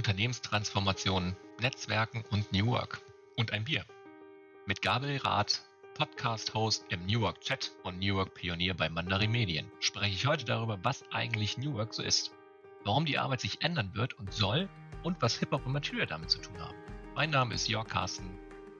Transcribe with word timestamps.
Unternehmenstransformation, 0.00 1.36
Netzwerken 1.60 2.24
und 2.30 2.50
New 2.54 2.68
Work. 2.68 3.02
Und 3.36 3.52
ein 3.52 3.64
Bier. 3.64 3.84
Mit 4.64 4.80
Gabriel 4.80 5.18
Rath, 5.18 5.60
Podcast-Host 5.92 6.86
im 6.88 7.04
New 7.04 7.20
Work 7.20 7.42
Chat 7.42 7.72
und 7.82 7.98
New 7.98 8.14
Work 8.14 8.32
Pionier 8.32 8.72
bei 8.72 8.88
Mandarin 8.88 9.30
Medien, 9.30 9.70
spreche 9.78 10.14
ich 10.14 10.26
heute 10.26 10.46
darüber, 10.46 10.78
was 10.82 11.04
eigentlich 11.12 11.58
New 11.58 11.74
Work 11.74 11.92
so 11.92 12.02
ist, 12.02 12.32
warum 12.82 13.04
die 13.04 13.18
Arbeit 13.18 13.42
sich 13.42 13.60
ändern 13.60 13.90
wird 13.92 14.14
und 14.14 14.32
soll 14.32 14.70
und 15.02 15.20
was 15.20 15.38
Hip-Hop 15.38 15.66
und 15.66 15.72
Material 15.74 16.06
damit 16.06 16.30
zu 16.30 16.38
tun 16.38 16.58
haben. 16.58 16.78
Mein 17.14 17.28
Name 17.28 17.52
ist 17.52 17.68
Jörg 17.68 17.86
Carsten 17.86 18.38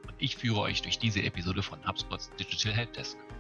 und 0.09 0.15
ich 0.17 0.37
führe 0.37 0.61
euch 0.61 0.81
durch 0.81 0.99
diese 0.99 1.23
Episode 1.23 1.63
von 1.63 1.87
HubSpots 1.87 2.31
Digital 2.41 2.73
Helpdesk. 2.73 3.19
Mein 3.19 3.40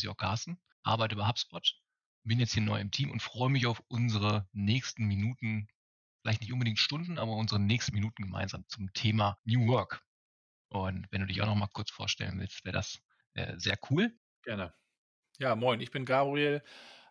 ist 0.00 0.04
Jörg 0.04 0.16
Carsten, 0.16 0.58
arbeite 0.82 1.16
bei 1.16 1.26
HubSpot, 1.26 1.76
bin 2.24 2.40
jetzt 2.40 2.54
hier 2.54 2.62
neu 2.62 2.80
im 2.80 2.90
Team 2.90 3.10
und 3.10 3.20
freue 3.22 3.50
mich 3.50 3.66
auf 3.66 3.82
unsere 3.88 4.48
nächsten 4.52 5.04
Minuten, 5.04 5.68
vielleicht 6.22 6.40
nicht 6.40 6.52
unbedingt 6.52 6.78
Stunden, 6.78 7.18
aber 7.18 7.32
unsere 7.32 7.60
nächsten 7.60 7.94
Minuten 7.94 8.22
gemeinsam 8.22 8.64
zum 8.68 8.92
Thema 8.94 9.38
New 9.44 9.66
Work. 9.68 10.02
Und 10.68 11.06
wenn 11.10 11.20
du 11.20 11.26
dich 11.26 11.42
auch 11.42 11.46
noch 11.46 11.54
mal 11.54 11.68
kurz 11.68 11.90
vorstellen 11.90 12.38
willst, 12.38 12.64
wäre 12.64 12.74
das 12.74 13.02
äh, 13.34 13.58
sehr 13.58 13.78
cool. 13.90 14.16
Gerne. 14.42 14.72
Ja, 15.38 15.54
moin, 15.54 15.80
ich 15.80 15.90
bin 15.90 16.04
Gabriel 16.04 16.62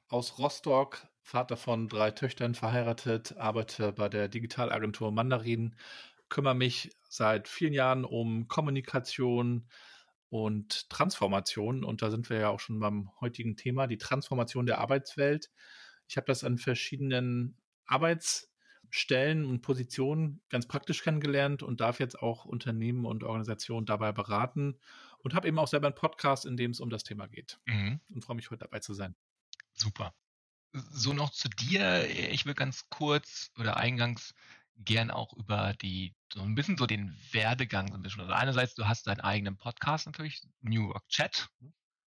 aus 0.07 0.39
Rostock, 0.39 1.07
Vater 1.21 1.57
von 1.57 1.89
drei 1.89 2.09
Töchtern, 2.11 2.55
verheiratet, 2.55 3.37
arbeite 3.37 3.91
bei 3.91 4.09
der 4.09 4.29
Digitalagentur 4.29 5.11
Mandarin, 5.11 5.75
kümmere 6.29 6.55
mich 6.55 6.89
seit 7.07 7.47
vielen 7.47 7.73
Jahren 7.73 8.05
um 8.05 8.47
Kommunikation, 8.47 9.69
und 10.29 10.89
Transformation. 10.89 11.83
Und 11.83 12.01
da 12.01 12.11
sind 12.11 12.29
wir 12.29 12.39
ja 12.39 12.49
auch 12.49 12.59
schon 12.59 12.79
beim 12.79 13.09
heutigen 13.19 13.55
Thema, 13.55 13.87
die 13.87 13.97
Transformation 13.97 14.65
der 14.65 14.79
Arbeitswelt. 14.79 15.49
Ich 16.07 16.17
habe 16.17 16.27
das 16.27 16.43
an 16.43 16.57
verschiedenen 16.57 17.57
Arbeitsstellen 17.85 19.45
und 19.45 19.61
Positionen 19.61 20.41
ganz 20.49 20.67
praktisch 20.67 21.03
kennengelernt 21.03 21.63
und 21.63 21.81
darf 21.81 21.99
jetzt 21.99 22.19
auch 22.19 22.45
Unternehmen 22.45 23.05
und 23.05 23.23
Organisationen 23.23 23.85
dabei 23.85 24.11
beraten 24.11 24.79
und 25.19 25.33
habe 25.33 25.47
eben 25.47 25.59
auch 25.59 25.67
selber 25.67 25.87
einen 25.87 25.95
Podcast, 25.95 26.45
in 26.45 26.57
dem 26.57 26.71
es 26.71 26.79
um 26.79 26.89
das 26.89 27.03
Thema 27.03 27.27
geht. 27.27 27.59
Mhm. 27.65 27.99
Und 28.09 28.23
freue 28.23 28.35
mich 28.35 28.51
heute 28.51 28.65
dabei 28.65 28.79
zu 28.79 28.93
sein. 28.93 29.15
Super. 29.73 30.13
So 30.71 31.13
noch 31.13 31.31
zu 31.31 31.49
dir. 31.49 32.07
Ich 32.31 32.45
will 32.45 32.53
ganz 32.53 32.89
kurz 32.89 33.51
oder 33.57 33.77
eingangs 33.77 34.35
gern 34.79 35.11
auch 35.11 35.33
über 35.33 35.73
die, 35.81 36.15
so 36.33 36.41
ein 36.41 36.55
bisschen 36.55 36.77
so 36.77 36.85
den 36.85 37.17
Werdegang 37.31 37.89
so 37.89 37.95
ein 37.95 38.01
bisschen. 38.01 38.21
Also 38.21 38.33
einerseits, 38.33 38.75
du 38.75 38.87
hast 38.87 39.07
deinen 39.07 39.19
eigenen 39.19 39.57
Podcast 39.57 40.05
natürlich, 40.05 40.41
New 40.61 40.87
Work 40.87 41.07
Chat, 41.09 41.49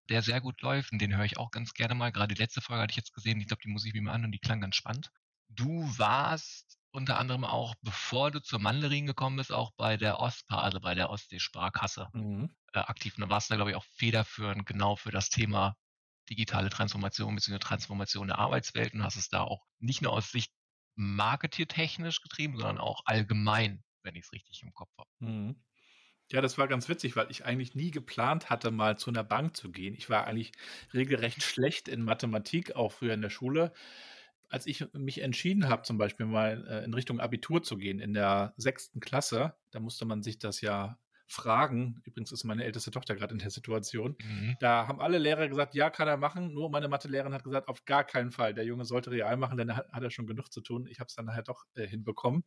der 0.08 0.22
sehr 0.22 0.40
gut 0.40 0.60
läuft 0.62 0.92
und 0.92 0.98
den 1.00 1.16
höre 1.16 1.24
ich 1.24 1.38
auch 1.38 1.50
ganz 1.50 1.74
gerne 1.74 1.94
mal. 1.94 2.12
Gerade 2.12 2.34
die 2.34 2.40
letzte 2.40 2.60
Folge 2.60 2.82
hatte 2.82 2.92
ich 2.92 2.96
jetzt 2.96 3.14
gesehen, 3.14 3.40
ich 3.40 3.46
glaube, 3.46 3.62
die 3.62 3.70
Musik 3.70 3.94
wie 3.94 4.00
mir 4.00 4.12
an 4.12 4.24
und 4.24 4.32
die 4.32 4.38
klang 4.38 4.60
ganz 4.60 4.76
spannend. 4.76 5.10
Du 5.48 5.98
warst 5.98 6.78
unter 6.92 7.18
anderem 7.18 7.44
auch, 7.44 7.74
bevor 7.82 8.30
du 8.30 8.42
zur 8.42 8.58
Mandarin 8.58 9.06
gekommen 9.06 9.36
bist, 9.36 9.52
auch 9.52 9.72
bei 9.76 9.96
der 9.96 10.20
OSPA, 10.20 10.60
also 10.60 10.80
bei 10.80 10.94
der 10.94 11.10
Ostsee-Sparkasse 11.10 12.08
mhm. 12.12 12.54
äh, 12.72 12.80
aktiv. 12.80 13.16
Und 13.16 13.22
da 13.22 13.30
warst 13.30 13.50
du, 13.50 13.56
glaube 13.56 13.70
ich, 13.70 13.76
auch 13.76 13.84
federführend 13.96 14.66
genau 14.66 14.96
für 14.96 15.10
das 15.10 15.30
Thema 15.30 15.76
digitale 16.28 16.70
Transformation 16.70 17.34
bzw. 17.34 17.58
Transformation 17.58 18.28
der 18.28 18.38
Arbeitswelt 18.38 18.94
und 18.94 19.02
hast 19.02 19.16
es 19.16 19.28
da 19.28 19.42
auch 19.42 19.64
nicht 19.78 20.02
nur 20.02 20.12
aus 20.12 20.30
Sicht 20.30 20.52
marketiertechnisch 20.94 22.20
getrieben, 22.22 22.56
sondern 22.56 22.78
auch 22.78 23.02
allgemein, 23.06 23.84
wenn 24.02 24.14
ich 24.14 24.24
es 24.24 24.32
richtig 24.32 24.62
im 24.62 24.72
Kopf 24.72 24.90
habe. 24.98 25.08
Mhm. 25.20 25.56
Ja, 26.30 26.40
das 26.40 26.56
war 26.56 26.66
ganz 26.68 26.88
witzig, 26.88 27.16
weil 27.16 27.30
ich 27.30 27.44
eigentlich 27.44 27.74
nie 27.74 27.90
geplant 27.90 28.48
hatte, 28.50 28.70
mal 28.70 28.98
zu 28.98 29.10
einer 29.10 29.24
Bank 29.24 29.56
zu 29.56 29.70
gehen. 29.70 29.94
Ich 29.94 30.08
war 30.08 30.26
eigentlich 30.26 30.52
regelrecht 30.94 31.42
schlecht 31.42 31.88
in 31.88 32.04
Mathematik, 32.04 32.74
auch 32.76 32.92
früher 32.92 33.14
in 33.14 33.22
der 33.22 33.30
Schule. 33.30 33.72
Als 34.48 34.66
ich 34.66 34.86
mich 34.94 35.20
entschieden 35.22 35.68
habe, 35.68 35.82
zum 35.82 35.98
Beispiel 35.98 36.26
mal 36.26 36.66
äh, 36.68 36.84
in 36.84 36.94
Richtung 36.94 37.20
Abitur 37.20 37.62
zu 37.62 37.76
gehen, 37.78 38.00
in 38.00 38.14
der 38.14 38.54
sechsten 38.56 39.00
Klasse, 39.00 39.56
da 39.70 39.80
musste 39.80 40.04
man 40.04 40.22
sich 40.22 40.38
das 40.38 40.60
ja 40.60 40.98
Fragen, 41.32 42.02
übrigens 42.04 42.30
ist 42.30 42.44
meine 42.44 42.64
älteste 42.64 42.90
Tochter 42.90 43.14
gerade 43.14 43.32
in 43.32 43.38
der 43.38 43.50
Situation, 43.50 44.16
mhm. 44.22 44.56
da 44.60 44.86
haben 44.86 45.00
alle 45.00 45.18
Lehrer 45.18 45.48
gesagt, 45.48 45.74
ja, 45.74 45.88
kann 45.88 46.06
er 46.06 46.18
machen, 46.18 46.52
nur 46.52 46.70
meine 46.70 46.88
Mathelehrerin 46.88 47.32
hat 47.32 47.44
gesagt, 47.44 47.68
auf 47.68 47.84
gar 47.86 48.04
keinen 48.04 48.30
Fall, 48.30 48.52
der 48.52 48.64
Junge 48.64 48.84
sollte 48.84 49.10
real 49.10 49.36
machen, 49.36 49.56
denn 49.56 49.74
hat, 49.74 49.90
hat 49.90 50.02
er 50.02 50.10
schon 50.10 50.26
genug 50.26 50.52
zu 50.52 50.60
tun. 50.60 50.86
Ich 50.86 51.00
habe 51.00 51.08
es 51.08 51.14
dann 51.14 51.24
nachher 51.24 51.42
doch 51.42 51.64
äh, 51.74 51.86
hinbekommen. 51.86 52.44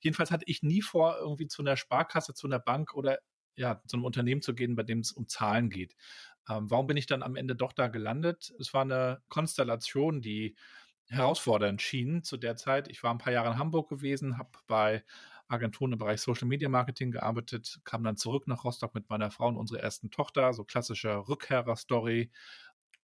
Jedenfalls 0.00 0.30
hatte 0.30 0.44
ich 0.46 0.62
nie 0.62 0.82
vor, 0.82 1.16
irgendwie 1.18 1.48
zu 1.48 1.62
einer 1.62 1.76
Sparkasse, 1.76 2.34
zu 2.34 2.46
einer 2.46 2.58
Bank 2.58 2.94
oder 2.94 3.18
ja, 3.56 3.80
zu 3.86 3.96
einem 3.96 4.04
Unternehmen 4.04 4.42
zu 4.42 4.54
gehen, 4.54 4.76
bei 4.76 4.82
dem 4.82 5.00
es 5.00 5.12
um 5.12 5.28
Zahlen 5.28 5.70
geht. 5.70 5.96
Ähm, 6.48 6.70
warum 6.70 6.86
bin 6.86 6.98
ich 6.98 7.06
dann 7.06 7.22
am 7.22 7.36
Ende 7.36 7.56
doch 7.56 7.72
da 7.72 7.88
gelandet? 7.88 8.52
Es 8.60 8.74
war 8.74 8.82
eine 8.82 9.22
Konstellation, 9.28 10.20
die 10.20 10.56
herausfordernd 11.08 11.80
schien 11.80 12.22
zu 12.22 12.36
der 12.36 12.56
Zeit. 12.56 12.88
Ich 12.88 13.02
war 13.02 13.12
ein 13.12 13.18
paar 13.18 13.32
Jahre 13.32 13.52
in 13.52 13.58
Hamburg 13.58 13.88
gewesen, 13.88 14.38
habe 14.38 14.50
bei 14.66 15.04
Agenturen 15.48 15.92
im 15.92 15.98
Bereich 15.98 16.20
Social 16.20 16.48
Media 16.48 16.68
Marketing 16.68 17.10
gearbeitet, 17.10 17.80
kam 17.84 18.04
dann 18.04 18.16
zurück 18.16 18.46
nach 18.46 18.64
Rostock 18.64 18.94
mit 18.94 19.08
meiner 19.08 19.30
Frau 19.30 19.48
und 19.48 19.56
unserer 19.56 19.80
ersten 19.80 20.10
Tochter, 20.10 20.52
so 20.52 20.64
klassischer 20.64 21.28
Rückkehrer-Story 21.28 22.30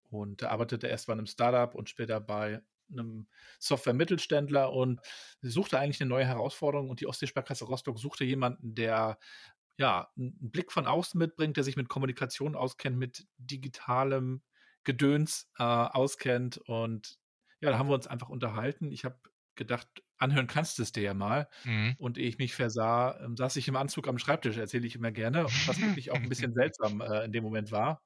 und 0.09 0.44
arbeitete 0.44 0.88
erst 0.88 1.07
bei 1.07 1.13
einem 1.13 1.25
Startup 1.25 1.74
und 1.75 1.90
später 1.90 2.19
bei 2.19 2.62
einem 2.91 3.28
Software-Mittelständler 3.59 4.72
und 4.74 5.00
suchte 5.41 5.79
eigentlich 5.79 6.02
eine 6.02 6.09
neue 6.09 6.25
Herausforderung 6.25 6.90
und 6.90 7.00
die 7.00 7.07
Ostseesparkasse 7.07 7.66
Rostock 7.66 7.97
suchte 7.97 8.25
jemanden, 8.25 8.75
der 8.75 9.18
ja, 9.78 10.12
einen 10.18 10.52
Blick 10.52 10.72
von 10.72 10.85
außen 10.85 11.18
mitbringt, 11.18 11.58
der 11.58 11.63
sich 11.63 11.78
mit 11.78 11.90
Kommunikation 11.90 12.56
auskennt, 12.56 12.97
mit 12.97 13.25
digitalem 13.38 14.41
Gedöns 14.84 15.50
äh, 15.58 15.63
auskennt 15.63 16.58
und 16.58 17.18
ja, 17.62 17.69
da 17.69 17.78
haben 17.78 17.90
wir 17.90 17.96
uns 17.96 18.08
einfach 18.08 18.29
unterhalten. 18.29 18.91
Ich 18.91 19.06
habe 19.06 19.18
gedacht, 19.56 19.88
anhören 20.21 20.47
kannst 20.47 20.77
du 20.77 20.83
es 20.83 20.91
dir 20.91 21.03
ja 21.03 21.13
mal. 21.13 21.47
Mhm. 21.65 21.95
Und 21.97 22.17
ehe 22.17 22.27
ich 22.27 22.37
mich 22.37 22.53
versah, 22.53 23.19
ähm, 23.23 23.35
saß 23.35 23.55
ich 23.55 23.67
im 23.67 23.75
Anzug 23.75 24.07
am 24.07 24.19
Schreibtisch, 24.19 24.57
erzähle 24.57 24.87
ich 24.87 24.95
immer 24.95 25.11
gerne, 25.11 25.45
was 25.65 25.81
wirklich 25.81 26.11
auch 26.11 26.15
ein 26.15 26.29
bisschen 26.29 26.53
seltsam 26.53 27.01
äh, 27.01 27.25
in 27.25 27.31
dem 27.31 27.43
Moment 27.43 27.71
war. 27.71 28.01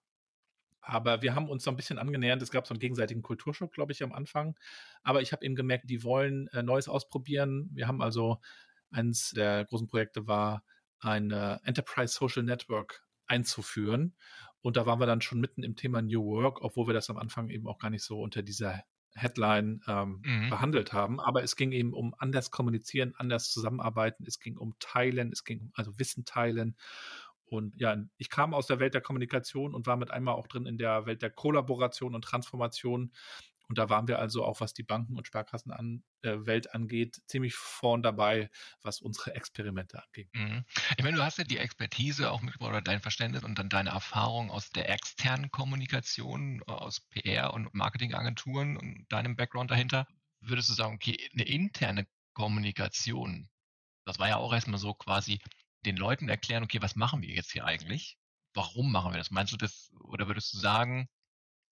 Aber 0.81 1.21
wir 1.21 1.33
haben 1.35 1.49
uns 1.49 1.63
so 1.63 1.71
ein 1.71 1.75
bisschen 1.75 1.97
angenähert. 1.97 2.41
Es 2.41 2.51
gab 2.51 2.67
so 2.67 2.73
einen 2.73 2.79
gegenseitigen 2.79 3.23
Kulturschock, 3.23 3.73
glaube 3.73 3.91
ich, 3.91 4.03
am 4.03 4.13
Anfang. 4.13 4.55
Aber 5.03 5.21
ich 5.21 5.31
habe 5.31 5.43
eben 5.43 5.55
gemerkt, 5.55 5.89
die 5.89 6.03
wollen 6.03 6.47
äh, 6.49 6.63
Neues 6.63 6.87
ausprobieren. 6.87 7.69
Wir 7.73 7.87
haben 7.87 8.01
also 8.01 8.39
eins 8.91 9.31
der 9.31 9.65
großen 9.65 9.87
Projekte 9.87 10.27
war 10.27 10.63
ein 10.99 11.29
Enterprise 11.31 12.13
Social 12.13 12.43
Network 12.43 13.03
einzuführen. 13.27 14.15
Und 14.61 14.77
da 14.77 14.85
waren 14.85 14.99
wir 14.99 15.05
dann 15.05 15.21
schon 15.21 15.39
mitten 15.39 15.61
im 15.61 15.75
Thema 15.75 16.01
New 16.01 16.23
Work, 16.23 16.61
obwohl 16.61 16.87
wir 16.87 16.93
das 16.93 17.09
am 17.09 17.17
Anfang 17.17 17.49
eben 17.49 17.67
auch 17.67 17.77
gar 17.77 17.89
nicht 17.89 18.03
so 18.03 18.21
unter 18.21 18.41
dieser 18.41 18.83
Headline 19.15 19.81
ähm, 19.87 20.21
mhm. 20.23 20.49
behandelt 20.49 20.93
haben. 20.93 21.19
Aber 21.19 21.41
es 21.41 21.55
ging 21.55 21.71
eben 21.71 21.93
um 21.93 22.13
anders 22.17 22.51
kommunizieren, 22.51 23.13
anders 23.17 23.49
zusammenarbeiten. 23.49 24.25
Es 24.27 24.39
ging 24.39 24.57
um 24.57 24.75
Teilen, 24.79 25.31
es 25.31 25.43
ging 25.43 25.61
um 25.61 25.71
also 25.73 25.97
Wissen 25.97 26.25
teilen. 26.25 26.75
Und 27.45 27.79
ja, 27.79 27.97
ich 28.17 28.29
kam 28.29 28.53
aus 28.53 28.67
der 28.67 28.79
Welt 28.79 28.93
der 28.93 29.01
Kommunikation 29.01 29.73
und 29.73 29.87
war 29.87 29.97
mit 29.97 30.11
einmal 30.11 30.35
auch 30.35 30.47
drin 30.47 30.65
in 30.65 30.77
der 30.77 31.05
Welt 31.05 31.21
der 31.21 31.29
Kollaboration 31.29 32.15
und 32.15 32.23
Transformation. 32.23 33.11
Und 33.67 33.77
da 33.77 33.89
waren 33.89 34.07
wir 34.07 34.19
also 34.19 34.43
auch, 34.43 34.61
was 34.61 34.73
die 34.73 34.83
Banken- 34.83 35.17
und 35.17 35.27
Sparkassenwelt 35.27 36.65
äh, 36.65 36.69
angeht, 36.71 37.21
ziemlich 37.27 37.55
vorn 37.55 38.03
dabei, 38.03 38.49
was 38.81 39.01
unsere 39.01 39.35
Experimente 39.35 40.03
angeht. 40.03 40.29
Mhm. 40.33 40.65
Ich 40.97 41.03
meine, 41.03 41.17
du 41.17 41.23
hast 41.23 41.37
ja 41.37 41.43
die 41.43 41.57
Expertise 41.57 42.31
auch 42.31 42.41
mit 42.41 42.59
oder 42.61 42.81
dein 42.81 43.01
Verständnis 43.01 43.43
und 43.43 43.57
dann 43.57 43.69
deine 43.69 43.89
Erfahrung 43.89 44.51
aus 44.51 44.69
der 44.69 44.89
externen 44.89 45.51
Kommunikation, 45.51 46.61
aus 46.63 47.01
PR 47.09 47.53
und 47.53 47.73
Marketingagenturen 47.73 48.77
und 48.77 49.05
deinem 49.09 49.35
Background 49.35 49.71
dahinter. 49.71 50.07
Würdest 50.41 50.69
du 50.69 50.73
sagen, 50.73 50.95
okay, 50.95 51.17
eine 51.33 51.43
interne 51.43 52.07
Kommunikation, 52.33 53.49
das 54.05 54.19
war 54.19 54.27
ja 54.27 54.37
auch 54.37 54.53
erstmal 54.53 54.79
so 54.79 54.93
quasi 54.93 55.39
den 55.85 55.97
Leuten 55.97 56.29
erklären, 56.29 56.63
okay, 56.63 56.81
was 56.81 56.95
machen 56.95 57.21
wir 57.21 57.33
jetzt 57.33 57.51
hier 57.51 57.65
eigentlich? 57.65 58.17
Warum 58.53 58.91
machen 58.91 59.11
wir 59.11 59.17
das? 59.17 59.31
Meinst 59.31 59.53
du 59.53 59.57
das, 59.57 59.91
oder 59.99 60.27
würdest 60.27 60.53
du 60.53 60.57
sagen, 60.57 61.09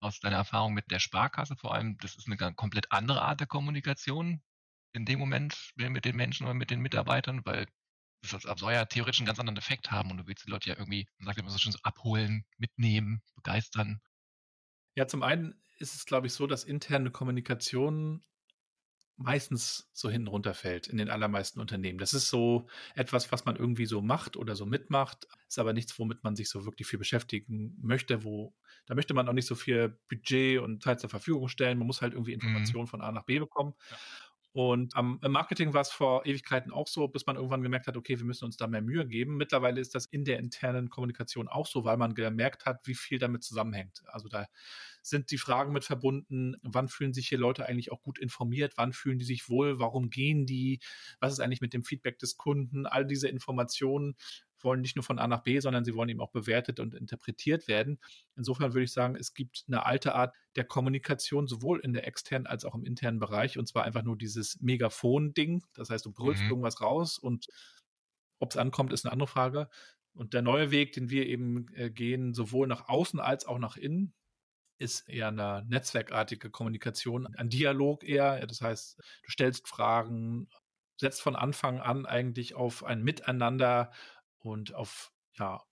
aus 0.01 0.19
deiner 0.19 0.37
Erfahrung 0.37 0.73
mit 0.73 0.91
der 0.91 0.99
Sparkasse 0.99 1.55
vor 1.55 1.73
allem, 1.73 1.97
das 1.99 2.15
ist 2.15 2.27
eine 2.27 2.53
komplett 2.55 2.91
andere 2.91 3.21
Art 3.21 3.39
der 3.39 3.47
Kommunikation 3.47 4.41
in 4.93 5.05
dem 5.05 5.19
Moment 5.19 5.71
mit 5.75 6.05
den 6.05 6.15
Menschen 6.15 6.45
oder 6.45 6.53
mit 6.53 6.69
den 6.69 6.81
Mitarbeitern, 6.81 7.41
weil 7.45 7.67
das 8.21 8.43
soll 8.59 8.73
ja 8.73 8.85
theoretisch 8.85 9.19
einen 9.19 9.27
ganz 9.27 9.39
anderen 9.39 9.57
Effekt 9.57 9.89
haben 9.89 10.11
und 10.11 10.17
du 10.17 10.27
willst 10.27 10.45
die 10.45 10.51
Leute 10.51 10.69
ja 10.69 10.77
irgendwie, 10.77 11.07
man 11.17 11.27
sagt 11.27 11.39
immer 11.39 11.49
so 11.49 11.57
schön 11.57 11.71
so 11.71 11.79
abholen, 11.83 12.45
mitnehmen, 12.57 13.21
begeistern. 13.35 14.01
Ja, 14.95 15.07
zum 15.07 15.23
einen 15.23 15.63
ist 15.79 15.95
es, 15.95 16.05
glaube 16.05 16.27
ich, 16.27 16.33
so, 16.33 16.45
dass 16.45 16.63
interne 16.63 17.09
Kommunikation 17.09 18.23
meistens 19.23 19.89
so 19.93 20.09
hinten 20.09 20.27
runterfällt 20.27 20.87
in 20.87 20.97
den 20.97 21.09
allermeisten 21.09 21.59
Unternehmen. 21.59 21.99
Das 21.99 22.13
ist 22.13 22.29
so 22.29 22.67
etwas, 22.95 23.31
was 23.31 23.45
man 23.45 23.55
irgendwie 23.55 23.85
so 23.85 24.01
macht 24.01 24.37
oder 24.37 24.55
so 24.55 24.65
mitmacht, 24.65 25.27
ist 25.47 25.59
aber 25.59 25.73
nichts, 25.73 25.97
womit 25.99 26.23
man 26.23 26.35
sich 26.35 26.49
so 26.49 26.65
wirklich 26.65 26.87
viel 26.87 26.99
beschäftigen 26.99 27.77
möchte, 27.81 28.23
wo 28.23 28.53
da 28.85 28.95
möchte 28.95 29.13
man 29.13 29.27
auch 29.29 29.33
nicht 29.33 29.47
so 29.47 29.55
viel 29.55 29.97
Budget 30.09 30.59
und 30.59 30.83
Zeit 30.83 30.99
zur 30.99 31.09
Verfügung 31.09 31.47
stellen. 31.47 31.77
Man 31.77 31.87
muss 31.87 32.01
halt 32.01 32.13
irgendwie 32.13 32.35
mhm. 32.35 32.41
Informationen 32.41 32.85
mhm. 32.85 32.89
von 32.89 33.01
A 33.01 33.11
nach 33.11 33.23
B 33.23 33.39
bekommen. 33.39 33.73
Ja. 33.89 33.97
Und 34.53 34.97
am, 34.97 35.19
Marketing 35.21 35.73
war 35.73 35.81
es 35.81 35.91
vor 35.91 36.25
Ewigkeiten 36.25 36.71
auch 36.71 36.87
so, 36.87 37.07
bis 37.07 37.25
man 37.25 37.37
irgendwann 37.37 37.63
gemerkt 37.63 37.87
hat, 37.87 37.95
okay, 37.95 38.19
wir 38.19 38.25
müssen 38.25 38.43
uns 38.43 38.57
da 38.57 38.67
mehr 38.67 38.81
Mühe 38.81 39.07
geben. 39.07 39.37
Mittlerweile 39.37 39.79
ist 39.79 39.95
das 39.95 40.05
in 40.07 40.25
der 40.25 40.39
internen 40.39 40.89
Kommunikation 40.89 41.47
auch 41.47 41.65
so, 41.65 41.85
weil 41.85 41.95
man 41.95 42.13
gemerkt 42.15 42.65
hat, 42.65 42.85
wie 42.85 42.95
viel 42.95 43.17
damit 43.17 43.43
zusammenhängt. 43.43 44.01
Also 44.07 44.27
da 44.27 44.47
sind 45.01 45.31
die 45.31 45.37
Fragen 45.37 45.71
mit 45.71 45.85
verbunden, 45.85 46.57
wann 46.63 46.89
fühlen 46.89 47.13
sich 47.13 47.29
hier 47.29 47.37
Leute 47.37 47.65
eigentlich 47.65 47.93
auch 47.93 48.01
gut 48.01 48.19
informiert, 48.19 48.73
wann 48.75 48.91
fühlen 48.91 49.19
die 49.19 49.25
sich 49.25 49.47
wohl, 49.47 49.79
warum 49.79 50.09
gehen 50.09 50.45
die, 50.45 50.79
was 51.21 51.31
ist 51.31 51.39
eigentlich 51.39 51.61
mit 51.61 51.73
dem 51.73 51.85
Feedback 51.85 52.19
des 52.19 52.37
Kunden, 52.37 52.85
all 52.85 53.05
diese 53.05 53.29
Informationen 53.29 54.15
wollen 54.63 54.81
nicht 54.81 54.95
nur 54.95 55.03
von 55.03 55.19
A 55.19 55.27
nach 55.27 55.43
B, 55.43 55.59
sondern 55.59 55.85
sie 55.85 55.95
wollen 55.95 56.09
eben 56.09 56.21
auch 56.21 56.31
bewertet 56.31 56.79
und 56.79 56.93
interpretiert 56.93 57.67
werden. 57.67 57.99
Insofern 58.35 58.73
würde 58.73 58.83
ich 58.83 58.93
sagen, 58.93 59.15
es 59.15 59.33
gibt 59.33 59.63
eine 59.67 59.85
alte 59.85 60.15
Art 60.15 60.35
der 60.55 60.65
Kommunikation, 60.65 61.47
sowohl 61.47 61.79
in 61.79 61.93
der 61.93 62.07
externen 62.07 62.47
als 62.47 62.65
auch 62.65 62.75
im 62.75 62.85
internen 62.85 63.19
Bereich, 63.19 63.57
und 63.57 63.67
zwar 63.67 63.83
einfach 63.83 64.03
nur 64.03 64.17
dieses 64.17 64.59
Megafon-Ding. 64.61 65.63
Das 65.73 65.89
heißt, 65.89 66.05
du 66.05 66.11
brüllst 66.11 66.43
mhm. 66.43 66.49
irgendwas 66.49 66.81
raus 66.81 67.17
und 67.17 67.47
ob 68.39 68.51
es 68.51 68.57
ankommt, 68.57 68.91
ist 68.91 69.05
eine 69.05 69.13
andere 69.13 69.27
Frage. 69.27 69.69
Und 70.13 70.33
der 70.33 70.41
neue 70.41 70.71
Weg, 70.71 70.93
den 70.93 71.09
wir 71.09 71.27
eben 71.27 71.67
äh, 71.73 71.89
gehen, 71.89 72.33
sowohl 72.33 72.67
nach 72.67 72.89
außen 72.89 73.19
als 73.19 73.45
auch 73.45 73.59
nach 73.59 73.77
innen, 73.77 74.13
ist 74.77 75.07
eher 75.07 75.27
eine 75.27 75.63
netzwerkartige 75.69 76.49
Kommunikation, 76.49 77.27
ein 77.35 77.49
Dialog 77.49 78.03
eher. 78.03 78.45
Das 78.47 78.61
heißt, 78.61 78.97
du 78.97 79.31
stellst 79.31 79.67
Fragen, 79.67 80.49
setzt 80.99 81.21
von 81.21 81.35
Anfang 81.35 81.79
an 81.79 82.05
eigentlich 82.05 82.55
auf 82.55 82.83
ein 82.83 83.03
Miteinander, 83.03 83.91
und 84.41 84.73
auf, 84.73 85.11
ja, 85.37 85.63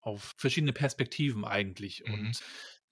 auf 0.00 0.34
verschiedene 0.36 0.72
Perspektiven 0.72 1.44
eigentlich. 1.44 2.02
Mhm. 2.06 2.14
Und 2.14 2.42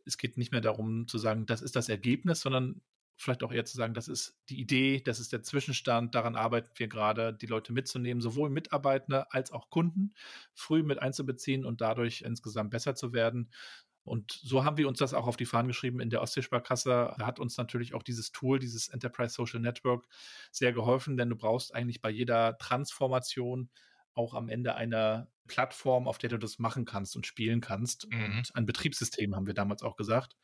es 0.05 0.19
geht 0.19 0.39
nicht 0.39 0.53
mehr 0.53 0.61
darum 0.61 1.09
zu 1.09 1.19
sagen, 1.19 1.47
das 1.47 1.63
ist 1.63 1.77
das 1.77 1.89
Ergebnis, 1.89 2.41
sondern 2.41 2.81
vielleicht 3.17 3.43
auch 3.43 3.53
eher 3.53 3.65
zu 3.65 3.77
sagen, 3.77 3.95
das 3.95 4.09
ist 4.09 4.37
die 4.51 4.61
Idee, 4.61 5.01
das 5.01 5.21
ist 5.21 5.33
der 5.33 5.43
Zwischenstand, 5.43 6.15
daran 6.15 6.37
arbeiten 6.37 6.71
wir 6.77 6.89
gerade, 6.89 7.33
die 7.33 7.47
Leute 7.47 7.73
mitzunehmen, 7.73 8.21
sowohl 8.21 8.51
Mitarbeiter 8.51 9.33
als 9.33 9.53
auch 9.53 9.71
Kunden 9.71 10.15
früh 10.55 10.83
mit 10.83 11.01
einzubeziehen 11.01 11.65
und 11.65 11.81
dadurch 11.81 12.23
insgesamt 12.23 12.71
besser 12.71 12.95
zu 12.95 13.13
werden. 13.13 13.51
Und 14.05 14.39
so 14.43 14.65
haben 14.65 14.77
wir 14.77 14.87
uns 14.87 14.99
das 14.99 15.15
auch 15.15 15.27
auf 15.27 15.37
die 15.37 15.47
Fahnen 15.47 15.67
geschrieben 15.67 15.99
in 15.99 16.11
der 16.11 16.23
Ostseesparkasse. 16.23 17.15
Da 17.19 17.27
hat 17.27 17.41
uns 17.41 17.57
natürlich 17.57 17.93
auch 17.95 18.05
dieses 18.05 18.31
Tool, 18.31 18.61
dieses 18.61 18.89
Enterprise 18.89 19.35
Social 19.35 19.61
Network 19.61 20.07
sehr 20.53 20.73
geholfen, 20.73 21.17
denn 21.17 21.31
du 21.31 21.37
brauchst 21.37 21.75
eigentlich 21.75 22.01
bei 22.01 22.11
jeder 22.11 22.57
Transformation 22.59 23.69
auch 24.17 24.35
am 24.35 24.49
Ende 24.49 24.75
eine 24.75 25.29
Plattform, 25.47 26.09
auf 26.09 26.19
der 26.19 26.31
du 26.31 26.39
das 26.39 26.59
machen 26.59 26.85
kannst 26.85 27.17
und 27.17 27.27
spielen 27.27 27.61
kannst. 27.61 28.11
Mhm. 28.11 28.25
Und 28.25 28.57
ein 28.57 28.67
Betriebssystem 28.67 29.37
haben 29.37 29.47
wir 29.47 29.55
damals 29.55 29.83
auch 29.83 29.97
gesagt. 29.97 30.37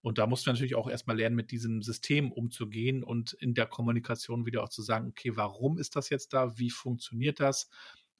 Und 0.00 0.18
da 0.18 0.26
musst 0.26 0.46
du 0.46 0.50
natürlich 0.50 0.76
auch 0.76 0.88
erstmal 0.88 1.16
lernen, 1.16 1.36
mit 1.36 1.50
diesem 1.50 1.82
System 1.82 2.32
umzugehen 2.32 3.02
und 3.02 3.32
in 3.34 3.54
der 3.54 3.66
Kommunikation 3.66 4.46
wieder 4.46 4.62
auch 4.62 4.68
zu 4.68 4.82
sagen, 4.82 5.08
okay, 5.08 5.36
warum 5.36 5.78
ist 5.78 5.96
das 5.96 6.08
jetzt 6.08 6.32
da? 6.32 6.56
Wie 6.56 6.70
funktioniert 6.70 7.40
das? 7.40 7.68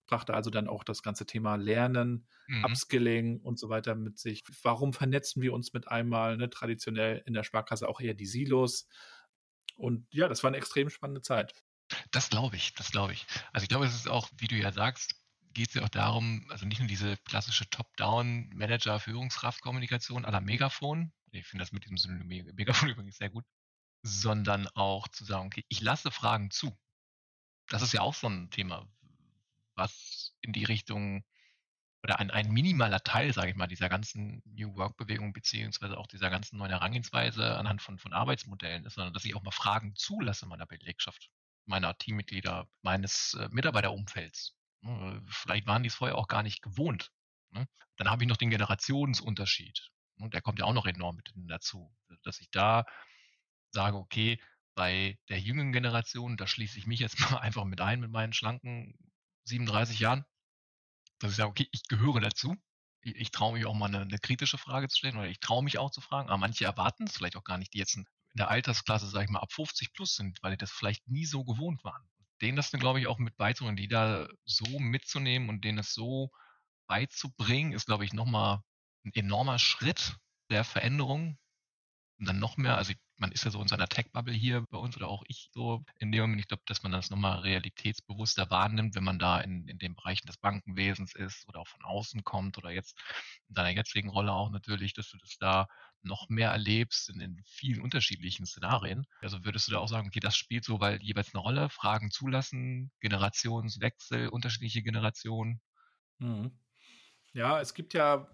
Brachte 0.07 0.35
also 0.35 0.51
dann 0.51 0.69
auch 0.69 0.85
das 0.85 1.03
ganze 1.03 1.27
Thema 1.27 1.57
Lernen, 1.57 2.27
mhm. 2.49 2.65
Upskilling 2.65 3.41
und 3.41 3.59
so 3.59 3.69
weiter 3.69 3.95
mit 3.95 4.19
sich. 4.19 4.43
Warum 4.63 4.93
vernetzen 4.93 5.43
wir 5.43 5.53
uns 5.53 5.73
mit 5.73 5.87
einmal? 5.89 6.37
Ne? 6.37 6.51
Traditionell 6.51 7.23
in 7.27 7.35
der 7.35 7.45
Sparkasse 7.45 7.89
auch 7.89 8.01
eher 8.01 8.15
die 8.15 8.27
Silos. 8.27 8.89
Und 9.77 10.07
ja, 10.11 10.29
das 10.29 10.43
war 10.43 10.49
eine 10.49 10.57
extrem 10.57 10.91
spannende 10.91 11.23
Zeit. 11.23 11.53
Das 12.11 12.31
glaube 12.31 12.57
ich, 12.57 12.75
das 12.75 12.91
glaube 12.91 13.13
ich. 13.13 13.27
Also 13.53 13.63
ich 13.65 13.69
glaube, 13.69 13.87
es 13.87 13.95
ist 13.95 14.09
auch, 14.09 14.29
wie 14.37 14.49
du 14.49 14.57
ja 14.57 14.73
sagst, 14.73 15.15
geht 15.53 15.69
es 15.69 15.75
ja 15.75 15.83
auch 15.83 15.89
darum, 15.89 16.47
also 16.51 16.67
nicht 16.67 16.79
nur 16.79 16.89
diese 16.89 17.17
klassische 17.19 17.69
Top-Down-Manager-Führungskraft-Kommunikation 17.71 20.25
aller 20.25 20.41
Megafon, 20.41 21.13
ich 21.33 21.47
finde 21.47 21.63
das 21.63 21.73
mit 21.73 21.85
diesem 21.85 21.99
Synonym 21.99 22.55
Megafon 22.55 22.89
übrigens 22.91 23.19
sehr 23.19 23.31
gut, 23.31 23.45
sondern 24.03 24.67
auch 24.69 25.09
zu 25.09 25.25
sagen, 25.25 25.47
okay, 25.47 25.65
ich 25.69 25.81
lasse 25.81 26.11
Fragen 26.11 26.51
zu. 26.51 26.77
Das 27.69 27.83
ist 27.83 27.93
ja 27.93 28.01
auch 28.01 28.15
so 28.15 28.29
ein 28.29 28.51
Thema, 28.51 28.87
was 29.75 30.35
in 30.41 30.53
die 30.53 30.65
Richtung 30.65 31.25
oder 32.03 32.21
ein, 32.21 32.31
ein 32.31 32.51
minimaler 32.51 33.03
Teil, 33.03 33.33
sage 33.33 33.51
ich 33.51 33.57
mal, 33.57 33.67
dieser 33.67 33.89
ganzen 33.89 34.41
New 34.45 34.77
Work-Bewegung 34.77 35.33
beziehungsweise 35.33 35.99
auch 35.99 36.07
dieser 36.07 36.31
ganzen 36.31 36.57
neuen 36.57 36.71
Herangehensweise 36.71 37.57
anhand 37.57 37.83
von, 37.83 37.99
von 37.99 38.13
Arbeitsmodellen 38.13 38.85
ist, 38.85 38.95
sondern 38.95 39.13
dass 39.13 39.25
ich 39.25 39.35
auch 39.35 39.43
mal 39.43 39.51
Fragen 39.51 39.95
zulasse 39.97 40.47
meiner 40.47 40.67
Belegschaft 40.67 41.29
meiner 41.69 41.97
Teammitglieder, 41.97 42.69
meines 42.83 43.35
äh, 43.35 43.49
Mitarbeiterumfelds. 43.51 44.57
Ne? 44.81 45.23
Vielleicht 45.29 45.67
waren 45.67 45.83
die 45.83 45.89
es 45.89 45.95
vorher 45.95 46.17
auch 46.17 46.29
gar 46.29 46.43
nicht 46.43 46.63
gewohnt. 46.63 47.13
Ne? 47.51 47.69
Dann 47.97 48.11
habe 48.11 48.25
ich 48.25 48.29
noch 48.29 48.37
den 48.37 48.51
Generationsunterschied. 48.51 49.91
Ne? 50.17 50.31
Der 50.31 50.41
kommt 50.41 50.59
ja 50.59 50.65
auch 50.65 50.73
noch 50.73 50.87
enorm 50.87 51.17
mit 51.17 51.33
dazu, 51.35 51.95
dass 52.23 52.41
ich 52.41 52.51
da 52.51 52.85
sage, 53.71 53.97
okay, 53.97 54.41
bei 54.75 55.19
der 55.29 55.41
jüngeren 55.41 55.73
Generation, 55.73 56.37
da 56.37 56.47
schließe 56.47 56.79
ich 56.79 56.87
mich 56.87 57.01
jetzt 57.01 57.19
mal 57.31 57.39
einfach 57.39 57.65
mit 57.65 57.81
ein 57.81 58.01
mit 58.01 58.11
meinen 58.11 58.33
schlanken 58.33 58.97
37 59.45 60.01
Jahren, 60.01 60.25
dass 61.19 61.33
ich 61.33 61.37
sage, 61.37 61.51
okay, 61.51 61.69
ich 61.73 61.83
gehöre 61.89 62.21
dazu. 62.21 62.57
Ich, 63.03 63.15
ich 63.17 63.31
traue 63.31 63.55
mich 63.55 63.67
auch 63.67 63.75
mal 63.75 63.87
eine, 63.87 64.01
eine, 64.01 64.19
kritische 64.19 64.59
Frage 64.59 64.89
zu 64.89 64.99
stellen 64.99 65.17
oder 65.17 65.29
ich 65.29 65.41
traue 65.41 65.63
mich 65.63 65.79
auch 65.79 65.91
zu 65.91 66.01
fragen, 66.01 66.29
aber 66.29 66.39
manche 66.39 66.65
erwarten 66.65 67.05
es 67.05 67.17
vielleicht 67.17 67.37
auch 67.37 67.45
gar 67.45 67.59
nicht, 67.59 67.75
die 67.75 67.79
jetzt 67.79 67.97
ein 67.97 68.07
in 68.07 68.07
der 68.39 68.49
Altersklasse, 68.51 69.09
sage 69.09 69.25
ich 69.25 69.31
mal, 69.31 69.41
ab 69.41 69.53
50 69.53 69.93
plus 69.93 70.15
sind, 70.15 70.43
weil 70.43 70.53
die 70.53 70.59
das 70.59 70.71
vielleicht 70.71 71.09
nie 71.09 71.27
so 71.27 71.45
gewohnt 71.45 71.85
waren. 71.85 72.09
Denen 72.41 72.57
das 72.57 72.71
glaube 72.71 73.01
ich, 73.01 73.07
auch 73.07 73.19
mit 73.19 73.37
beizubringen, 73.37 73.77
die 73.77 73.89
da 73.89 74.29
so 74.45 74.79
mitzunehmen 74.79 75.49
und 75.49 75.65
denen 75.65 75.79
das 75.79 75.93
so 75.93 76.31
beizubringen, 76.87 77.73
ist, 77.73 77.87
glaube 77.87 78.05
ich, 78.05 78.13
nochmal 78.13 78.61
ein 79.05 79.13
enormer 79.15 79.59
Schritt 79.59 80.17
der 80.51 80.65
Veränderung. 80.65 81.39
Und 82.19 82.27
dann 82.27 82.39
noch 82.39 82.57
mehr, 82.57 82.77
also 82.77 82.93
man 83.19 83.33
ist 83.33 83.45
ja 83.45 83.51
so 83.51 83.61
in 83.61 83.69
seiner 83.69 83.89
Tech-Bubble 83.89 84.33
hier 84.33 84.65
bei 84.71 84.79
uns 84.79 84.97
oder 84.97 85.09
auch 85.09 85.25
ich 85.27 85.51
so 85.53 85.85
in 85.99 86.13
dem 86.13 86.23
Moment. 86.23 86.41
Ich 86.41 86.49
glaube, 86.49 86.63
dass 86.67 86.83
man 86.83 86.93
das 86.93 87.11
nochmal 87.11 87.41
realitätsbewusster 87.41 88.51
wahrnimmt, 88.51 88.95
wenn 88.95 89.05
man 89.05 89.19
da 89.19 89.41
in, 89.41 89.67
in 89.69 89.79
den 89.79 89.95
Bereichen 89.95 90.27
des 90.27 90.39
Bankenwesens 90.39 91.15
ist 91.15 91.47
oder 91.49 91.61
auch 91.61 91.69
von 91.69 91.83
außen 91.83 92.25
kommt 92.25 92.59
oder 92.59 92.71
jetzt 92.71 92.99
in 93.49 93.55
deiner 93.55 93.71
jetzigen 93.71 94.09
Rolle 94.09 94.33
auch 94.33 94.51
natürlich, 94.51 94.95
dass 94.95 95.11
du 95.11 95.19
das 95.19 95.37
da 95.39 95.67
noch 96.03 96.29
mehr 96.29 96.51
erlebst 96.51 97.11
in, 97.11 97.21
in 97.21 97.43
vielen 97.45 97.83
unterschiedlichen 97.83 98.47
Szenarien. 98.47 99.05
Also 99.21 99.45
würdest 99.45 99.67
du 99.69 99.73
da 99.73 99.79
auch 99.79 99.89
sagen, 99.89 100.09
okay, 100.09 100.21
das 100.21 100.37
spielt 100.37 100.65
so 100.65 100.81
weil 100.81 101.03
jeweils 101.03 101.35
eine 101.35 101.43
Rolle, 101.43 101.69
Fragen 101.71 102.11
zulassen, 102.11 102.93
Generationswechsel, 103.01 104.29
unterschiedliche 104.29 104.83
Generationen? 104.83 105.61
Mhm. 106.19 106.53
Ja, 107.33 107.61
es 107.61 107.75
gibt 107.75 107.95
ja 107.95 108.29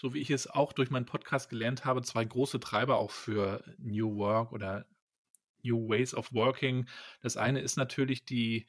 so 0.00 0.14
wie 0.14 0.20
ich 0.20 0.30
es 0.30 0.46
auch 0.46 0.72
durch 0.72 0.88
meinen 0.88 1.04
Podcast 1.04 1.50
gelernt 1.50 1.84
habe, 1.84 2.00
zwei 2.00 2.24
große 2.24 2.58
Treiber 2.58 2.96
auch 2.96 3.10
für 3.10 3.62
New 3.76 4.16
Work 4.16 4.50
oder 4.50 4.86
New 5.62 5.90
Ways 5.90 6.14
of 6.14 6.32
Working. 6.32 6.88
Das 7.20 7.36
eine 7.36 7.60
ist 7.60 7.76
natürlich 7.76 8.24
die, 8.24 8.66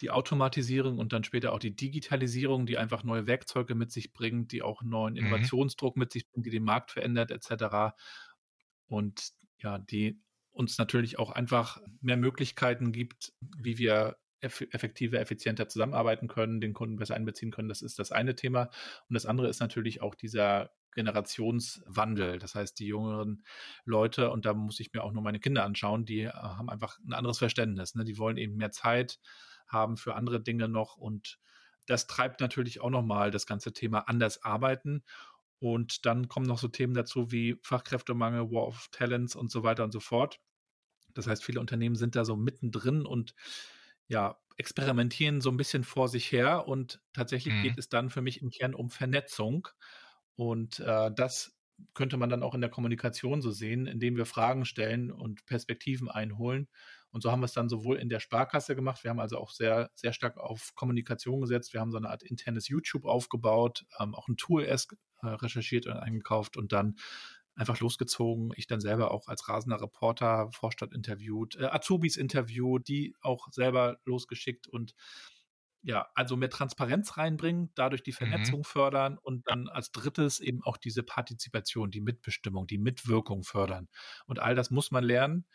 die 0.00 0.10
Automatisierung 0.10 0.98
und 0.98 1.12
dann 1.12 1.24
später 1.24 1.52
auch 1.52 1.58
die 1.58 1.76
Digitalisierung, 1.76 2.64
die 2.64 2.78
einfach 2.78 3.04
neue 3.04 3.26
Werkzeuge 3.26 3.74
mit 3.74 3.92
sich 3.92 4.14
bringt, 4.14 4.50
die 4.50 4.62
auch 4.62 4.82
neuen 4.82 5.12
mhm. 5.12 5.26
Innovationsdruck 5.26 5.98
mit 5.98 6.10
sich 6.10 6.26
bringt, 6.30 6.46
die 6.46 6.50
den 6.50 6.64
Markt 6.64 6.90
verändert, 6.90 7.30
etc. 7.30 7.94
Und 8.86 9.32
ja, 9.58 9.78
die 9.78 10.22
uns 10.52 10.78
natürlich 10.78 11.18
auch 11.18 11.32
einfach 11.32 11.82
mehr 12.00 12.16
Möglichkeiten 12.16 12.92
gibt, 12.92 13.34
wie 13.58 13.76
wir 13.76 14.16
effektiver, 14.42 15.20
effizienter 15.20 15.68
zusammenarbeiten 15.68 16.28
können, 16.28 16.60
den 16.60 16.74
Kunden 16.74 16.96
besser 16.96 17.14
einbeziehen 17.14 17.50
können. 17.50 17.68
Das 17.68 17.80
ist 17.80 17.98
das 17.98 18.12
eine 18.12 18.34
Thema. 18.34 18.70
Und 19.08 19.14
das 19.14 19.26
andere 19.26 19.48
ist 19.48 19.60
natürlich 19.60 20.02
auch 20.02 20.14
dieser 20.14 20.70
Generationswandel. 20.94 22.38
Das 22.38 22.54
heißt, 22.54 22.78
die 22.78 22.86
jüngeren 22.86 23.44
Leute, 23.84 24.30
und 24.30 24.44
da 24.44 24.52
muss 24.52 24.80
ich 24.80 24.92
mir 24.92 25.02
auch 25.02 25.12
nur 25.12 25.22
meine 25.22 25.40
Kinder 25.40 25.64
anschauen, 25.64 26.04
die 26.04 26.22
äh, 26.22 26.32
haben 26.32 26.68
einfach 26.68 26.98
ein 27.00 27.12
anderes 27.12 27.38
Verständnis. 27.38 27.94
Ne? 27.94 28.04
Die 28.04 28.18
wollen 28.18 28.36
eben 28.36 28.56
mehr 28.56 28.72
Zeit 28.72 29.18
haben 29.68 29.96
für 29.96 30.14
andere 30.14 30.40
Dinge 30.40 30.68
noch. 30.68 30.96
Und 30.96 31.38
das 31.86 32.06
treibt 32.06 32.40
natürlich 32.40 32.80
auch 32.80 32.90
nochmal 32.90 33.30
das 33.30 33.46
ganze 33.46 33.72
Thema 33.72 34.00
anders 34.08 34.42
arbeiten. 34.44 35.04
Und 35.58 36.04
dann 36.06 36.28
kommen 36.28 36.46
noch 36.46 36.58
so 36.58 36.68
Themen 36.68 36.94
dazu 36.94 37.30
wie 37.30 37.56
Fachkräftemangel, 37.62 38.50
War 38.50 38.66
of 38.66 38.88
Talents 38.90 39.36
und 39.36 39.50
so 39.50 39.62
weiter 39.62 39.84
und 39.84 39.92
so 39.92 40.00
fort. 40.00 40.40
Das 41.14 41.26
heißt, 41.26 41.44
viele 41.44 41.60
Unternehmen 41.60 41.94
sind 41.94 42.16
da 42.16 42.24
so 42.24 42.36
mittendrin 42.36 43.06
und 43.06 43.34
ja, 44.12 44.38
experimentieren 44.58 45.40
so 45.40 45.50
ein 45.50 45.56
bisschen 45.56 45.84
vor 45.84 46.06
sich 46.06 46.30
her 46.30 46.68
und 46.68 47.00
tatsächlich 47.14 47.54
mhm. 47.54 47.62
geht 47.62 47.78
es 47.78 47.88
dann 47.88 48.10
für 48.10 48.20
mich 48.20 48.42
im 48.42 48.50
Kern 48.50 48.74
um 48.74 48.90
Vernetzung. 48.90 49.68
Und 50.36 50.80
äh, 50.80 51.10
das 51.14 51.56
könnte 51.94 52.18
man 52.18 52.28
dann 52.28 52.42
auch 52.42 52.54
in 52.54 52.60
der 52.60 52.68
Kommunikation 52.70 53.40
so 53.40 53.50
sehen, 53.50 53.86
indem 53.86 54.16
wir 54.16 54.26
Fragen 54.26 54.66
stellen 54.66 55.10
und 55.10 55.46
Perspektiven 55.46 56.10
einholen. 56.10 56.68
Und 57.10 57.22
so 57.22 57.32
haben 57.32 57.40
wir 57.40 57.46
es 57.46 57.54
dann 57.54 57.70
sowohl 57.70 57.96
in 57.96 58.10
der 58.10 58.20
Sparkasse 58.20 58.76
gemacht. 58.76 59.02
Wir 59.02 59.10
haben 59.10 59.20
also 59.20 59.38
auch 59.38 59.50
sehr, 59.50 59.90
sehr 59.94 60.12
stark 60.12 60.36
auf 60.36 60.74
Kommunikation 60.74 61.40
gesetzt. 61.40 61.72
Wir 61.72 61.80
haben 61.80 61.90
so 61.90 61.96
eine 61.96 62.10
Art 62.10 62.22
internes 62.22 62.68
YouTube 62.68 63.06
aufgebaut, 63.06 63.86
ähm, 63.98 64.14
auch 64.14 64.28
ein 64.28 64.36
Tool 64.36 64.62
erst 64.62 64.94
äh, 65.22 65.28
recherchiert 65.28 65.86
und 65.86 65.94
eingekauft 65.94 66.58
und 66.58 66.72
dann 66.72 66.96
einfach 67.54 67.80
losgezogen. 67.80 68.52
Ich 68.56 68.66
dann 68.66 68.80
selber 68.80 69.10
auch 69.10 69.28
als 69.28 69.48
rasender 69.48 69.80
Reporter 69.80 70.50
Vorstadt 70.52 70.92
interviewt, 70.92 71.56
äh, 71.56 71.64
Azubis 71.66 72.16
interviewt, 72.16 72.88
die 72.88 73.14
auch 73.20 73.48
selber 73.52 73.98
losgeschickt 74.04 74.68
und 74.68 74.94
ja, 75.84 76.08
also 76.14 76.36
mehr 76.36 76.50
Transparenz 76.50 77.16
reinbringen, 77.16 77.72
dadurch 77.74 78.04
die 78.04 78.12
Mhm. 78.20 78.56
Vernetzung 78.56 78.62
fördern 78.64 79.18
und 79.18 79.48
dann 79.48 79.68
als 79.68 79.90
drittes 79.90 80.38
eben 80.38 80.62
auch 80.62 80.76
diese 80.76 81.02
Partizipation, 81.02 81.90
die 81.90 82.00
Mitbestimmung, 82.00 82.68
die 82.68 82.78
Mitwirkung 82.78 83.42
fördern. 83.42 83.88
Und 84.26 84.38
all 84.38 84.54
das 84.54 84.70
muss 84.70 84.92
man 84.92 85.02
lernen. 85.04 85.46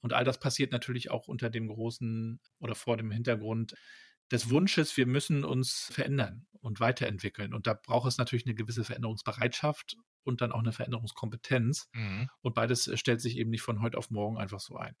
Und 0.00 0.12
all 0.14 0.24
das 0.24 0.38
passiert 0.40 0.72
natürlich 0.72 1.10
auch 1.10 1.28
unter 1.28 1.50
dem 1.50 1.68
großen 1.68 2.40
oder 2.58 2.74
vor 2.74 2.96
dem 2.96 3.10
Hintergrund 3.10 3.74
des 4.30 4.50
Wunsches, 4.50 4.96
wir 4.96 5.06
müssen 5.06 5.44
uns 5.44 5.90
verändern 5.92 6.46
und 6.60 6.80
weiterentwickeln. 6.80 7.54
Und 7.54 7.66
da 7.66 7.74
braucht 7.74 8.08
es 8.08 8.18
natürlich 8.18 8.46
eine 8.46 8.54
gewisse 8.54 8.84
Veränderungsbereitschaft 8.84 9.96
und 10.24 10.40
dann 10.40 10.52
auch 10.52 10.58
eine 10.58 10.72
Veränderungskompetenz. 10.72 11.88
Mhm. 11.92 12.28
Und 12.40 12.54
beides 12.54 12.88
äh, 12.88 12.96
stellt 12.96 13.20
sich 13.20 13.36
eben 13.36 13.50
nicht 13.50 13.62
von 13.62 13.80
heute 13.82 13.98
auf 13.98 14.10
morgen 14.10 14.38
einfach 14.38 14.60
so 14.60 14.76
ein. 14.76 14.96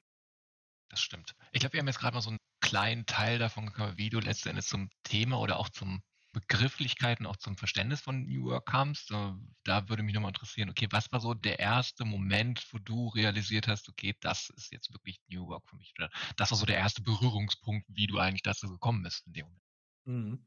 Das 0.88 1.00
stimmt. 1.00 1.34
Ich 1.50 1.60
glaube, 1.60 1.72
wir 1.72 1.80
haben 1.80 1.88
jetzt 1.88 1.98
gerade 1.98 2.14
mal 2.14 2.20
so 2.20 2.30
einen 2.30 2.38
kleinen 2.60 3.06
Teil 3.06 3.38
davon 3.38 3.66
gekommen, 3.66 3.94
wie 3.96 4.08
du 4.08 4.20
letzten 4.20 4.50
Endes 4.50 4.68
zum 4.68 4.88
Thema 5.02 5.40
oder 5.40 5.58
auch 5.58 5.68
zum 5.68 6.02
Begrifflichkeiten, 6.36 7.24
auch 7.26 7.36
zum 7.38 7.56
Verständnis 7.56 8.02
von 8.02 8.26
New 8.26 8.44
Work 8.44 8.66
kamst. 8.66 9.10
Äh, 9.10 9.32
Da 9.64 9.88
würde 9.88 10.02
mich 10.02 10.14
nochmal 10.14 10.30
interessieren, 10.30 10.68
okay, 10.70 10.86
was 10.90 11.10
war 11.10 11.20
so 11.20 11.32
der 11.34 11.58
erste 11.58 12.04
Moment, 12.04 12.66
wo 12.72 12.78
du 12.78 13.08
realisiert 13.08 13.68
hast, 13.68 13.88
okay, 13.88 14.14
das 14.20 14.50
ist 14.50 14.70
jetzt 14.72 14.92
wirklich 14.92 15.18
New 15.28 15.46
Work 15.48 15.68
für 15.68 15.76
mich? 15.76 15.94
Oder 15.98 16.10
das 16.36 16.50
war 16.50 16.58
so 16.58 16.66
der 16.66 16.76
erste 16.76 17.02
Berührungspunkt, 17.02 17.86
wie 17.88 18.06
du 18.06 18.18
eigentlich 18.18 18.42
dazu 18.42 18.68
gekommen 18.68 19.02
bist 19.02 19.26
in 19.26 19.32
dem 19.32 19.46
Moment. 19.46 19.62
Mhm. 20.04 20.46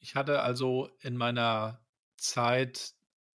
Ich 0.00 0.14
hatte 0.16 0.42
also 0.42 0.90
in 1.00 1.16
meiner 1.16 1.86
Zeit 2.16 2.94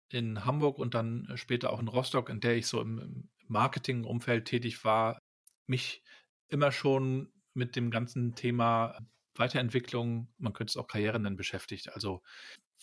in 0.09 0.45
Hamburg 0.45 0.79
und 0.79 0.93
dann 0.93 1.31
später 1.35 1.71
auch 1.71 1.79
in 1.79 1.87
Rostock, 1.87 2.29
in 2.29 2.39
der 2.41 2.57
ich 2.57 2.67
so 2.67 2.81
im 2.81 3.29
Marketingumfeld 3.47 4.45
tätig 4.45 4.83
war, 4.85 5.19
mich 5.67 6.03
immer 6.49 6.71
schon 6.71 7.33
mit 7.53 7.75
dem 7.75 7.91
ganzen 7.91 8.35
Thema 8.35 8.99
Weiterentwicklung, 9.35 10.27
man 10.38 10.53
könnte 10.53 10.71
es 10.71 10.77
auch 10.77 10.88
Karriere 10.88 11.19
nennen, 11.19 11.38
beschäftigt. 11.38 11.93
Also 11.93 12.21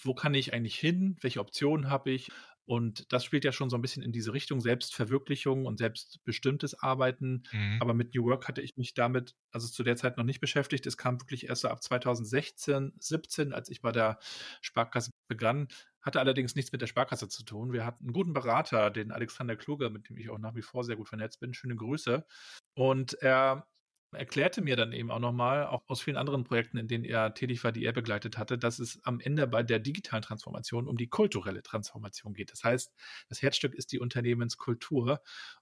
wo 0.02 0.14
kann 0.14 0.34
ich 0.34 0.52
eigentlich 0.52 0.78
hin? 0.78 1.16
Welche 1.20 1.40
Optionen 1.40 1.90
habe 1.90 2.10
ich? 2.10 2.30
Und 2.68 3.10
das 3.14 3.24
spielt 3.24 3.44
ja 3.44 3.52
schon 3.52 3.70
so 3.70 3.78
ein 3.78 3.80
bisschen 3.80 4.02
in 4.02 4.12
diese 4.12 4.34
Richtung 4.34 4.60
Selbstverwirklichung 4.60 5.64
und 5.64 5.78
selbstbestimmtes 5.78 6.78
Arbeiten. 6.78 7.44
Mhm. 7.50 7.78
Aber 7.80 7.94
mit 7.94 8.14
New 8.14 8.26
Work 8.26 8.46
hatte 8.46 8.60
ich 8.60 8.76
mich 8.76 8.92
damit, 8.92 9.34
also 9.50 9.66
zu 9.68 9.82
der 9.82 9.96
Zeit 9.96 10.18
noch 10.18 10.24
nicht 10.24 10.40
beschäftigt. 10.40 10.86
Es 10.86 10.98
kam 10.98 11.18
wirklich 11.18 11.48
erst 11.48 11.62
so 11.62 11.68
ab 11.68 11.82
2016, 11.82 12.92
17, 12.98 13.54
als 13.54 13.70
ich 13.70 13.80
bei 13.80 13.90
der 13.90 14.18
Sparkasse 14.60 15.12
begann. 15.28 15.68
Hatte 16.02 16.20
allerdings 16.20 16.56
nichts 16.56 16.70
mit 16.70 16.82
der 16.82 16.88
Sparkasse 16.88 17.28
zu 17.28 17.42
tun. 17.42 17.72
Wir 17.72 17.86
hatten 17.86 18.04
einen 18.04 18.12
guten 18.12 18.34
Berater, 18.34 18.90
den 18.90 19.12
Alexander 19.12 19.56
Kluge, 19.56 19.88
mit 19.88 20.10
dem 20.10 20.18
ich 20.18 20.28
auch 20.28 20.38
nach 20.38 20.54
wie 20.54 20.60
vor 20.60 20.84
sehr 20.84 20.96
gut 20.96 21.08
vernetzt 21.08 21.40
bin. 21.40 21.54
Schöne 21.54 21.74
Grüße. 21.74 22.26
Und 22.74 23.14
er 23.14 23.66
erklärte 24.12 24.62
mir 24.62 24.76
dann 24.76 24.92
eben 24.92 25.10
auch 25.10 25.18
nochmal, 25.18 25.66
auch 25.66 25.82
aus 25.88 26.00
vielen 26.02 26.16
anderen 26.16 26.44
Projekten, 26.44 26.78
in 26.78 26.88
denen 26.88 27.04
er 27.04 27.34
tätig 27.34 27.62
war, 27.64 27.72
die 27.72 27.84
er 27.84 27.92
begleitet 27.92 28.38
hatte, 28.38 28.58
dass 28.58 28.78
es 28.78 29.00
am 29.04 29.20
Ende 29.20 29.46
bei 29.46 29.62
der 29.62 29.78
digitalen 29.78 30.22
Transformation 30.22 30.88
um 30.88 30.96
die 30.96 31.08
kulturelle 31.08 31.62
Transformation 31.62 32.34
geht. 32.34 32.52
Das 32.52 32.64
heißt, 32.64 32.92
das 33.28 33.42
Herzstück 33.42 33.74
ist 33.74 33.92
die 33.92 33.98
Unternehmenskultur 34.00 35.20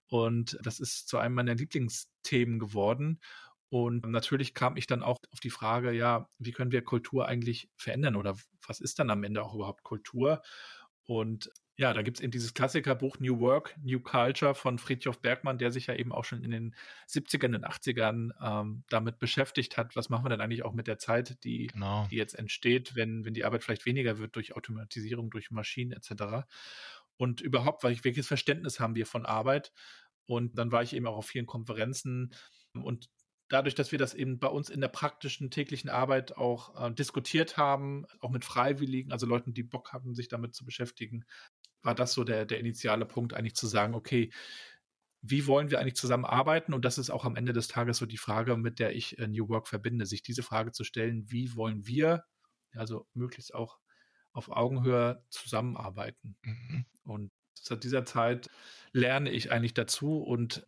und 0.08 0.58
das 0.62 0.80
ist 0.80 1.08
zu 1.08 1.18
einem 1.18 1.34
meiner 1.34 1.54
Lieblingsthemen 1.54 2.58
geworden. 2.58 3.20
Und 3.68 4.06
natürlich 4.06 4.54
kam 4.54 4.76
ich 4.76 4.86
dann 4.86 5.02
auch 5.02 5.18
auf 5.32 5.40
die 5.40 5.50
Frage, 5.50 5.90
ja, 5.92 6.28
wie 6.38 6.52
können 6.52 6.70
wir 6.72 6.84
Kultur 6.84 7.26
eigentlich 7.26 7.68
verändern 7.76 8.14
oder 8.16 8.36
was 8.66 8.80
ist 8.80 8.98
dann 9.00 9.10
am 9.10 9.24
Ende 9.24 9.42
auch 9.42 9.54
überhaupt 9.54 9.82
Kultur? 9.82 10.42
Und 11.06 11.50
ja, 11.78 11.92
da 11.92 12.02
gibt 12.02 12.16
es 12.16 12.22
eben 12.22 12.30
dieses 12.30 12.54
Klassikerbuch 12.54 13.18
New 13.20 13.38
Work, 13.40 13.76
New 13.82 14.00
Culture 14.00 14.54
von 14.54 14.78
Friedhof 14.78 15.20
Bergmann, 15.20 15.58
der 15.58 15.70
sich 15.70 15.86
ja 15.86 15.94
eben 15.94 16.10
auch 16.10 16.24
schon 16.24 16.42
in 16.42 16.50
den 16.50 16.74
70ern 17.08 17.54
und 17.54 17.66
80ern 17.66 18.30
ähm, 18.42 18.84
damit 18.88 19.18
beschäftigt 19.18 19.76
hat, 19.76 19.94
was 19.94 20.08
machen 20.08 20.24
wir 20.24 20.30
denn 20.30 20.40
eigentlich 20.40 20.64
auch 20.64 20.72
mit 20.72 20.86
der 20.86 20.98
Zeit, 20.98 21.44
die, 21.44 21.66
Genau. 21.68 22.06
die 22.10 22.16
jetzt 22.16 22.34
entsteht, 22.34 22.96
wenn, 22.96 23.24
wenn 23.24 23.34
die 23.34 23.44
Arbeit 23.44 23.62
vielleicht 23.62 23.84
weniger 23.86 24.18
wird 24.18 24.36
durch 24.36 24.56
Automatisierung, 24.56 25.30
durch 25.30 25.50
Maschinen 25.50 25.92
etc. 25.92 26.46
Und 27.18 27.40
überhaupt, 27.40 27.84
welches 27.84 28.26
Verständnis 28.26 28.80
haben 28.80 28.94
wir 28.94 29.06
von 29.06 29.26
Arbeit? 29.26 29.72
Und 30.24 30.58
dann 30.58 30.72
war 30.72 30.82
ich 30.82 30.94
eben 30.94 31.06
auch 31.06 31.16
auf 31.16 31.26
vielen 31.26 31.46
Konferenzen 31.46 32.32
und 32.72 33.08
dadurch, 33.48 33.74
dass 33.74 33.92
wir 33.92 33.98
das 33.98 34.14
eben 34.14 34.38
bei 34.38 34.48
uns 34.48 34.70
in 34.70 34.80
der 34.80 34.88
praktischen 34.88 35.50
täglichen 35.50 35.90
Arbeit 35.90 36.36
auch 36.36 36.80
äh, 36.80 36.92
diskutiert 36.92 37.56
haben, 37.56 38.06
auch 38.20 38.30
mit 38.30 38.44
Freiwilligen, 38.44 39.12
also 39.12 39.26
Leuten, 39.26 39.54
die 39.54 39.62
Bock 39.62 39.92
hatten, 39.92 40.14
sich 40.14 40.28
damit 40.28 40.54
zu 40.54 40.64
beschäftigen, 40.64 41.24
war 41.82 41.94
das 41.94 42.12
so 42.12 42.24
der, 42.24 42.44
der 42.46 42.58
initiale 42.58 43.06
Punkt, 43.06 43.34
eigentlich 43.34 43.54
zu 43.54 43.66
sagen, 43.66 43.94
okay, 43.94 44.30
wie 45.22 45.46
wollen 45.46 45.70
wir 45.70 45.80
eigentlich 45.80 45.96
zusammenarbeiten? 45.96 46.72
Und 46.74 46.84
das 46.84 46.98
ist 46.98 47.10
auch 47.10 47.24
am 47.24 47.36
Ende 47.36 47.52
des 47.52 47.68
Tages 47.68 47.98
so 47.98 48.06
die 48.06 48.16
Frage, 48.16 48.56
mit 48.56 48.78
der 48.78 48.94
ich 48.94 49.18
äh, 49.18 49.26
New 49.26 49.48
Work 49.48 49.68
verbinde, 49.68 50.06
sich 50.06 50.22
diese 50.22 50.42
Frage 50.42 50.72
zu 50.72 50.84
stellen, 50.84 51.30
wie 51.30 51.54
wollen 51.56 51.86
wir, 51.86 52.24
also 52.74 53.06
möglichst 53.14 53.54
auch 53.54 53.78
auf 54.32 54.50
Augenhöhe 54.50 55.24
zusammenarbeiten? 55.30 56.36
Mhm. 56.42 56.86
Und 57.04 57.32
seit 57.54 57.84
dieser 57.84 58.04
Zeit 58.04 58.50
lerne 58.92 59.30
ich 59.30 59.50
eigentlich 59.50 59.74
dazu 59.74 60.18
und 60.22 60.66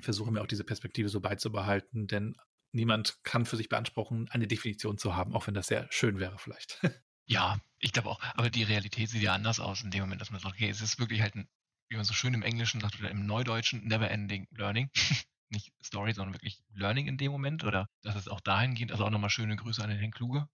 versuche 0.00 0.30
mir 0.30 0.42
auch 0.42 0.46
diese 0.46 0.64
Perspektive 0.64 1.08
so 1.08 1.20
beizubehalten, 1.20 2.06
denn 2.06 2.36
niemand 2.72 3.18
kann 3.24 3.46
für 3.46 3.56
sich 3.56 3.68
beanspruchen, 3.68 4.28
eine 4.30 4.46
Definition 4.46 4.98
zu 4.98 5.16
haben, 5.16 5.34
auch 5.34 5.46
wenn 5.46 5.54
das 5.54 5.66
sehr 5.66 5.86
schön 5.90 6.18
wäre 6.18 6.38
vielleicht. 6.38 6.80
Ja, 7.28 7.58
ich 7.80 7.92
glaube 7.92 8.08
auch. 8.08 8.20
Aber 8.34 8.50
die 8.50 8.62
Realität 8.62 9.10
sieht 9.10 9.22
ja 9.22 9.34
anders 9.34 9.58
aus 9.58 9.82
in 9.82 9.90
dem 9.90 10.02
Moment, 10.02 10.20
dass 10.20 10.30
man 10.30 10.40
sagt, 10.40 10.54
okay, 10.54 10.68
es 10.68 10.80
ist 10.80 11.00
wirklich 11.00 11.22
halt 11.22 11.34
ein, 11.34 11.48
wie 11.88 11.96
man 11.96 12.04
so 12.04 12.14
schön 12.14 12.34
im 12.34 12.42
Englischen 12.42 12.80
sagt 12.80 13.00
oder 13.00 13.10
im 13.10 13.26
Neudeutschen, 13.26 13.84
never 13.84 14.08
ending 14.08 14.46
learning. 14.52 14.90
Nicht 15.50 15.72
Story, 15.82 16.12
sondern 16.12 16.34
wirklich 16.34 16.62
Learning 16.72 17.08
in 17.08 17.18
dem 17.18 17.32
Moment. 17.32 17.64
Oder 17.64 17.88
dass 18.02 18.14
es 18.14 18.28
auch 18.28 18.40
dahingehend, 18.40 18.92
also 18.92 19.04
auch 19.04 19.10
nochmal 19.10 19.30
schöne 19.30 19.56
Grüße 19.56 19.82
an 19.82 19.90
den 19.90 19.98
Herrn 19.98 20.12
Kluge. 20.12 20.48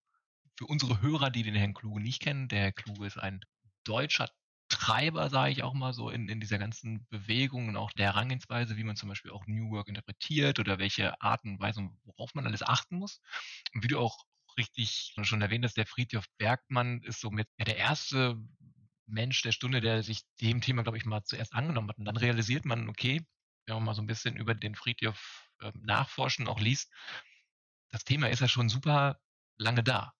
Für 0.57 0.65
unsere 0.65 0.99
Hörer, 1.03 1.29
die 1.29 1.43
den 1.43 1.53
Herrn 1.53 1.75
Kluge 1.75 2.01
nicht 2.01 2.23
kennen, 2.23 2.47
der 2.47 2.59
Herr 2.61 2.71
Kluge 2.71 3.05
ist 3.05 3.17
ein 3.17 3.41
deutscher 3.83 4.29
Treiber, 4.83 5.29
sage 5.29 5.53
ich 5.53 5.63
auch 5.63 5.73
mal 5.73 5.93
so, 5.93 6.09
in, 6.09 6.27
in 6.27 6.41
dieser 6.41 6.57
ganzen 6.57 7.07
Bewegung 7.07 7.69
und 7.69 7.77
auch 7.77 7.93
der 7.93 8.07
Herangehensweise, 8.07 8.75
wie 8.75 8.83
man 8.83 8.97
zum 8.97 9.07
Beispiel 9.07 9.31
auch 9.31 9.47
New 9.47 9.71
Work 9.71 9.87
interpretiert 9.87 10.59
oder 10.59 10.77
welche 10.77 11.21
Arten 11.21 11.51
und 11.51 11.61
Weisen, 11.61 11.97
worauf 12.03 12.33
man 12.33 12.45
alles 12.45 12.63
achten 12.63 12.97
muss. 12.97 13.21
Und 13.73 13.83
wie 13.83 13.87
du 13.87 13.97
auch 13.97 14.25
richtig 14.57 15.13
schon 15.21 15.41
erwähnt 15.41 15.63
hast, 15.63 15.77
der 15.77 15.85
Friedhof 15.85 16.25
Bergmann 16.37 17.01
ist 17.01 17.21
somit 17.21 17.47
der 17.57 17.77
erste 17.77 18.37
Mensch 19.05 19.41
der 19.41 19.53
Stunde, 19.53 19.79
der 19.79 20.03
sich 20.03 20.23
dem 20.41 20.59
Thema, 20.59 20.83
glaube 20.83 20.97
ich, 20.97 21.05
mal 21.05 21.23
zuerst 21.23 21.53
angenommen 21.53 21.87
hat. 21.87 21.97
Und 21.97 22.03
dann 22.03 22.17
realisiert 22.17 22.65
man, 22.65 22.89
okay, 22.89 23.25
wenn 23.65 23.75
man 23.75 23.85
mal 23.85 23.93
so 23.93 24.01
ein 24.01 24.07
bisschen 24.07 24.35
über 24.35 24.53
den 24.53 24.75
Friedhof 24.75 25.49
äh, 25.61 25.71
nachforschen, 25.75 26.49
auch 26.49 26.59
liest, 26.59 26.91
das 27.89 28.03
Thema 28.03 28.27
ist 28.27 28.41
ja 28.41 28.49
schon 28.49 28.67
super 28.67 29.17
lange 29.55 29.81
da, 29.81 30.13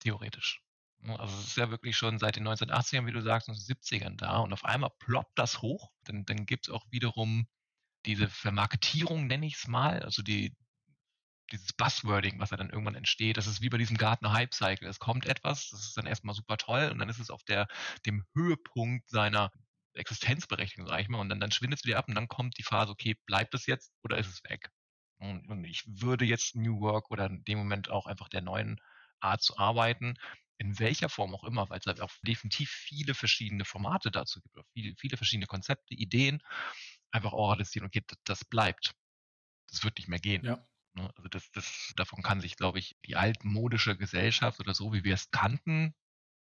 theoretisch. 0.00 0.64
Also 1.06 1.38
es 1.38 1.48
ist 1.48 1.56
ja 1.56 1.70
wirklich 1.70 1.96
schon 1.96 2.18
seit 2.18 2.36
den 2.36 2.46
1980ern, 2.46 3.06
wie 3.06 3.12
du 3.12 3.22
sagst, 3.22 3.48
und 3.48 3.56
70ern 3.56 4.16
da. 4.16 4.38
Und 4.38 4.52
auf 4.52 4.64
einmal 4.64 4.90
ploppt 4.98 5.38
das 5.38 5.62
hoch. 5.62 5.90
Dann, 6.04 6.24
dann 6.26 6.46
gibt 6.46 6.68
es 6.68 6.74
auch 6.74 6.84
wiederum 6.90 7.46
diese 8.06 8.28
Vermarketierung, 8.28 9.26
nenne 9.26 9.46
ich 9.46 9.56
es 9.56 9.66
mal, 9.66 10.02
also 10.02 10.22
die, 10.22 10.56
dieses 11.52 11.72
Buzzwording, 11.72 12.38
was 12.38 12.50
ja 12.50 12.56
dann 12.56 12.70
irgendwann 12.70 12.94
entsteht, 12.94 13.36
das 13.36 13.46
ist 13.46 13.60
wie 13.60 13.68
bei 13.68 13.78
diesem 13.78 13.96
Gartner 13.96 14.32
Hype 14.32 14.54
Cycle. 14.54 14.88
Es 14.88 14.98
kommt 14.98 15.26
etwas, 15.26 15.70
das 15.70 15.84
ist 15.84 15.96
dann 15.96 16.06
erstmal 16.06 16.34
super 16.34 16.56
toll 16.56 16.90
und 16.90 16.98
dann 16.98 17.08
ist 17.08 17.18
es 17.18 17.30
auf 17.30 17.42
der, 17.44 17.66
dem 18.06 18.24
Höhepunkt 18.34 19.08
seiner 19.08 19.50
Existenzberechtigung, 19.94 20.86
sage 20.86 21.02
ich 21.02 21.08
mal, 21.08 21.20
und 21.20 21.28
dann, 21.28 21.40
dann 21.40 21.50
schwindet 21.50 21.80
es 21.80 21.84
wieder 21.84 21.98
ab 21.98 22.08
und 22.08 22.14
dann 22.14 22.28
kommt 22.28 22.56
die 22.58 22.62
Phase, 22.62 22.92
okay, 22.92 23.16
bleibt 23.26 23.54
es 23.54 23.66
jetzt 23.66 23.92
oder 24.02 24.18
ist 24.18 24.28
es 24.28 24.44
weg? 24.44 24.70
Und, 25.18 25.48
und 25.48 25.64
ich 25.64 25.84
würde 25.86 26.24
jetzt 26.24 26.54
New 26.54 26.80
Work 26.80 27.10
oder 27.10 27.26
in 27.26 27.44
dem 27.44 27.58
Moment 27.58 27.90
auch 27.90 28.06
einfach 28.06 28.28
der 28.28 28.40
neuen 28.40 28.80
Art 29.18 29.42
zu 29.42 29.58
arbeiten, 29.58 30.14
in 30.60 30.78
welcher 30.78 31.08
Form 31.08 31.34
auch 31.34 31.44
immer, 31.44 31.70
weil 31.70 31.78
es 31.78 31.86
halt 31.86 32.02
auch 32.02 32.10
definitiv 32.22 32.70
viele 32.70 33.14
verschiedene 33.14 33.64
Formate 33.64 34.10
dazu 34.10 34.42
gibt, 34.42 34.58
viele, 34.74 34.94
viele 34.94 35.16
verschiedene 35.16 35.46
Konzepte, 35.46 35.94
Ideen, 35.94 36.42
einfach 37.10 37.32
auch 37.32 37.52
adressieren, 37.52 37.86
okay, 37.86 38.02
das, 38.06 38.18
das 38.24 38.44
bleibt. 38.44 38.94
Das 39.70 39.84
wird 39.84 39.96
nicht 39.96 40.08
mehr 40.08 40.18
gehen. 40.18 40.44
Ja. 40.44 40.62
Ne? 40.92 41.10
Also 41.16 41.28
das, 41.30 41.50
das, 41.52 41.94
davon 41.96 42.22
kann 42.22 42.42
sich, 42.42 42.56
glaube 42.56 42.78
ich, 42.78 42.94
die 43.06 43.16
altmodische 43.16 43.96
Gesellschaft 43.96 44.60
oder 44.60 44.74
so, 44.74 44.92
wie 44.92 45.02
wir 45.02 45.14
es 45.14 45.30
kannten, 45.30 45.94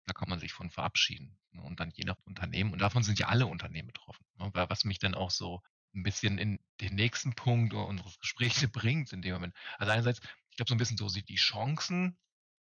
da 0.07 0.15
kann 0.15 0.29
man 0.29 0.41
sich 0.41 0.53
von 0.53 0.69
verabschieden. 0.69 1.39
Ne? 1.53 1.63
Und 1.63 1.79
dann 1.79 1.93
je 1.95 2.05
nach 2.05 2.19
Unternehmen, 2.25 2.73
und 2.73 2.81
davon 2.81 3.05
sind 3.05 3.21
ja 3.21 3.29
alle 3.29 3.47
Unternehmen 3.47 3.87
betroffen. 3.87 4.27
Ne? 4.35 4.51
Weil 4.53 4.69
was 4.69 4.83
mich 4.83 4.99
dann 4.99 5.15
auch 5.15 5.31
so 5.31 5.63
ein 5.95 6.03
bisschen 6.03 6.39
in 6.39 6.59
den 6.81 6.97
nächsten 6.97 7.35
Punkt 7.35 7.73
unseres 7.73 8.19
Gesprächs 8.19 8.67
bringt 8.73 9.13
in 9.13 9.23
dem 9.23 9.35
Moment. 9.35 9.55
Also 9.79 9.93
einerseits, 9.93 10.19
ich 10.51 10.57
glaube, 10.57 10.71
so 10.71 10.75
ein 10.75 10.79
bisschen 10.79 10.99
so 10.99 11.09
die 11.09 11.37
Chancen 11.37 12.19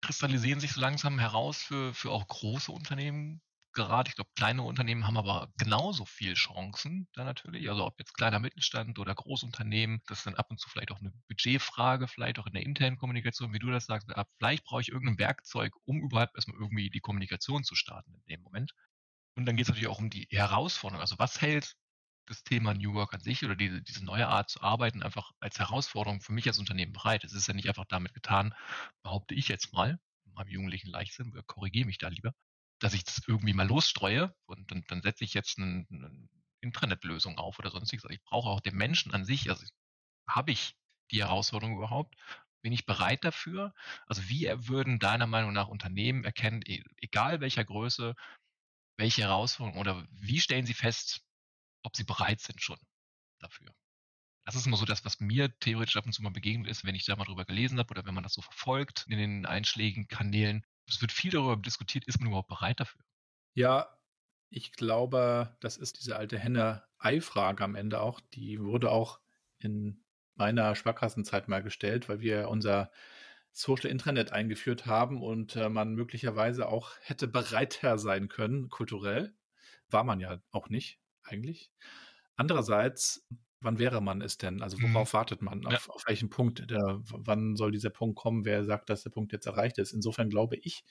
kristallisieren 0.09 0.59
sich 0.59 0.73
so 0.73 0.81
langsam 0.81 1.19
heraus 1.19 1.63
für, 1.63 1.93
für 1.93 2.11
auch 2.11 2.27
große 2.27 2.73
Unternehmen 2.73 3.43
gerade. 3.75 4.09
Ich 4.09 4.15
glaube, 4.15 4.31
kleine 4.35 4.63
Unternehmen 4.63 5.07
haben 5.07 5.19
aber 5.19 5.53
genauso 5.59 6.07
viel 6.07 6.33
Chancen 6.33 7.09
da 7.13 7.25
natürlich. 7.25 7.69
Also 7.69 7.85
ob 7.85 7.99
jetzt 7.99 8.15
kleiner 8.15 8.39
Mittelstand 8.39 8.99
oder 8.99 9.15
Großunternehmen, 9.15 10.01
das 10.07 10.21
ist 10.21 10.27
dann 10.27 10.35
ab 10.37 10.47
und 10.49 10.59
zu 10.59 10.71
vielleicht 10.71 10.93
auch 10.93 11.01
eine 11.01 11.13
Budgetfrage, 11.29 12.09
vielleicht 12.09 12.39
auch 12.39 12.47
in 12.47 12.55
der 12.55 12.63
internen 12.63 12.97
Kommunikation, 12.97 13.53
wie 13.53 13.59
du 13.59 13.71
das 13.71 13.85
sagst. 13.85 14.09
Vielleicht 14.39 14.65
brauche 14.65 14.81
ich 14.81 14.89
irgendein 14.89 15.19
Werkzeug, 15.19 15.75
um 15.85 16.01
überhaupt 16.01 16.35
erstmal 16.37 16.59
irgendwie 16.59 16.89
die 16.89 17.01
Kommunikation 17.01 17.63
zu 17.63 17.75
starten 17.75 18.15
in 18.15 18.25
dem 18.31 18.41
Moment. 18.41 18.73
Und 19.37 19.45
dann 19.45 19.57
geht 19.57 19.65
es 19.65 19.69
natürlich 19.69 19.89
auch 19.89 19.99
um 19.99 20.09
die 20.09 20.27
Herausforderung. 20.31 21.03
Also 21.03 21.19
was 21.19 21.43
hält 21.43 21.75
das 22.29 22.45
Thema 22.45 22.75
New 22.75 22.95
Work 22.95 23.15
an 23.15 23.21
sich 23.21 23.45
oder 23.45 23.57
diese, 23.57 23.83
diese 23.83 24.05
neue 24.05 24.29
Art 24.29 24.51
zu 24.51 24.63
arbeiten 24.63 25.03
einfach 25.03 25.33
als 25.41 25.59
Herausforderung 25.59 26.21
für 26.21 26.33
mich 26.33 26.47
als 26.47 26.59
Unternehmen 26.59 26.93
bereit? 26.93 27.25
Es 27.25 27.33
ist 27.33 27.49
ja 27.49 27.55
nicht 27.55 27.69
einfach 27.69 27.87
damit 27.89 28.15
getan, 28.15 28.55
behaupte 29.03 29.35
ich 29.35 29.49
jetzt 29.49 29.73
mal, 29.73 29.99
in 30.27 30.33
meinem 30.35 30.49
jugendlichen 30.49 30.91
Leichtsinn, 30.91 31.33
korrigiere 31.47 31.87
mich 31.87 31.99
da 31.99 32.09
lieber, 32.09 32.33
dass 32.81 32.95
ich 32.95 33.05
das 33.05 33.23
irgendwie 33.27 33.55
mal 33.55 33.67
losstreue 33.67 34.35
und 34.47 34.71
dann, 34.71 34.85
dann 34.89 35.03
setze 35.03 35.25
ich 35.25 35.35
jetzt 35.35 35.59
eine, 35.59 35.87
eine 35.91 36.29
Intranet-Lösung 36.61 37.39
auf 37.39 37.59
oder 37.59 37.71
sonstiges. 37.71 38.05
Also 38.05 38.15
ich 38.15 38.23
brauche 38.25 38.49
auch 38.49 38.61
den 38.61 38.77
Menschen 38.77 39.15
an 39.15 39.25
sich. 39.25 39.51
Also 39.51 39.65
habe 40.29 40.53
ich 40.53 40.77
die 41.11 41.21
Herausforderung 41.21 41.77
überhaupt? 41.77 42.17
Bin 42.63 42.73
ich 42.73 42.87
bereit 42.87 43.25
dafür? 43.25 43.75
Also 44.07 44.29
wie 44.29 44.47
würden 44.69 44.99
deiner 44.99 45.27
Meinung 45.27 45.53
nach 45.53 45.69
Unternehmen 45.69 46.25
erkennen, 46.25 46.63
e, 46.67 46.83
egal 46.97 47.41
welcher 47.41 47.65
Größe, 47.65 48.15
welche 48.99 49.23
Herausforderungen 49.23 49.81
oder 49.81 50.07
wie 50.11 50.41
stellen 50.41 50.67
sie 50.67 50.75
fest, 50.75 51.23
ob 51.89 51.97
sie 51.97 52.05
bereit 52.05 52.41
sind 52.41 52.61
schon 52.63 52.79
dafür? 53.41 53.75
Das 54.45 54.55
ist 54.55 54.67
immer 54.67 54.77
so 54.77 54.85
das, 54.85 55.05
was 55.05 55.21
mir 55.21 55.53
theoretisch 55.59 55.97
ab 55.97 56.07
und 56.07 56.13
zu 56.13 56.23
mal 56.23 56.31
begegnet 56.31 56.69
ist, 56.69 56.85
wenn 56.85 56.95
ich 56.95 57.05
da 57.05 57.17
mal 57.17 57.25
drüber 57.25 57.45
gelesen 57.45 57.79
habe 57.79 57.91
oder 57.91 58.07
wenn 58.07 58.15
man 58.15 58.23
das 58.23 58.35
so 58.35 58.43
verfolgt 58.43 59.07
in 59.09 59.19
den 59.19 59.47
einschlägigen 59.47 60.09
Kanälen. 60.09 60.65
Es 60.87 61.01
wird 61.01 61.13
viel 61.13 61.31
darüber 61.31 61.57
diskutiert, 61.57 62.07
ist 62.07 62.19
man 62.19 62.29
überhaupt 62.29 62.49
bereit 62.49 62.81
dafür? 62.81 63.03
Ja, 63.55 63.99
ich 64.51 64.73
glaube, 64.73 65.57
das 65.61 65.77
ist 65.77 65.99
diese 66.01 66.17
alte 66.17 66.39
Henne-Ei-Frage 66.39 67.63
am 67.63 67.75
Ende 67.75 68.01
auch. 68.01 68.21
Die 68.33 68.61
wurde 68.61 68.91
auch 68.91 69.21
in 69.59 70.03
meiner 70.35 70.75
Sparkassenzeit 70.75 71.49
mal 71.49 71.63
gestellt, 71.63 72.09
weil 72.09 72.21
wir 72.21 72.49
unser 72.49 72.91
Social 73.53 73.91
Intranet 73.91 74.33
eingeführt 74.33 74.87
haben 74.87 75.23
und 75.23 75.57
äh, 75.57 75.69
man 75.69 75.95
möglicherweise 75.95 76.69
auch 76.69 76.93
hätte 77.03 77.29
bereiter 77.29 77.99
sein 77.99 78.29
können, 78.29 78.69
kulturell. 78.69 79.35
War 79.91 80.05
man 80.05 80.21
ja 80.21 80.41
auch 80.53 80.69
nicht, 80.69 81.01
eigentlich. 81.29 81.71
Andererseits, 82.37 83.27
wann 83.61 83.79
wäre 83.79 84.01
man 84.01 84.23
es 84.23 84.39
denn? 84.39 84.63
Also 84.63 84.79
mhm. 84.79 84.95
worauf 84.95 85.13
mhm. 85.13 85.17
wartet 85.17 85.43
man? 85.43 85.63
Ja. 85.63 85.77
Auf, 85.77 85.89
auf, 85.91 86.05
welchen 86.07 86.31
Punkt? 86.31 86.71
Der, 86.71 87.01
wann 87.03 87.57
soll 87.57 87.73
dieser 87.73 87.91
Punkt 87.91 88.17
kommen? 88.17 88.45
Wer 88.45 88.65
sagt, 88.65 88.91
dass 88.91 89.03
der 89.03 89.11
Punkt 89.11 89.33
jetzt 89.33 89.47
erreicht 89.47 89.79
ist? 89.79 89.93
Insofern 89.93 90.31
glaube 90.31 90.57
ich, 90.57 90.85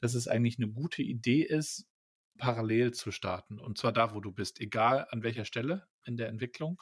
dass 0.00 0.14
es 0.14 0.28
eigentlich 0.28 0.58
eine 0.58 0.68
gute 0.68 1.02
Idee 1.02 1.42
ist, 1.42 1.86
parallel 2.38 2.92
zu 2.92 3.10
starten. 3.10 3.58
Und 3.58 3.78
zwar 3.78 3.92
da, 3.92 4.14
wo 4.14 4.20
du 4.20 4.32
bist, 4.32 4.60
egal 4.60 5.06
an 5.10 5.22
welcher 5.22 5.44
Stelle 5.44 5.86
in 6.04 6.16
der 6.16 6.28
Entwicklung, 6.28 6.80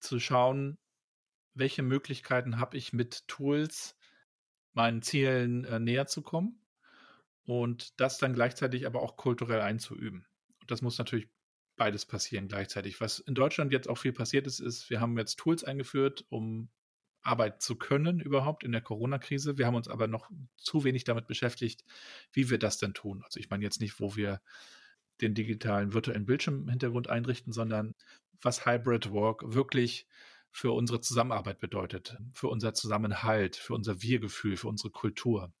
zu 0.00 0.18
schauen, 0.18 0.78
welche 1.54 1.82
Möglichkeiten 1.82 2.58
habe 2.58 2.76
ich 2.76 2.92
mit 2.92 3.26
Tools 3.28 3.96
meinen 4.72 5.02
Zielen 5.02 5.64
äh, 5.64 5.78
näher 5.78 6.06
zu 6.06 6.22
kommen 6.22 6.60
und 7.44 8.00
das 8.00 8.18
dann 8.18 8.34
gleichzeitig 8.34 8.86
aber 8.86 9.02
auch 9.02 9.16
kulturell 9.16 9.60
einzuüben. 9.60 10.26
Und 10.60 10.70
das 10.70 10.82
muss 10.82 10.98
natürlich 10.98 11.28
beides 11.82 12.06
passieren 12.06 12.46
gleichzeitig. 12.46 13.00
Was 13.00 13.18
in 13.18 13.34
Deutschland 13.34 13.72
jetzt 13.72 13.88
auch 13.88 13.96
viel 13.96 14.12
passiert 14.12 14.46
ist, 14.46 14.60
ist, 14.60 14.88
wir 14.88 15.00
haben 15.00 15.18
jetzt 15.18 15.40
Tools 15.40 15.64
eingeführt, 15.64 16.24
um 16.28 16.68
Arbeit 17.22 17.60
zu 17.60 17.74
können 17.74 18.20
überhaupt 18.20 18.62
in 18.62 18.70
der 18.70 18.82
Corona-Krise. 18.82 19.58
Wir 19.58 19.66
haben 19.66 19.74
uns 19.74 19.88
aber 19.88 20.06
noch 20.06 20.30
zu 20.56 20.84
wenig 20.84 21.02
damit 21.02 21.26
beschäftigt, 21.26 21.82
wie 22.32 22.50
wir 22.50 22.60
das 22.60 22.78
denn 22.78 22.94
tun. 22.94 23.22
Also 23.24 23.40
ich 23.40 23.50
meine 23.50 23.64
jetzt 23.64 23.80
nicht, 23.80 23.98
wo 23.98 24.14
wir 24.14 24.40
den 25.20 25.34
digitalen 25.34 25.92
virtuellen 25.92 26.24
Bildschirm 26.24 26.62
im 26.62 26.68
Hintergrund 26.68 27.08
einrichten, 27.10 27.52
sondern 27.52 27.96
was 28.40 28.64
Hybrid 28.64 29.10
Work 29.10 29.42
wirklich 29.52 30.06
für 30.52 30.70
unsere 30.70 31.00
Zusammenarbeit 31.00 31.58
bedeutet, 31.58 32.16
für 32.32 32.46
unser 32.46 32.74
Zusammenhalt, 32.74 33.56
für 33.56 33.74
unser 33.74 34.02
Wir-Gefühl, 34.02 34.56
für 34.56 34.68
unsere 34.68 34.90
Kultur. 34.90 35.52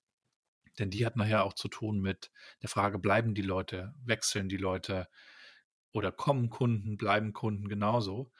Denn 0.78 0.90
die 0.90 1.04
hat 1.04 1.16
nachher 1.16 1.42
auch 1.42 1.54
zu 1.54 1.66
tun 1.66 2.00
mit 2.00 2.30
der 2.62 2.68
Frage, 2.68 3.00
bleiben 3.00 3.34
die 3.34 3.42
Leute, 3.42 3.92
wechseln 4.04 4.48
die 4.48 4.56
Leute 4.56 5.08
oder 5.92 6.12
kommen 6.12 6.50
Kunden, 6.50 6.96
bleiben 6.96 7.32
Kunden 7.32 7.68
genauso. 7.68 8.32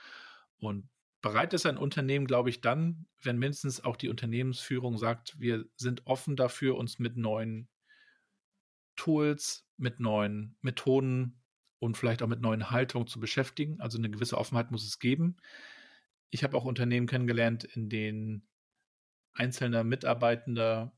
Und 0.59 0.88
bereit 1.21 1.52
ist 1.52 1.66
ein 1.66 1.76
Unternehmen, 1.76 2.26
glaube 2.26 2.50
ich, 2.50 2.61
dann, 2.61 3.06
wenn 3.23 3.38
mindestens 3.38 3.85
auch 3.85 3.97
die 3.97 4.09
Unternehmensführung 4.09 4.99
sagt, 4.99 5.38
wir 5.38 5.64
sind 5.76 6.06
offen 6.06 6.37
dafür, 6.37 6.76
uns 6.76 6.99
mit 6.99 7.16
neuen 7.16 7.68
Tools, 8.97 9.66
mit 9.76 10.00
neuen 10.00 10.56
Methoden 10.61 11.42
und 11.78 11.97
vielleicht 11.97 12.23
auch 12.23 12.28
mit 12.28 12.40
neuen 12.40 12.71
Haltungen 12.71 13.09
zu 13.09 13.21
beschäftigen. 13.21 13.80
Also 13.80 13.99
eine 13.99 14.11
gewisse 14.11 14.38
Offenheit 14.38 14.71
muss 14.71 14.85
es 14.85 14.99
geben 14.99 15.37
ich 16.32 16.42
habe 16.42 16.56
auch 16.56 16.64
Unternehmen 16.64 17.06
kennengelernt, 17.06 17.62
in 17.62 17.90
denen 17.90 18.49
einzelne 19.35 19.85
Mitarbeitende 19.85 20.90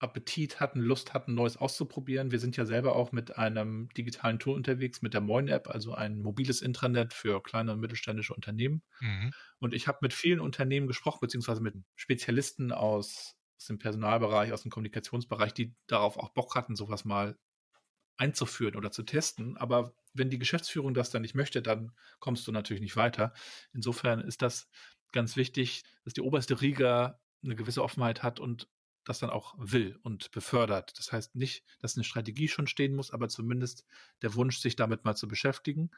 Appetit 0.00 0.60
hatten, 0.60 0.80
Lust 0.80 1.12
hatten, 1.12 1.34
Neues 1.34 1.58
auszuprobieren. 1.58 2.32
Wir 2.32 2.38
sind 2.38 2.56
ja 2.56 2.64
selber 2.64 2.96
auch 2.96 3.12
mit 3.12 3.36
einem 3.36 3.88
digitalen 3.90 4.38
Tool 4.38 4.56
unterwegs, 4.56 5.02
mit 5.02 5.12
der 5.12 5.20
Moin-App, 5.20 5.68
also 5.68 5.94
ein 5.94 6.20
mobiles 6.20 6.62
Intranet 6.62 7.12
für 7.12 7.42
kleine 7.42 7.72
und 7.72 7.80
mittelständische 7.80 8.34
Unternehmen. 8.34 8.82
Mhm. 9.00 9.32
Und 9.58 9.74
ich 9.74 9.86
habe 9.88 9.98
mit 10.00 10.14
vielen 10.14 10.40
Unternehmen 10.40 10.86
gesprochen, 10.86 11.18
beziehungsweise 11.20 11.60
mit 11.60 11.74
Spezialisten 11.96 12.72
aus, 12.72 13.36
aus 13.58 13.66
dem 13.66 13.78
Personalbereich, 13.78 14.52
aus 14.52 14.62
dem 14.62 14.70
Kommunikationsbereich, 14.70 15.52
die 15.52 15.74
darauf 15.86 16.16
auch 16.16 16.30
Bock 16.30 16.54
hatten, 16.54 16.76
sowas 16.76 17.04
mal 17.04 17.38
einzuführen 18.16 18.76
oder 18.76 18.90
zu 18.90 19.02
testen. 19.02 19.58
Aber 19.58 19.94
wenn 20.14 20.30
die 20.30 20.38
Geschäftsführung 20.38 20.94
das 20.94 21.10
dann 21.10 21.22
nicht 21.22 21.34
möchte, 21.34 21.60
dann 21.60 21.92
kommst 22.20 22.46
du 22.46 22.52
natürlich 22.52 22.82
nicht 22.82 22.96
weiter. 22.96 23.34
Insofern 23.74 24.20
ist 24.20 24.40
das 24.40 24.70
ganz 25.12 25.36
wichtig, 25.36 25.82
dass 26.04 26.14
die 26.14 26.22
oberste 26.22 26.62
Riga 26.62 27.20
eine 27.42 27.56
gewisse 27.56 27.82
Offenheit 27.82 28.22
hat 28.22 28.40
und 28.40 28.68
das 29.10 29.18
dann 29.18 29.30
auch 29.30 29.54
will 29.58 29.98
und 30.02 30.30
befördert. 30.30 30.98
Das 30.98 31.12
heißt 31.12 31.34
nicht, 31.34 31.64
dass 31.80 31.96
eine 31.96 32.04
Strategie 32.04 32.48
schon 32.48 32.66
stehen 32.66 32.94
muss, 32.94 33.10
aber 33.10 33.28
zumindest 33.28 33.84
der 34.22 34.34
Wunsch, 34.34 34.58
sich 34.58 34.76
damit 34.76 35.04
mal 35.04 35.16
zu 35.16 35.28
beschäftigen. 35.28 35.90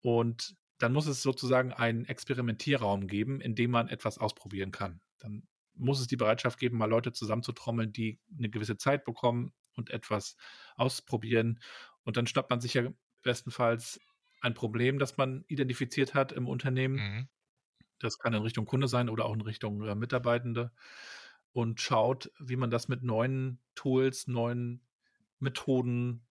Und 0.00 0.56
dann 0.78 0.92
muss 0.92 1.06
es 1.06 1.22
sozusagen 1.22 1.72
einen 1.72 2.04
Experimentierraum 2.04 3.06
geben, 3.06 3.40
in 3.40 3.54
dem 3.54 3.70
man 3.70 3.88
etwas 3.88 4.18
ausprobieren 4.18 4.72
kann. 4.72 5.00
Dann 5.18 5.46
muss 5.74 6.00
es 6.00 6.06
die 6.06 6.16
Bereitschaft 6.16 6.58
geben, 6.58 6.78
mal 6.78 6.88
Leute 6.88 7.12
zusammenzutrommeln, 7.12 7.92
die 7.92 8.18
eine 8.38 8.48
gewisse 8.48 8.76
Zeit 8.76 9.04
bekommen 9.04 9.52
und 9.74 9.90
etwas 9.90 10.36
ausprobieren. 10.76 11.60
Und 12.04 12.16
dann 12.16 12.26
schnappt 12.26 12.50
man 12.50 12.60
sich 12.60 12.74
ja 12.74 12.90
bestenfalls 13.22 14.00
ein 14.40 14.54
Problem, 14.54 14.98
das 14.98 15.16
man 15.16 15.44
identifiziert 15.48 16.14
hat 16.14 16.32
im 16.32 16.48
Unternehmen. 16.48 16.96
Mhm. 16.96 17.28
Das 17.98 18.18
kann 18.18 18.34
in 18.34 18.42
Richtung 18.42 18.66
Kunde 18.66 18.88
sein 18.88 19.08
oder 19.08 19.24
auch 19.24 19.34
in 19.34 19.40
Richtung 19.40 19.82
äh, 19.86 19.94
Mitarbeitende. 19.94 20.72
Und 21.56 21.80
schaut, 21.80 22.30
wie 22.38 22.56
man 22.56 22.70
das 22.70 22.86
mit 22.86 23.02
neuen 23.02 23.62
Tools, 23.74 24.26
neuen 24.26 24.82
Methoden, 25.38 26.26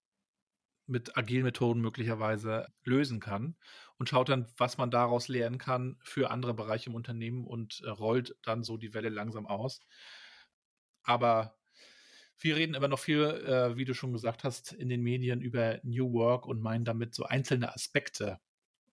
mit 0.86 1.18
agilen 1.18 1.46
Methoden 1.46 1.82
möglicherweise 1.82 2.68
lösen 2.84 3.20
kann 3.20 3.56
und 3.98 4.08
schaut 4.08 4.30
dann, 4.30 4.46
was 4.58 4.78
man 4.78 4.92
daraus 4.92 5.28
lernen 5.28 5.58
kann 5.58 5.98
für 6.04 6.30
andere 6.30 6.54
Bereiche 6.54 6.92
im 6.92 6.96
Unternehmen 6.96 7.44
und 7.44 7.82
äh, 7.84 7.90
rollt 7.90 8.36
dann 8.44 8.62
so 8.62 8.78
die 8.78 8.94
Welle 8.94 9.10
langsam 9.10 9.48
aus. 9.48 9.82
Aber 11.02 11.58
wir 12.38 12.56
reden 12.56 12.76
immer 12.76 12.88
noch 12.88 13.00
viel, 13.00 13.24
äh, 13.24 13.76
wie 13.76 13.86
du 13.86 13.96
schon 13.96 14.14
gesagt 14.14 14.44
hast, 14.44 14.74
in 14.74 14.90
den 14.90 15.02
Medien 15.02 15.42
über 15.42 15.80
New 15.82 16.14
Work 16.14 16.46
und 16.46 16.62
meinen 16.62 16.86
damit 16.86 17.16
so 17.16 17.24
einzelne 17.24 17.74
Aspekte. 17.74 18.40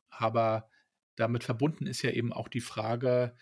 Aber 0.08 0.66
damit 1.14 1.44
verbunden 1.44 1.86
ist 1.86 2.00
ja 2.00 2.08
eben 2.08 2.32
auch 2.32 2.48
die 2.48 2.62
Frage, 2.62 3.36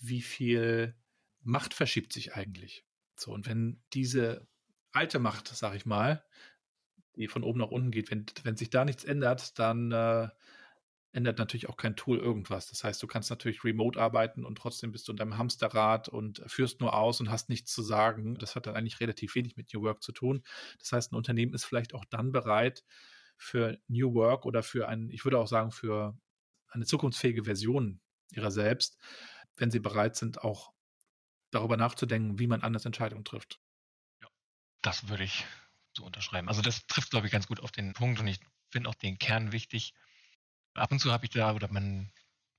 wie 0.00 0.22
viel 0.22 0.96
Macht 1.42 1.74
verschiebt 1.74 2.12
sich 2.12 2.34
eigentlich? 2.34 2.84
So, 3.16 3.32
und 3.32 3.46
wenn 3.46 3.82
diese 3.92 4.46
alte 4.92 5.18
Macht, 5.18 5.48
sag 5.48 5.74
ich 5.74 5.86
mal, 5.86 6.24
die 7.16 7.28
von 7.28 7.42
oben 7.42 7.60
nach 7.60 7.70
unten 7.70 7.90
geht, 7.90 8.10
wenn, 8.10 8.26
wenn 8.42 8.56
sich 8.56 8.70
da 8.70 8.84
nichts 8.84 9.04
ändert, 9.04 9.58
dann 9.58 9.92
äh, 9.92 10.28
ändert 11.12 11.38
natürlich 11.38 11.68
auch 11.68 11.76
kein 11.76 11.94
Tool 11.94 12.18
irgendwas. 12.18 12.68
Das 12.68 12.84
heißt, 12.84 13.02
du 13.02 13.06
kannst 13.06 13.28
natürlich 13.28 13.64
remote 13.64 14.00
arbeiten 14.00 14.44
und 14.44 14.56
trotzdem 14.56 14.92
bist 14.92 15.06
du 15.08 15.12
in 15.12 15.18
deinem 15.18 15.36
Hamsterrad 15.36 16.08
und 16.08 16.42
führst 16.46 16.80
nur 16.80 16.94
aus 16.94 17.20
und 17.20 17.30
hast 17.30 17.50
nichts 17.50 17.72
zu 17.72 17.82
sagen. 17.82 18.34
Das 18.36 18.56
hat 18.56 18.66
dann 18.66 18.76
eigentlich 18.76 19.00
relativ 19.00 19.34
wenig 19.34 19.56
mit 19.56 19.72
New 19.74 19.82
Work 19.82 20.02
zu 20.02 20.12
tun. 20.12 20.42
Das 20.78 20.92
heißt, 20.92 21.12
ein 21.12 21.16
Unternehmen 21.16 21.52
ist 21.52 21.66
vielleicht 21.66 21.94
auch 21.94 22.06
dann 22.06 22.32
bereit 22.32 22.82
für 23.36 23.78
New 23.88 24.14
Work 24.14 24.46
oder 24.46 24.62
für 24.62 24.88
ein, 24.88 25.10
ich 25.10 25.24
würde 25.24 25.38
auch 25.38 25.48
sagen, 25.48 25.70
für 25.70 26.16
eine 26.68 26.86
zukunftsfähige 26.86 27.44
Version 27.44 28.00
ihrer 28.30 28.50
selbst, 28.50 28.98
wenn 29.56 29.70
sie 29.70 29.80
bereit 29.80 30.16
sind, 30.16 30.42
auch 30.42 30.71
darüber 31.52 31.76
nachzudenken, 31.76 32.38
wie 32.38 32.48
man 32.48 32.62
anders 32.62 32.84
Entscheidungen 32.84 33.24
trifft. 33.24 33.60
Ja, 34.20 34.28
das 34.82 35.08
würde 35.08 35.24
ich 35.24 35.46
so 35.96 36.04
unterschreiben. 36.04 36.48
Also 36.48 36.62
das 36.62 36.86
trifft, 36.86 37.10
glaube 37.10 37.26
ich, 37.26 37.32
ganz 37.32 37.46
gut 37.46 37.60
auf 37.60 37.70
den 37.70 37.92
Punkt 37.92 38.18
und 38.20 38.26
ich 38.26 38.40
finde 38.70 38.88
auch 38.88 38.94
den 38.94 39.18
Kern 39.18 39.52
wichtig 39.52 39.94
ab 40.74 40.92
und 40.92 40.98
zu 40.98 41.12
habe 41.12 41.24
ich 41.24 41.30
da, 41.30 41.54
oder 41.54 41.70
man 41.70 42.12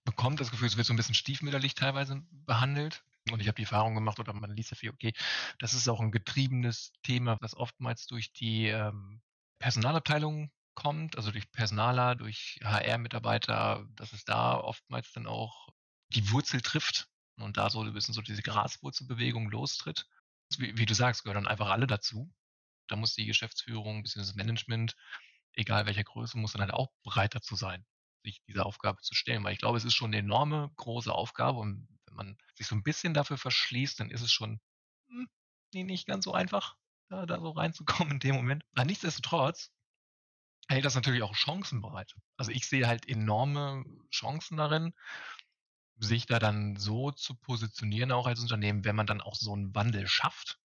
bekommt 0.05 0.39
das 0.39 0.51
Gefühl, 0.51 0.67
es 0.67 0.77
wird 0.77 0.87
so 0.87 0.93
ein 0.93 0.97
bisschen 0.97 1.15
stiefmütterlich 1.15 1.75
teilweise 1.75 2.21
behandelt. 2.31 3.03
Und 3.31 3.39
ich 3.39 3.47
habe 3.47 3.55
die 3.55 3.63
Erfahrung 3.63 3.95
gemacht, 3.95 4.19
oder 4.19 4.33
man 4.33 4.51
liest 4.51 4.71
ja 4.71 4.75
viel, 4.75 4.89
okay, 4.89 5.13
das 5.57 5.73
ist 5.73 5.87
auch 5.87 6.01
ein 6.01 6.11
getriebenes 6.11 6.91
Thema, 7.03 7.37
das 7.37 7.55
oftmals 7.55 8.05
durch 8.05 8.33
die 8.33 8.67
ähm, 8.67 9.21
Personalabteilung 9.59 10.51
kommt, 10.75 11.15
also 11.15 11.31
durch 11.31 11.49
Personaler, 11.51 12.15
durch 12.15 12.59
HR-Mitarbeiter, 12.63 13.87
dass 13.95 14.11
es 14.11 14.25
da 14.25 14.55
oftmals 14.55 15.13
dann 15.13 15.25
auch 15.25 15.69
die 16.09 16.31
Wurzel 16.31 16.59
trifft 16.59 17.07
und 17.37 17.57
da 17.57 17.69
so 17.69 17.81
ein 17.81 17.93
bisschen 17.93 18.13
so 18.13 18.21
diese 18.21 18.41
Graswurzelbewegung 18.41 19.49
lostritt. 19.49 20.07
Wie, 20.57 20.77
wie 20.77 20.85
du 20.85 20.93
sagst, 20.93 21.23
gehören 21.23 21.43
dann 21.43 21.51
einfach 21.51 21.69
alle 21.69 21.87
dazu. 21.87 22.31
Da 22.87 22.95
muss 22.95 23.15
die 23.15 23.25
Geschäftsführung, 23.25 24.03
bzw. 24.03 24.19
das 24.19 24.35
Management 24.35 24.95
egal 25.53 25.85
welcher 25.85 26.03
Größe, 26.03 26.37
muss 26.37 26.53
dann 26.53 26.61
halt 26.61 26.73
auch 26.73 26.91
bereit 27.03 27.35
dazu 27.35 27.55
sein, 27.55 27.85
sich 28.23 28.41
dieser 28.47 28.65
Aufgabe 28.65 29.01
zu 29.01 29.13
stellen. 29.13 29.43
Weil 29.43 29.53
ich 29.53 29.59
glaube, 29.59 29.77
es 29.77 29.85
ist 29.85 29.93
schon 29.93 30.11
eine 30.11 30.17
enorme 30.17 30.71
große 30.75 31.13
Aufgabe 31.13 31.59
und 31.59 31.87
wenn 32.05 32.15
man 32.15 32.37
sich 32.55 32.67
so 32.67 32.75
ein 32.75 32.83
bisschen 32.83 33.13
dafür 33.13 33.37
verschließt, 33.37 33.99
dann 33.99 34.09
ist 34.09 34.21
es 34.21 34.31
schon 34.31 34.59
hm, 35.07 35.27
nicht 35.73 36.07
ganz 36.07 36.25
so 36.25 36.33
einfach, 36.33 36.75
da, 37.09 37.25
da 37.25 37.39
so 37.39 37.51
reinzukommen 37.51 38.13
in 38.13 38.19
dem 38.19 38.35
Moment. 38.35 38.63
Aber 38.73 38.85
nichtsdestotrotz 38.85 39.71
hält 40.67 40.85
das 40.85 40.95
natürlich 40.95 41.23
auch 41.23 41.35
Chancen 41.35 41.81
bereit. 41.81 42.13
Also 42.37 42.51
ich 42.51 42.67
sehe 42.67 42.87
halt 42.87 43.07
enorme 43.07 43.83
Chancen 44.11 44.57
darin, 44.57 44.93
sich 45.97 46.25
da 46.25 46.39
dann 46.39 46.75
so 46.77 47.11
zu 47.11 47.35
positionieren, 47.35 48.11
auch 48.11 48.27
als 48.27 48.39
Unternehmen, 48.39 48.85
wenn 48.85 48.95
man 48.95 49.07
dann 49.07 49.21
auch 49.21 49.35
so 49.35 49.53
einen 49.53 49.73
Wandel 49.75 50.07
schafft. 50.07 50.59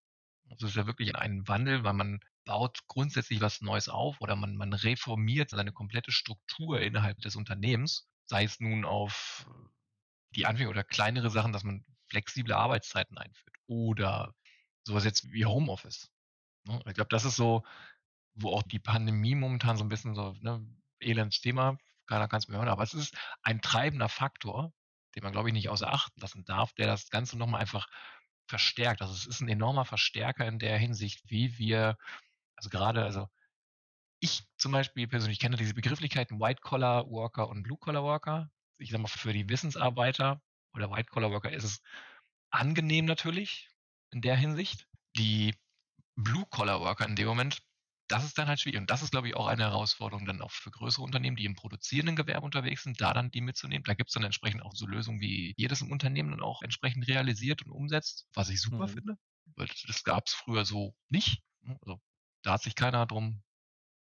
Also 0.51 0.67
es 0.67 0.73
ist 0.73 0.77
ja 0.77 0.87
wirklich 0.87 1.17
ein 1.17 1.47
Wandel, 1.47 1.85
weil 1.85 1.93
man 1.93 2.21
baut 2.45 2.81
grundsätzlich 2.87 3.41
was 3.41 3.61
Neues 3.61 3.89
auf 3.89 4.21
oder 4.21 4.35
man, 4.35 4.57
man 4.57 4.73
reformiert 4.73 5.51
seine 5.51 5.73
komplette 5.73 6.13
Struktur 6.13 6.81
innerhalb 6.81 7.19
des 7.19 7.37
Unternehmens, 7.37 8.09
sei 8.25 8.45
es 8.45 8.59
nun 8.59 8.85
auf 8.85 9.47
die 10.31 10.47
Anfänge 10.47 10.71
oder 10.71 10.85
kleinere 10.85 11.31
Sachen, 11.31 11.53
dass 11.53 11.65
man 11.65 11.85
flexible 12.09 12.55
Arbeitszeiten 12.55 13.19
einführt 13.19 13.57
oder 13.67 14.35
sowas 14.83 15.05
jetzt 15.05 15.31
wie 15.31 15.45
Homeoffice. 15.45 16.11
Ne? 16.65 16.83
Ich 16.87 16.95
glaube, 16.95 17.11
das 17.11 17.25
ist 17.25 17.37
so, 17.37 17.65
wo 18.35 18.53
auch 18.53 18.63
die 18.63 18.79
Pandemie 18.79 19.35
momentan 19.35 19.77
so 19.77 19.85
ein 19.85 19.89
bisschen 19.89 20.15
so, 20.15 20.35
ne, 20.41 20.67
elends 21.01 21.41
Thema, 21.41 21.77
keiner 22.07 22.29
kann 22.29 22.39
es 22.39 22.49
mehr 22.49 22.59
hören, 22.59 22.69
aber 22.69 22.83
es 22.83 22.95
ist 22.95 23.17
ein 23.43 23.61
treibender 23.61 24.09
Faktor, 24.09 24.73
den 25.19 25.25
man, 25.25 25.33
glaube 25.33 25.49
ich, 25.49 25.53
nicht 25.53 25.69
außer 25.69 25.93
Acht 25.93 26.13
lassen 26.21 26.45
darf, 26.45 26.73
der 26.75 26.87
das 26.87 27.11
Ganze 27.11 27.37
nochmal 27.37 27.61
einfach 27.61 27.89
verstärkt. 28.47 29.03
Also 29.03 29.13
es 29.13 29.27
ist 29.27 29.41
ein 29.41 29.49
enormer 29.49 29.85
Verstärker 29.85 30.47
in 30.47 30.61
der 30.61 30.79
Hinsicht, 30.79 31.29
wie 31.29 31.59
wir, 31.59 31.99
also 32.55 32.71
gerade, 32.71 33.03
also 33.03 33.29
ich 34.21 34.45
zum 34.57 34.71
Beispiel 34.71 35.09
persönlich 35.09 35.41
kenne 35.41 35.57
diese 35.57 35.75
Begrifflichkeiten 35.75 36.39
White-Collar-Worker 36.39 37.49
und 37.49 37.65
Blue-Collar-Worker. 37.65 38.49
Ich 38.79 38.91
sage 38.91 39.03
mal, 39.03 39.09
für 39.09 39.33
die 39.33 39.49
Wissensarbeiter 39.49 40.41
oder 40.73 40.89
White-Collar-Worker 40.91 41.51
ist 41.51 41.65
es 41.65 41.83
angenehm 42.51 43.05
natürlich 43.05 43.69
in 44.11 44.23
der 44.23 44.37
Hinsicht. 44.37 44.87
Die 45.17 45.53
Blue-Collar-Worker 46.15 47.07
in 47.07 47.17
dem 47.17 47.27
Moment 47.27 47.61
das 48.09 48.25
ist 48.25 48.39
dann 48.39 48.49
halt 48.49 48.61
schwierig. 48.61 48.81
Und 48.81 48.91
das 48.91 49.03
ist, 49.03 49.11
glaube 49.11 49.29
ich, 49.29 49.37
auch 49.37 49.47
eine 49.47 49.65
Herausforderung 49.65 50.25
dann 50.25 50.41
auch 50.41 50.51
für 50.51 50.71
größere 50.71 51.05
Unternehmen, 51.05 51.37
die 51.37 51.45
im 51.45 51.55
produzierenden 51.55 52.17
Gewerbe 52.17 52.45
unterwegs 52.45 52.83
sind, 52.83 53.01
da 53.01 53.13
dann 53.13 53.31
die 53.31 53.41
mitzunehmen. 53.41 53.85
Da 53.85 53.95
gibt 53.95 54.11
es 54.11 54.15
dann 54.15 54.25
entsprechend 54.25 54.63
auch 54.63 54.75
so 54.75 54.87
Lösungen, 54.87 55.21
wie 55.21 55.55
jedes 55.57 55.83
im 55.83 55.93
Unternehmen 55.93 56.31
dann 56.31 56.41
auch 56.41 56.63
entsprechend 56.63 57.07
realisiert 57.07 57.65
und 57.65 57.73
umsetzt, 57.73 58.27
was 58.35 58.49
ich 58.49 58.61
super 58.61 58.87
mhm. 58.87 58.93
finde. 58.93 59.15
Weil 59.57 59.69
das 59.87 60.05
gab 60.05 60.27
es 60.27 60.33
früher 60.33 60.65
so 60.65 60.95
nicht. 61.09 61.43
Ne? 61.61 61.79
Also 61.83 62.01
da 62.43 62.53
hat 62.53 62.63
sich 62.63 62.75
keiner 62.75 63.07
drum 63.07 63.43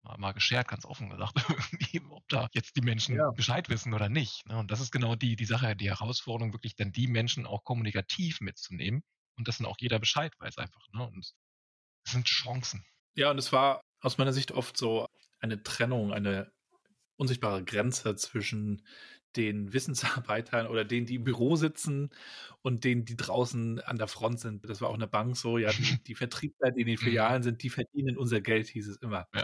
mal, 0.03 0.17
mal 0.17 0.31
geschert, 0.31 0.67
ganz 0.67 0.85
offen 0.85 1.09
gesagt, 1.09 1.33
ob 2.09 2.27
da 2.29 2.47
jetzt 2.53 2.75
die 2.75 2.81
Menschen 2.81 3.15
ja. 3.15 3.31
Bescheid 3.31 3.69
wissen 3.69 3.93
oder 3.93 4.09
nicht. 4.09 4.45
Ne? 4.47 4.57
Und 4.57 4.71
das 4.71 4.79
ist 4.79 4.91
genau 4.91 5.15
die, 5.15 5.35
die 5.35 5.45
Sache, 5.45 5.75
die 5.75 5.89
Herausforderung, 5.89 6.53
wirklich 6.53 6.75
dann 6.75 6.91
die 6.91 7.07
Menschen 7.07 7.45
auch 7.45 7.63
kommunikativ 7.63 8.39
mitzunehmen 8.39 9.03
und 9.37 9.47
dass 9.47 9.57
dann 9.57 9.67
auch 9.67 9.77
jeder 9.79 9.99
Bescheid 9.99 10.33
weiß 10.39 10.57
einfach. 10.57 10.87
Ne? 10.93 11.05
Und 11.05 11.33
es 12.05 12.11
sind 12.11 12.27
Chancen. 12.27 12.85
Ja, 13.15 13.31
und 13.31 13.37
es 13.37 13.51
war 13.51 13.81
aus 14.01 14.17
meiner 14.17 14.33
Sicht 14.33 14.51
oft 14.51 14.77
so 14.77 15.07
eine 15.39 15.63
Trennung, 15.63 16.13
eine 16.13 16.51
unsichtbare 17.15 17.63
Grenze 17.63 18.15
zwischen 18.15 18.81
den 19.35 19.73
Wissensarbeitern 19.73 20.67
oder 20.67 20.85
denen, 20.85 21.05
die 21.05 21.15
im 21.15 21.23
Büro 21.23 21.55
sitzen 21.55 22.09
und 22.61 22.83
denen, 22.83 23.05
die 23.05 23.15
draußen 23.15 23.79
an 23.81 23.97
der 23.97 24.07
Front 24.07 24.39
sind. 24.39 24.67
Das 24.67 24.81
war 24.81 24.89
auch 24.89 24.95
eine 24.95 25.07
Bank 25.07 25.37
so, 25.37 25.57
ja, 25.57 25.71
die, 25.71 26.03
die 26.07 26.15
Vertriebler, 26.15 26.71
die 26.71 26.81
in 26.81 26.87
den 26.87 26.95
mhm. 26.95 27.03
Filialen 27.03 27.43
sind, 27.43 27.61
die 27.61 27.69
verdienen 27.69 28.17
unser 28.17 28.41
Geld, 28.41 28.67
hieß 28.67 28.87
es 28.87 28.97
immer. 28.97 29.27
Ja. 29.33 29.43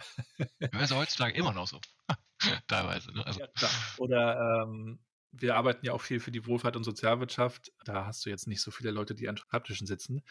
Das 0.72 0.84
ist 0.84 0.96
heutzutage 0.96 1.38
immer 1.38 1.54
noch 1.54 1.68
so. 1.68 1.80
Teilweise. 2.68 3.14
Ne? 3.14 3.26
Also. 3.26 3.40
Ja, 3.40 3.48
oder 3.98 4.64
ähm, 4.64 5.00
wir 5.32 5.56
arbeiten 5.56 5.86
ja 5.86 5.94
auch 5.94 6.02
viel 6.02 6.20
für 6.20 6.32
die 6.32 6.46
Wohlfahrt 6.46 6.76
und 6.76 6.84
Sozialwirtschaft. 6.84 7.72
Da 7.84 8.06
hast 8.06 8.26
du 8.26 8.30
jetzt 8.30 8.48
nicht 8.48 8.62
so 8.62 8.72
viele 8.72 8.92
Leute, 8.92 9.16
die 9.16 9.30
an 9.30 9.38
Schreibtischen 9.38 9.86
sitzen. 9.86 10.24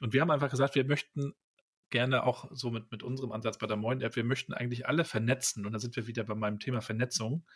Und 0.00 0.12
wir 0.12 0.20
haben 0.20 0.30
einfach 0.30 0.50
gesagt, 0.50 0.74
wir 0.74 0.84
möchten 0.84 1.34
gerne 1.96 2.24
auch 2.24 2.50
so 2.52 2.70
mit, 2.70 2.92
mit 2.92 3.02
unserem 3.02 3.32
Ansatz 3.32 3.56
bei 3.56 3.66
der 3.66 3.78
Moin 3.78 4.02
App, 4.02 4.16
wir 4.16 4.24
möchten 4.24 4.52
eigentlich 4.52 4.86
alle 4.86 5.06
vernetzen 5.06 5.64
und 5.64 5.72
da 5.72 5.78
sind 5.78 5.96
wir 5.96 6.06
wieder 6.06 6.24
bei 6.24 6.34
meinem 6.34 6.58
Thema 6.58 6.82
Vernetzung. 6.82 7.46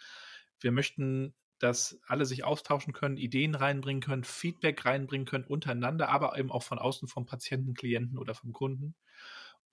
Wir 0.61 0.73
möchten, 0.73 1.35
dass 1.59 2.01
alle 2.07 2.25
sich 2.25 2.43
austauschen 2.43 2.95
können, 2.95 3.19
Ideen 3.19 3.55
reinbringen 3.55 4.01
können, 4.01 4.25
Feedback 4.25 4.87
reinbringen 4.87 5.27
können 5.27 5.45
untereinander, 5.45 6.09
aber 6.09 6.39
eben 6.39 6.51
auch 6.51 6.63
von 6.63 6.79
außen 6.79 7.07
vom 7.07 7.27
Patienten, 7.27 7.75
Klienten 7.75 8.17
oder 8.17 8.33
vom 8.33 8.55
Kunden. 8.55 8.95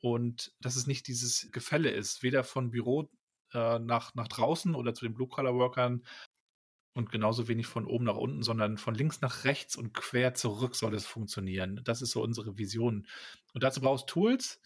Und 0.01 0.51
dass 0.59 0.75
es 0.75 0.85
nicht 0.85 1.07
dieses 1.07 1.49
Gefälle 1.53 1.89
ist, 1.89 2.21
weder 2.21 2.43
von 2.43 2.69
Büro 2.69 3.09
äh, 3.53 3.79
nach, 3.79 4.15
nach 4.15 4.27
draußen 4.27 4.75
oder 4.75 4.93
zu 4.93 5.05
den 5.05 5.13
Blue-Collar-Workern 5.13 6.03
und 6.97 7.11
genauso 7.11 7.47
wenig 7.47 7.67
von 7.67 7.85
oben 7.85 8.05
nach 8.05 8.15
unten, 8.15 8.41
sondern 8.41 8.77
von 8.77 8.95
links 8.95 9.21
nach 9.21 9.43
rechts 9.43 9.75
und 9.75 9.93
quer 9.93 10.33
zurück 10.33 10.75
soll 10.75 10.95
es 10.95 11.05
funktionieren. 11.05 11.79
Das 11.83 12.01
ist 12.01 12.09
so 12.09 12.23
unsere 12.23 12.57
Vision. 12.57 13.05
Und 13.53 13.63
dazu 13.63 13.81
brauchst 13.81 14.07
Tools. 14.07 14.59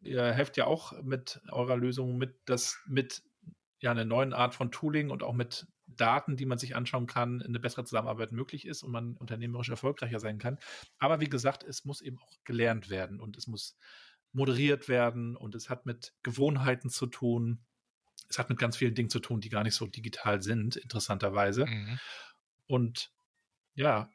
Ihr 0.00 0.32
helft 0.32 0.56
ja 0.56 0.66
auch 0.66 1.02
mit 1.02 1.40
eurer 1.50 1.76
Lösung 1.76 2.18
mit, 2.18 2.36
das 2.44 2.78
mit 2.86 3.24
ja 3.80 3.90
einer 3.90 4.04
neuen 4.04 4.32
Art 4.32 4.54
von 4.54 4.70
Tooling 4.70 5.10
und 5.10 5.24
auch 5.24 5.32
mit 5.32 5.66
Daten, 5.86 6.36
die 6.36 6.46
man 6.46 6.58
sich 6.58 6.76
anschauen 6.76 7.08
kann, 7.08 7.42
eine 7.42 7.58
bessere 7.58 7.84
Zusammenarbeit 7.84 8.30
möglich 8.30 8.64
ist 8.64 8.84
und 8.84 8.92
man 8.92 9.16
unternehmerisch 9.16 9.68
erfolgreicher 9.68 10.20
sein 10.20 10.38
kann. 10.38 10.58
Aber 10.98 11.20
wie 11.20 11.28
gesagt, 11.28 11.64
es 11.64 11.84
muss 11.84 12.00
eben 12.00 12.18
auch 12.20 12.30
gelernt 12.44 12.90
werden 12.90 13.18
und 13.18 13.36
es 13.36 13.48
muss 13.48 13.76
moderiert 14.32 14.88
werden 14.88 15.36
und 15.36 15.56
es 15.56 15.68
hat 15.68 15.84
mit 15.84 16.14
Gewohnheiten 16.22 16.90
zu 16.90 17.06
tun 17.06 17.64
es 18.28 18.38
hat 18.38 18.48
mit 18.48 18.58
ganz 18.58 18.76
vielen 18.76 18.94
Dingen 18.94 19.10
zu 19.10 19.20
tun, 19.20 19.40
die 19.40 19.48
gar 19.48 19.62
nicht 19.62 19.74
so 19.74 19.86
digital 19.86 20.42
sind, 20.42 20.76
interessanterweise. 20.76 21.66
Mhm. 21.66 21.98
Und 22.66 23.12
ja, 23.74 24.10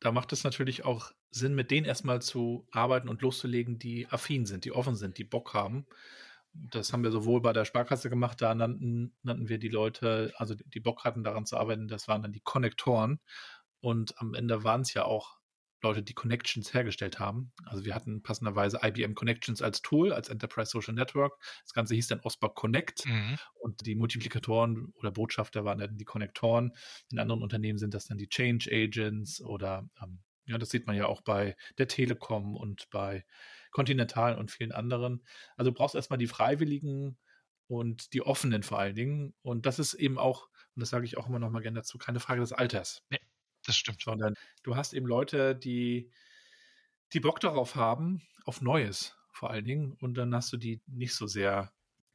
da 0.00 0.12
macht 0.12 0.32
es 0.32 0.44
natürlich 0.44 0.84
auch 0.84 1.12
Sinn, 1.30 1.54
mit 1.54 1.70
denen 1.70 1.86
erstmal 1.86 2.22
zu 2.22 2.66
arbeiten 2.70 3.08
und 3.08 3.22
loszulegen, 3.22 3.78
die 3.78 4.06
affin 4.08 4.46
sind, 4.46 4.64
die 4.64 4.72
offen 4.72 4.96
sind, 4.96 5.18
die 5.18 5.24
Bock 5.24 5.54
haben. 5.54 5.86
Das 6.52 6.92
haben 6.92 7.04
wir 7.04 7.10
sowohl 7.10 7.42
bei 7.42 7.52
der 7.52 7.64
Sparkasse 7.64 8.08
gemacht, 8.08 8.40
da 8.40 8.54
nannten, 8.54 9.14
nannten 9.22 9.48
wir 9.48 9.58
die 9.58 9.68
Leute, 9.68 10.32
also 10.36 10.54
die 10.54 10.80
Bock 10.80 11.04
hatten 11.04 11.22
daran 11.22 11.46
zu 11.46 11.56
arbeiten, 11.56 11.88
das 11.88 12.08
waren 12.08 12.22
dann 12.22 12.32
die 12.32 12.40
Konnektoren. 12.40 13.20
Und 13.80 14.18
am 14.18 14.34
Ende 14.34 14.64
waren 14.64 14.80
es 14.80 14.94
ja 14.94 15.04
auch 15.04 15.37
Leute, 15.82 16.02
die 16.02 16.14
Connections 16.14 16.74
hergestellt 16.74 17.20
haben. 17.20 17.52
Also 17.64 17.84
wir 17.84 17.94
hatten 17.94 18.22
passenderweise 18.22 18.80
IBM 18.82 19.14
Connections 19.14 19.62
als 19.62 19.82
Tool, 19.82 20.12
als 20.12 20.28
Enterprise 20.28 20.70
Social 20.70 20.94
Network. 20.94 21.38
Das 21.62 21.72
Ganze 21.72 21.94
hieß 21.94 22.08
dann 22.08 22.20
OSPA 22.20 22.48
Connect 22.48 23.06
mhm. 23.06 23.38
und 23.54 23.86
die 23.86 23.94
Multiplikatoren 23.94 24.92
oder 24.96 25.10
Botschafter 25.10 25.64
waren 25.64 25.78
dann 25.78 25.96
die 25.96 26.04
Konnektoren. 26.04 26.72
In 27.10 27.18
anderen 27.18 27.42
Unternehmen 27.42 27.78
sind 27.78 27.94
das 27.94 28.06
dann 28.06 28.18
die 28.18 28.28
Change 28.28 28.70
Agents 28.72 29.40
oder 29.40 29.88
ähm, 30.02 30.20
ja, 30.46 30.58
das 30.58 30.70
sieht 30.70 30.86
man 30.86 30.96
ja 30.96 31.06
auch 31.06 31.20
bei 31.20 31.56
der 31.76 31.88
Telekom 31.88 32.56
und 32.56 32.88
bei 32.90 33.24
Continental 33.70 34.36
und 34.36 34.50
vielen 34.50 34.72
anderen. 34.72 35.22
Also 35.56 35.70
du 35.70 35.76
brauchst 35.76 35.94
erstmal 35.94 36.18
die 36.18 36.26
Freiwilligen 36.26 37.18
und 37.66 38.14
die 38.14 38.22
Offenen 38.22 38.62
vor 38.62 38.78
allen 38.78 38.94
Dingen. 38.94 39.34
Und 39.42 39.66
das 39.66 39.78
ist 39.78 39.92
eben 39.94 40.18
auch, 40.18 40.48
und 40.74 40.80
das 40.80 40.88
sage 40.88 41.04
ich 41.04 41.18
auch 41.18 41.28
immer 41.28 41.38
noch 41.38 41.50
mal 41.50 41.60
gerne 41.60 41.80
dazu, 41.80 41.98
keine 41.98 42.18
Frage 42.18 42.40
des 42.40 42.52
Alters. 42.52 43.02
Nee 43.10 43.20
das 43.68 43.76
stimmt. 43.76 44.02
Sondern 44.02 44.34
du 44.62 44.76
hast 44.76 44.92
eben 44.92 45.06
Leute, 45.06 45.54
die, 45.54 46.10
die 47.12 47.20
Bock 47.20 47.40
darauf 47.40 47.74
haben, 47.74 48.22
auf 48.44 48.60
Neues 48.60 49.16
vor 49.30 49.50
allen 49.50 49.64
Dingen. 49.64 49.92
Und 50.00 50.14
dann 50.14 50.34
hast 50.34 50.52
du 50.52 50.56
die 50.56 50.80
nicht 50.86 51.14
so 51.14 51.26
sehr 51.26 51.72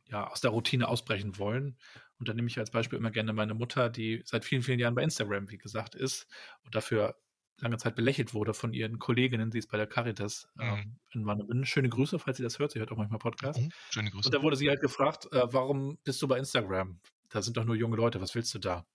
ja, 0.09 0.27
aus 0.27 0.41
der 0.41 0.51
Routine 0.51 0.87
ausbrechen 0.87 1.37
wollen. 1.37 1.77
Und 2.19 2.27
dann 2.27 2.35
nehme 2.35 2.47
ich 2.47 2.59
als 2.59 2.71
Beispiel 2.71 2.99
immer 2.99 3.11
gerne 3.11 3.33
meine 3.33 3.53
Mutter, 3.53 3.89
die 3.89 4.21
seit 4.25 4.45
vielen, 4.45 4.61
vielen 4.61 4.79
Jahren 4.79 4.95
bei 4.95 5.03
Instagram, 5.03 5.49
wie 5.49 5.57
gesagt, 5.57 5.95
ist 5.95 6.27
und 6.63 6.75
dafür 6.75 7.15
lange 7.59 7.77
Zeit 7.77 7.95
belächelt 7.95 8.33
wurde 8.33 8.53
von 8.53 8.73
ihren 8.73 8.99
Kolleginnen, 8.99 9.51
sie 9.51 9.59
ist 9.59 9.71
bei 9.71 9.77
der 9.77 9.87
Caritas 9.87 10.47
mhm. 10.55 10.63
ähm, 10.63 10.99
in 11.11 11.25
Warnemünde. 11.25 11.65
Schöne 11.65 11.89
Grüße, 11.89 12.19
falls 12.19 12.37
sie 12.37 12.43
das 12.43 12.59
hört, 12.59 12.71
sie 12.71 12.79
hört 12.79 12.91
auch 12.91 12.97
manchmal 12.97 13.19
Podcast. 13.19 13.59
Mhm, 13.59 13.71
schöne 13.89 14.11
Grüße. 14.11 14.27
Und 14.27 14.35
da 14.35 14.41
wurde 14.41 14.55
sie 14.55 14.69
halt 14.69 14.81
gefragt, 14.81 15.31
äh, 15.31 15.41
warum 15.45 15.97
bist 16.03 16.21
du 16.21 16.27
bei 16.27 16.37
Instagram? 16.37 16.99
Da 17.29 17.41
sind 17.41 17.57
doch 17.57 17.65
nur 17.65 17.75
junge 17.75 17.95
Leute, 17.95 18.21
was 18.21 18.35
willst 18.35 18.53
du 18.53 18.59
da? 18.59 18.85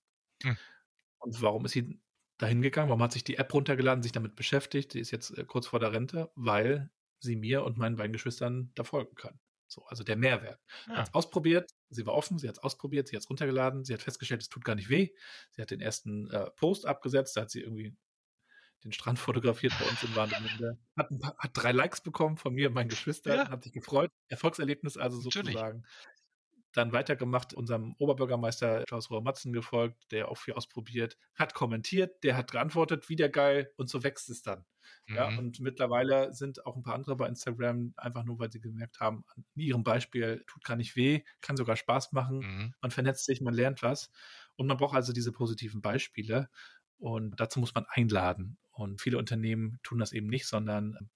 Mhm. 0.42 0.56
Und 1.18 1.42
warum 1.42 1.64
ist 1.64 1.72
sie 1.72 1.98
dahin 2.38 2.62
gegangen? 2.62 2.88
Warum 2.88 3.02
hat 3.02 3.12
sich 3.12 3.24
die 3.24 3.36
App 3.36 3.52
runtergeladen, 3.52 4.02
sich 4.02 4.12
damit 4.12 4.36
beschäftigt? 4.36 4.92
Sie 4.92 5.00
ist 5.00 5.10
jetzt 5.10 5.36
äh, 5.36 5.44
kurz 5.44 5.66
vor 5.66 5.80
der 5.80 5.92
Rente, 5.92 6.30
weil 6.34 6.90
sie 7.20 7.36
mir 7.36 7.64
und 7.64 7.78
meinen 7.78 7.96
beiden 7.96 8.12
Geschwistern 8.12 8.70
da 8.74 8.84
folgen 8.84 9.14
kann. 9.16 9.38
So, 9.66 9.84
also 9.84 10.02
der 10.02 10.16
Mehrwert. 10.16 10.60
Ja. 10.86 10.96
Hat 10.96 11.08
es 11.08 11.14
ausprobiert, 11.14 11.70
sie 11.90 12.06
war 12.06 12.14
offen, 12.14 12.38
sie 12.38 12.48
hat 12.48 12.56
es 12.56 12.62
ausprobiert, 12.62 13.08
sie 13.08 13.16
hat 13.16 13.22
es 13.22 13.28
runtergeladen, 13.28 13.84
sie 13.84 13.92
hat 13.92 14.02
festgestellt, 14.02 14.40
es 14.40 14.48
tut 14.48 14.64
gar 14.64 14.74
nicht 14.74 14.88
weh. 14.88 15.10
Sie 15.50 15.60
hat 15.60 15.70
den 15.70 15.80
ersten 15.80 16.30
äh, 16.30 16.50
Post 16.52 16.86
abgesetzt, 16.86 17.36
da 17.36 17.42
hat 17.42 17.50
sie 17.50 17.60
irgendwie 17.60 17.94
den 18.84 18.92
Strand 18.92 19.18
fotografiert 19.18 19.74
bei 19.78 19.86
uns 19.86 20.02
in 20.02 20.16
Warnemünde. 20.16 20.78
Hat, 20.96 21.10
hat 21.36 21.50
drei 21.52 21.72
Likes 21.72 22.00
bekommen 22.00 22.38
von 22.38 22.54
mir 22.54 22.68
und 22.68 22.74
meinen 22.74 22.88
Geschwistern, 22.88 23.36
ja. 23.36 23.50
hat 23.50 23.62
sich 23.62 23.72
gefreut. 23.72 24.10
Erfolgserlebnis 24.28 24.96
also 24.96 25.20
sozusagen. 25.20 25.84
Dann 26.72 26.92
weitergemacht, 26.92 27.54
unserem 27.54 27.94
Oberbürgermeister 27.98 28.84
Klaus 28.84 29.10
Rohr 29.10 29.22
Matzen 29.22 29.52
gefolgt, 29.52 30.12
der 30.12 30.28
auch 30.28 30.36
viel 30.36 30.54
ausprobiert, 30.54 31.16
hat 31.34 31.54
kommentiert, 31.54 32.22
der 32.22 32.36
hat 32.36 32.50
geantwortet, 32.52 33.08
wieder 33.08 33.28
geil 33.28 33.72
und 33.76 33.88
so 33.88 34.02
wächst 34.02 34.28
es 34.30 34.42
dann. 34.42 34.64
Mhm. 35.06 35.14
Ja, 35.14 35.28
und 35.38 35.60
mittlerweile 35.60 36.32
sind 36.32 36.64
auch 36.66 36.76
ein 36.76 36.82
paar 36.82 36.94
andere 36.94 37.16
bei 37.16 37.26
Instagram 37.26 37.94
einfach 37.96 38.24
nur, 38.24 38.38
weil 38.38 38.52
sie 38.52 38.60
gemerkt 38.60 39.00
haben, 39.00 39.24
an 39.34 39.44
ihrem 39.54 39.82
Beispiel 39.82 40.44
tut 40.46 40.64
gar 40.64 40.76
nicht 40.76 40.96
weh, 40.96 41.22
kann 41.40 41.56
sogar 41.56 41.76
Spaß 41.76 42.12
machen, 42.12 42.38
mhm. 42.38 42.74
man 42.80 42.90
vernetzt 42.90 43.24
sich, 43.24 43.40
man 43.40 43.54
lernt 43.54 43.82
was 43.82 44.10
und 44.56 44.66
man 44.66 44.76
braucht 44.76 44.94
also 44.94 45.12
diese 45.12 45.32
positiven 45.32 45.80
Beispiele 45.80 46.48
und 46.98 47.38
dazu 47.40 47.60
muss 47.60 47.74
man 47.74 47.86
einladen. 47.88 48.58
Und 48.70 49.00
viele 49.00 49.18
Unternehmen 49.18 49.80
tun 49.82 49.98
das 49.98 50.12
eben 50.12 50.28
nicht, 50.28 50.46
sondern 50.46 51.10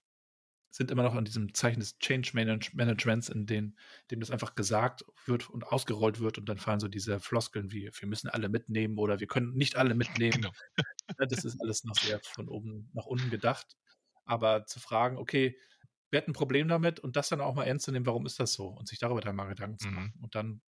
sind 0.72 0.90
immer 0.90 1.02
noch 1.02 1.14
an 1.14 1.26
diesem 1.26 1.52
Zeichen 1.52 1.80
des 1.80 1.98
Change 1.98 2.32
Managements, 2.35 3.28
in 3.28 3.46
dem, 3.46 3.76
dem 4.11 4.20
das 4.20 4.30
einfach 4.30 4.54
gesagt 4.54 5.04
wird 5.26 5.50
und 5.50 5.64
ausgerollt 5.64 6.18
wird 6.18 6.38
und 6.38 6.48
dann 6.48 6.56
fallen 6.56 6.80
so 6.80 6.88
diese 6.88 7.20
Floskeln 7.20 7.70
wie, 7.70 7.90
wir 7.92 8.08
müssen 8.08 8.30
alle 8.30 8.48
mitnehmen 8.48 8.96
oder 8.98 9.20
wir 9.20 9.26
können 9.26 9.52
nicht 9.52 9.76
alle 9.76 9.94
mitnehmen. 9.94 10.32
Genau. 10.32 10.52
Das 11.18 11.44
ist 11.44 11.61
alles 11.61 11.85
noch 11.85 11.94
sehr 11.96 12.20
von 12.20 12.48
oben 12.48 12.88
nach 12.94 13.04
unten 13.04 13.28
gedacht. 13.28 13.76
Aber 14.24 14.64
zu 14.64 14.80
fragen, 14.80 15.18
okay, 15.18 15.58
wer 16.11 16.22
hat 16.22 16.28
ein 16.28 16.32
Problem 16.32 16.68
damit 16.68 17.00
und 17.00 17.16
das 17.16 17.28
dann 17.28 17.42
auch 17.42 17.54
mal 17.54 17.64
ernst 17.64 17.85
zu 17.85 17.92
nehmen, 17.92 18.06
warum 18.06 18.24
ist 18.24 18.40
das 18.40 18.54
so 18.54 18.68
und 18.68 18.88
sich 18.88 18.98
darüber 18.98 19.20
dann 19.20 19.37
mal 19.37 19.48
Gedanken 19.48 19.78
zu 19.78 19.88
mhm. 19.88 19.94
machen. 19.94 20.14
Und 20.22 20.35
dann, 20.35 20.62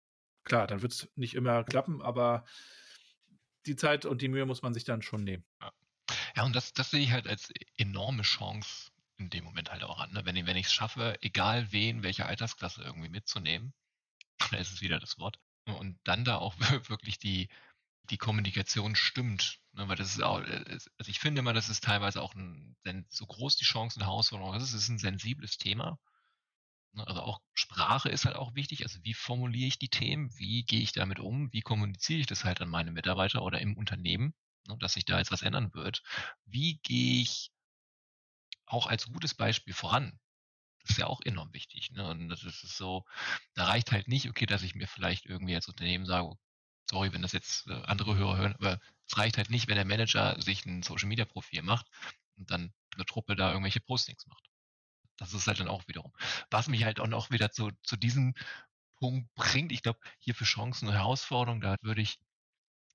klar, 0.44 0.68
dann 0.68 0.82
wird 0.82 0.92
es 0.92 1.10
nicht 1.16 1.34
immer 1.34 1.64
klappen, 1.64 2.02
aber 2.02 2.44
die 3.66 3.78
Zeit 3.78 4.06
und 4.06 4.22
die 4.22 4.28
Mühe 4.28 4.46
muss 4.46 4.64
man 4.64 4.74
sich 4.74 4.84
dann 4.84 5.02
schon 5.02 5.24
nehmen. 5.24 5.46
Ja, 5.62 5.72
ja 6.36 6.44
und 6.44 6.56
das, 6.56 6.74
das 6.74 6.92
sehe 6.92 7.02
ich 7.02 7.12
halt 7.12 7.28
als 7.28 7.54
enorme 7.78 8.24
Chance 8.24 8.92
in 9.18 9.30
dem 9.30 9.44
Moment 9.44 9.72
halt 9.72 9.84
auch 9.84 10.00
an. 10.00 10.12
Ne? 10.12 10.26
Wenn, 10.26 10.46
wenn 10.46 10.58
ich 10.58 10.68
es 10.68 10.74
schaffe, 10.74 11.18
egal 11.22 11.72
wen, 11.72 12.04
welche 12.04 12.26
Altersklasse 12.26 12.84
irgendwie 12.84 13.10
mitzunehmen, 13.10 13.74
da 14.52 14.58
ist 14.58 14.72
es 14.72 14.82
wieder 14.82 15.00
das 15.00 15.18
Wort, 15.18 15.40
und 15.66 15.98
dann 16.04 16.26
da 16.26 16.38
auch 16.38 16.56
wirklich 16.90 17.20
die, 17.20 17.50
die 18.10 18.18
Kommunikation 18.18 18.96
stimmt. 18.96 19.60
Ne? 19.74 19.88
Weil 19.88 19.96
das 19.96 20.14
ist 20.14 20.22
auch, 20.22 20.42
äh, 20.42 20.64
also 20.68 21.10
ich 21.10 21.20
finde 21.20 21.40
immer, 21.40 21.54
das 21.54 21.70
ist 21.70 21.84
teilweise 21.84 22.22
auch 22.22 22.36
ein, 22.36 22.76
so 23.10 23.26
groß 23.26 23.56
die 23.58 23.66
Chancen 23.66 24.02
und 24.02 24.08
Herausforderungen 24.08 24.58
ist, 24.58 24.64
es 24.64 24.74
ist 24.74 24.90
ein 24.90 25.00
sensibles 25.00 25.58
Thema. 25.58 26.00
Ne? 26.94 27.08
Also 27.08 27.22
auch 27.22 27.42
Sprache 27.54 28.10
ist 28.10 28.26
halt 28.26 28.36
auch 28.36 28.56
wichtig. 28.56 28.84
Also 28.84 29.00
wie 29.04 29.14
formuliere 29.14 29.68
ich 29.68 29.80
die 29.80 29.90
Themen? 29.90 30.32
Wie 30.38 30.64
gehe 30.64 30.82
ich 30.82 30.92
damit 30.92 31.20
um? 31.20 31.52
Wie 31.54 31.62
kommuniziere 31.62 32.20
ich 32.20 32.28
das 32.28 32.44
halt 32.44 32.62
an 32.62 32.70
meine 32.70 32.92
Mitarbeiter 32.92 33.42
oder 33.42 33.62
im 33.62 33.78
Unternehmen, 33.78 34.34
ne? 34.68 34.78
dass 34.80 34.94
sich 34.94 35.06
da 35.06 35.20
jetzt 35.20 35.32
was 35.32 35.42
ändern 35.42 35.74
wird? 35.74 36.04
Wie 36.46 36.80
gehe 36.84 37.22
ich 37.22 37.53
auch 38.66 38.88
als 38.88 39.08
gutes 39.08 39.34
Beispiel 39.34 39.74
voran. 39.74 40.20
Das 40.82 40.92
ist 40.92 40.98
ja 40.98 41.08
auch 41.08 41.22
enorm 41.24 41.54
wichtig. 41.54 41.92
Ne? 41.92 42.08
Und 42.10 42.30
das 42.30 42.44
ist 42.44 42.62
so, 42.62 43.06
da 43.54 43.66
reicht 43.66 43.92
halt 43.92 44.08
nicht, 44.08 44.30
okay, 44.30 44.46
dass 44.46 44.64
ich 44.64 44.76
mir 44.76 44.88
vielleicht 44.88 45.26
irgendwie 45.26 45.56
als 45.56 45.68
Unternehmen 45.68 46.06
sage, 46.06 46.36
sorry, 46.90 47.14
wenn 47.14 47.22
das 47.22 47.32
jetzt 47.32 47.68
äh, 47.68 47.74
andere 47.86 48.16
Hörer 48.16 48.38
hören, 48.38 48.56
aber 48.56 48.80
es 49.08 49.18
reicht 49.18 49.38
halt 49.38 49.50
nicht, 49.50 49.68
wenn 49.68 49.76
der 49.76 49.86
Manager 49.86 50.40
sich 50.42 50.66
ein 50.66 50.84
Social 50.84 51.08
Media 51.08 51.26
Profil 51.26 51.62
macht 51.62 51.88
und 52.38 52.52
dann 52.52 52.74
eine 52.96 53.06
Truppe 53.06 53.36
da 53.36 53.50
irgendwelche 53.50 53.80
Postings 53.80 54.28
macht. 54.28 54.50
Das 55.18 55.34
ist 55.34 55.48
halt 55.48 55.60
dann 55.60 55.68
auch 55.68 55.88
wiederum. 55.88 56.12
Was 56.50 56.68
mich 56.68 56.84
halt 56.84 57.00
auch 57.00 57.08
noch 57.08 57.32
wieder 57.32 57.52
zu, 57.52 57.72
zu 57.84 57.96
diesem 57.96 58.34
Punkt 58.98 59.34
bringt, 59.36 59.72
ich 59.72 59.82
glaube, 59.82 60.00
hier 60.20 60.36
für 60.36 60.46
Chancen 60.46 60.88
und 60.88 60.94
Herausforderungen, 60.94 61.62
da 61.62 61.76
würde 61.82 62.02
ich, 62.02 62.20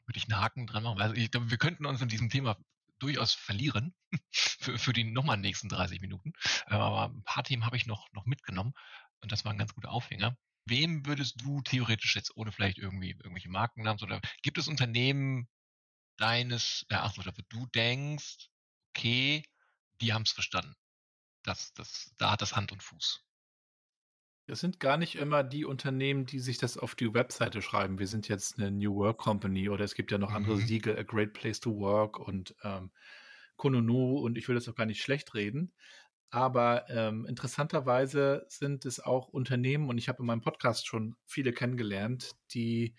würde 0.06 0.18
ich 0.18 0.24
einen 0.24 0.40
Haken 0.40 0.66
dran 0.66 0.82
machen. 0.82 1.00
Also 1.00 1.14
ich 1.14 1.30
glaube, 1.30 1.50
wir 1.50 1.58
könnten 1.58 1.86
uns 1.86 2.00
in 2.00 2.08
diesem 2.08 2.30
Thema 2.30 2.56
durchaus 2.98 3.34
verlieren 3.34 3.94
für, 4.32 4.78
für 4.78 4.92
die 4.92 5.04
nochmal 5.04 5.36
nächsten 5.36 5.68
30 5.68 6.00
Minuten. 6.00 6.32
Äh, 6.66 6.74
aber 6.74 7.10
ein 7.14 7.22
paar 7.24 7.44
Themen 7.44 7.64
habe 7.64 7.76
ich 7.76 7.86
noch, 7.86 8.10
noch 8.12 8.26
mitgenommen 8.26 8.72
und 9.20 9.32
das 9.32 9.44
war 9.44 9.52
ein 9.52 9.58
ganz 9.58 9.74
guter 9.74 9.90
Aufhänger. 9.90 10.36
Wem 10.64 11.06
würdest 11.06 11.40
du 11.40 11.62
theoretisch 11.62 12.14
jetzt, 12.14 12.36
ohne 12.36 12.52
vielleicht 12.52 12.78
irgendwie 12.78 13.10
irgendwelche 13.10 13.48
Markennamen 13.48 14.02
oder 14.02 14.20
gibt 14.42 14.58
es 14.58 14.68
Unternehmen 14.68 15.48
deines 16.18 16.84
Erachtens 16.88 17.26
oder 17.26 17.32
du 17.48 17.66
denkst, 17.66 18.48
okay, 18.90 19.42
die 20.00 20.12
haben 20.12 20.22
es 20.22 20.32
verstanden. 20.32 20.74
Das, 21.42 21.72
das, 21.74 22.12
da 22.18 22.32
hat 22.32 22.42
das 22.42 22.54
Hand 22.54 22.72
und 22.72 22.82
Fuß. 22.82 23.24
Das 24.48 24.60
sind 24.60 24.80
gar 24.80 24.96
nicht 24.96 25.16
immer 25.16 25.44
die 25.44 25.66
Unternehmen, 25.66 26.24
die 26.24 26.38
sich 26.38 26.56
das 26.56 26.78
auf 26.78 26.94
die 26.94 27.12
Webseite 27.12 27.60
schreiben. 27.60 27.98
Wir 27.98 28.06
sind 28.06 28.28
jetzt 28.28 28.58
eine 28.58 28.70
New 28.70 28.94
Work 28.94 29.18
Company 29.18 29.68
oder 29.68 29.84
es 29.84 29.94
gibt 29.94 30.10
ja 30.10 30.16
noch 30.16 30.30
mhm. 30.30 30.36
andere 30.36 30.56
Siegel, 30.56 30.98
A 30.98 31.02
Great 31.02 31.34
Place 31.34 31.60
to 31.60 31.76
Work 31.76 32.18
und 32.18 32.56
ähm, 32.64 32.90
Kononu 33.56 34.20
und 34.20 34.38
ich 34.38 34.48
will 34.48 34.54
das 34.54 34.66
auch 34.66 34.74
gar 34.74 34.86
nicht 34.86 35.02
schlecht 35.02 35.34
reden. 35.34 35.74
Aber 36.30 36.88
ähm, 36.88 37.26
interessanterweise 37.26 38.46
sind 38.48 38.86
es 38.86 39.00
auch 39.00 39.28
Unternehmen 39.28 39.90
und 39.90 39.98
ich 39.98 40.08
habe 40.08 40.20
in 40.20 40.26
meinem 40.26 40.40
Podcast 40.40 40.86
schon 40.86 41.14
viele 41.26 41.52
kennengelernt, 41.52 42.30
die 42.54 42.94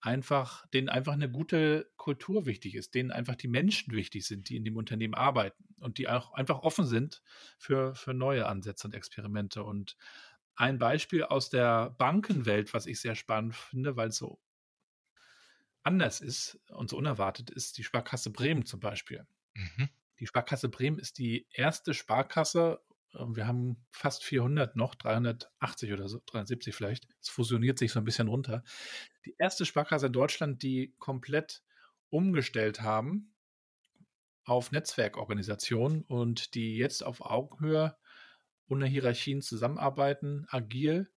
einfach, 0.00 0.66
denen 0.68 0.88
einfach 0.88 1.12
eine 1.12 1.30
gute 1.30 1.90
Kultur 1.96 2.46
wichtig 2.46 2.74
ist, 2.74 2.94
denen 2.94 3.10
einfach 3.10 3.34
die 3.34 3.48
Menschen 3.48 3.92
wichtig 3.92 4.26
sind, 4.26 4.48
die 4.48 4.56
in 4.56 4.64
dem 4.64 4.76
Unternehmen 4.76 5.14
arbeiten 5.14 5.64
und 5.80 5.98
die 5.98 6.08
auch 6.08 6.32
einfach 6.32 6.60
offen 6.60 6.86
sind 6.86 7.22
für, 7.58 7.94
für 7.94 8.14
neue 8.14 8.46
Ansätze 8.46 8.86
und 8.86 8.94
Experimente. 8.94 9.64
Und 9.64 9.96
ein 10.58 10.78
Beispiel 10.78 11.22
aus 11.22 11.50
der 11.50 11.90
Bankenwelt, 11.90 12.74
was 12.74 12.86
ich 12.86 13.00
sehr 13.00 13.14
spannend 13.14 13.54
finde, 13.54 13.96
weil 13.96 14.08
es 14.08 14.16
so 14.16 14.40
anders 15.84 16.20
ist 16.20 16.58
und 16.70 16.90
so 16.90 16.96
unerwartet 16.96 17.48
ist, 17.48 17.78
die 17.78 17.84
Sparkasse 17.84 18.30
Bremen 18.30 18.66
zum 18.66 18.80
Beispiel. 18.80 19.24
Mhm. 19.54 19.88
Die 20.18 20.26
Sparkasse 20.26 20.68
Bremen 20.68 20.98
ist 20.98 21.18
die 21.18 21.46
erste 21.52 21.94
Sparkasse, 21.94 22.80
äh, 23.14 23.24
wir 23.28 23.46
haben 23.46 23.86
fast 23.92 24.24
400 24.24 24.74
noch, 24.74 24.96
380 24.96 25.92
oder 25.92 26.08
so, 26.08 26.20
370 26.26 26.74
vielleicht. 26.74 27.06
Es 27.22 27.28
fusioniert 27.28 27.78
sich 27.78 27.92
so 27.92 28.00
ein 28.00 28.04
bisschen 28.04 28.26
runter. 28.26 28.64
Die 29.26 29.36
erste 29.38 29.64
Sparkasse 29.64 30.06
in 30.06 30.12
Deutschland, 30.12 30.64
die 30.64 30.92
komplett 30.98 31.62
umgestellt 32.10 32.82
haben 32.82 33.32
auf 34.42 34.72
Netzwerkorganisationen 34.72 36.02
und 36.02 36.54
die 36.54 36.76
jetzt 36.76 37.04
auf 37.04 37.20
Augenhöhe 37.20 37.96
ohne 38.68 38.86
Hierarchien 38.86 39.42
zusammenarbeiten, 39.42 40.46
agil. 40.48 41.10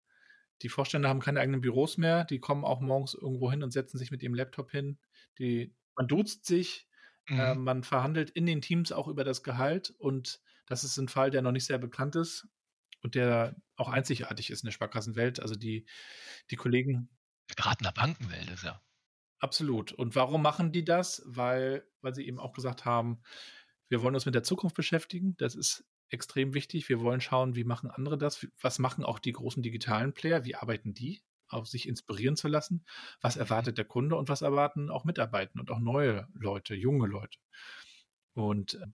Die 0.63 0.69
Vorstände 0.69 1.09
haben 1.09 1.21
keine 1.21 1.41
eigenen 1.41 1.61
Büros 1.61 1.99
mehr, 1.99 2.25
die 2.25 2.41
kommen 2.41 2.65
auch 2.65 2.81
morgens 2.81 3.15
irgendwo 3.15 3.51
hin 3.51 3.63
und 3.63 3.73
setzen 3.73 3.99
sich 3.99 4.11
mit 4.11 4.23
ihrem 4.23 4.35
Laptop 4.35 4.71
hin. 4.71 4.99
Die, 5.39 5.75
man 5.97 6.09
duzt 6.09 6.47
sich, 6.47 6.89
mhm. 7.29 7.41
äh, 7.41 7.55
man 7.55 7.85
verhandelt 7.85 8.31
in 8.31 8.47
den 8.47 8.61
Teams 8.61 8.93
auch 8.93 9.09
über 9.09 9.25
das 9.25 9.43
Gehalt 9.43 9.91
und 9.99 10.41
das 10.67 10.85
ist 10.85 10.99
ein 10.99 11.09
Fall, 11.09 11.31
der 11.31 11.43
noch 11.43 11.53
nicht 11.53 11.65
sehr 11.65 11.79
bekannt 11.79 12.17
ist 12.17 12.47
und 13.03 13.15
der 13.15 13.57
auch 13.77 13.89
einzigartig 13.89 14.51
ist 14.51 14.63
in 14.63 14.67
der 14.67 14.73
Sparkassenwelt. 14.73 15.41
Also 15.41 15.55
die, 15.55 15.87
die 16.51 16.57
Kollegen. 16.57 17.09
Gerade 17.57 17.79
in 17.81 17.85
der 17.85 17.93
Bankenwelt 17.93 18.51
ist 18.51 18.65
ja. 18.65 18.83
Absolut. 19.39 19.93
Und 19.93 20.17
warum 20.17 20.43
machen 20.43 20.73
die 20.73 20.85
das? 20.85 21.23
Weil, 21.25 21.87
weil 22.01 22.15
sie 22.15 22.27
eben 22.27 22.39
auch 22.39 22.53
gesagt 22.53 22.85
haben, 22.85 23.23
wir 23.89 24.03
wollen 24.03 24.15
uns 24.15 24.27
mit 24.27 24.35
der 24.35 24.43
Zukunft 24.43 24.77
beschäftigen. 24.77 25.37
Das 25.39 25.55
ist 25.55 25.85
extrem 26.11 26.55
wichtig. 26.55 26.89
Wir 26.89 27.01
wollen 27.01 27.21
schauen, 27.21 27.55
wie 27.55 27.65
machen 27.65 27.91
andere 27.91 28.19
das? 28.19 28.47
Was 28.61 28.79
machen 28.79 29.05
auch 29.05 29.19
die 29.19 29.33
großen 29.33 29.63
digitalen 29.63 30.13
Player? 30.13 30.45
Wie 30.45 30.55
arbeiten 30.55 30.95
die? 30.95 31.23
Auf 31.49 31.67
sich 31.67 31.89
inspirieren 31.89 32.37
zu 32.37 32.49
lassen. 32.49 32.85
Was 33.21 33.37
erwartet 33.37 33.79
der 33.79 33.85
Kunde 33.85 34.17
und 34.17 34.29
was 34.29 34.43
erwarten 34.43 34.91
auch 34.91 35.05
Mitarbeiter 35.05 35.59
und 35.59 35.71
auch 35.71 35.81
neue 35.81 36.29
Leute, 36.35 36.75
junge 36.75 37.07
Leute? 37.07 37.39
Und, 38.35 38.75
äh, 38.75 38.87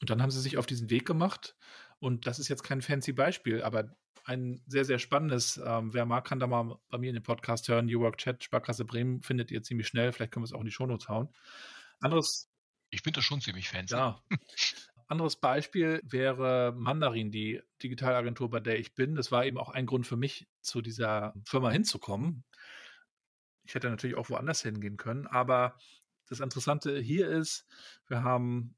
und 0.00 0.10
dann 0.10 0.22
haben 0.22 0.30
sie 0.30 0.40
sich 0.40 0.58
auf 0.58 0.66
diesen 0.66 0.90
Weg 0.90 1.06
gemacht. 1.06 1.56
Und 1.98 2.26
das 2.26 2.38
ist 2.38 2.48
jetzt 2.48 2.64
kein 2.64 2.82
fancy 2.82 3.12
Beispiel, 3.12 3.62
aber 3.62 3.94
ein 4.24 4.62
sehr, 4.66 4.84
sehr 4.84 4.98
spannendes. 4.98 5.60
Ähm, 5.64 5.92
wer 5.92 6.06
mag, 6.06 6.24
kann 6.24 6.40
da 6.40 6.46
mal 6.46 6.78
bei 6.88 6.98
mir 6.98 7.10
in 7.10 7.14
den 7.14 7.22
Podcast 7.22 7.68
hören. 7.68 7.86
New 7.86 8.00
Work 8.00 8.18
Chat, 8.18 8.44
Sparkasse 8.44 8.84
Bremen 8.84 9.22
findet 9.22 9.50
ihr 9.50 9.62
ziemlich 9.62 9.88
schnell. 9.88 10.12
Vielleicht 10.12 10.32
können 10.32 10.42
wir 10.42 10.46
es 10.46 10.52
auch 10.52 10.60
in 10.60 10.66
die 10.66 10.72
Shownotes 10.72 11.08
hauen. 11.08 11.28
Anderes. 12.00 12.48
Ich 12.90 13.02
finde 13.02 13.18
das 13.18 13.24
schon 13.24 13.40
ziemlich 13.40 13.68
fancy. 13.68 13.94
Ja. 13.94 14.22
Anderes 15.12 15.36
Beispiel 15.36 16.00
wäre 16.04 16.72
Mandarin, 16.74 17.30
die 17.30 17.60
Digitalagentur, 17.82 18.48
bei 18.48 18.60
der 18.60 18.78
ich 18.78 18.94
bin. 18.94 19.14
Das 19.14 19.30
war 19.30 19.44
eben 19.44 19.58
auch 19.58 19.68
ein 19.68 19.84
Grund 19.84 20.06
für 20.06 20.16
mich, 20.16 20.48
zu 20.62 20.80
dieser 20.80 21.34
Firma 21.44 21.70
hinzukommen. 21.70 22.44
Ich 23.64 23.74
hätte 23.74 23.90
natürlich 23.90 24.16
auch 24.16 24.30
woanders 24.30 24.62
hingehen 24.62 24.96
können, 24.96 25.26
aber 25.26 25.76
das 26.28 26.40
Interessante 26.40 26.98
hier 26.98 27.28
ist, 27.28 27.66
wir 28.08 28.22
haben 28.22 28.74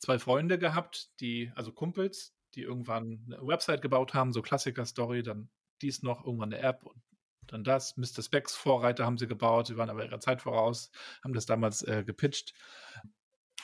zwei 0.00 0.18
Freunde 0.18 0.58
gehabt, 0.58 1.08
die, 1.20 1.52
also 1.54 1.70
Kumpels, 1.70 2.34
die 2.56 2.62
irgendwann 2.62 3.24
eine 3.26 3.46
Website 3.46 3.80
gebaut 3.80 4.12
haben, 4.12 4.32
so 4.32 4.42
Klassiker-Story, 4.42 5.22
dann 5.22 5.50
dies 5.82 6.02
noch, 6.02 6.24
irgendwann 6.24 6.52
eine 6.52 6.62
App 6.62 6.84
und 6.84 7.00
dann 7.46 7.62
das. 7.62 7.96
Mr. 7.96 8.22
Specs 8.22 8.56
Vorreiter 8.56 9.06
haben 9.06 9.18
sie 9.18 9.28
gebaut, 9.28 9.68
sie 9.68 9.76
waren 9.76 9.88
aber 9.90 10.04
ihrer 10.04 10.20
Zeit 10.20 10.42
voraus, 10.42 10.90
haben 11.22 11.32
das 11.32 11.46
damals 11.46 11.82
äh, 11.82 12.02
gepitcht. 12.04 12.54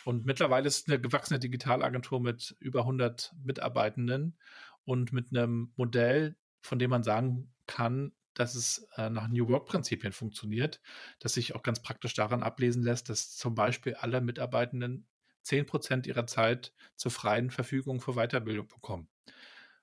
Und 0.05 0.25
mittlerweile 0.25 0.67
ist 0.67 0.89
eine 0.89 1.01
gewachsene 1.01 1.39
Digitalagentur 1.39 2.21
mit 2.21 2.57
über 2.61 2.81
100 2.81 3.35
Mitarbeitenden 3.43 4.39
und 4.85 5.13
mit 5.13 5.29
einem 5.31 5.73
Modell, 5.77 6.37
von 6.61 6.79
dem 6.79 6.91
man 6.91 7.03
sagen 7.03 7.53
kann, 7.67 8.13
dass 8.35 8.55
es 8.55 8.89
äh, 8.97 9.11
nach 9.11 9.29
New 9.29 9.49
Work-Prinzipien 9.49 10.13
funktioniert, 10.13 10.81
das 11.19 11.35
sich 11.35 11.55
auch 11.55 11.63
ganz 11.63 11.83
praktisch 11.83 12.15
daran 12.15 12.43
ablesen 12.43 12.83
lässt, 12.83 13.09
dass 13.09 13.37
zum 13.37 13.55
Beispiel 13.55 13.95
alle 13.95 14.21
Mitarbeitenden 14.21 15.07
10 15.43 15.67
Prozent 15.67 16.07
ihrer 16.07 16.27
Zeit 16.27 16.73
zur 16.97 17.11
freien 17.11 17.51
Verfügung 17.51 18.01
für 18.01 18.15
Weiterbildung 18.15 18.69
bekommen. 18.69 19.09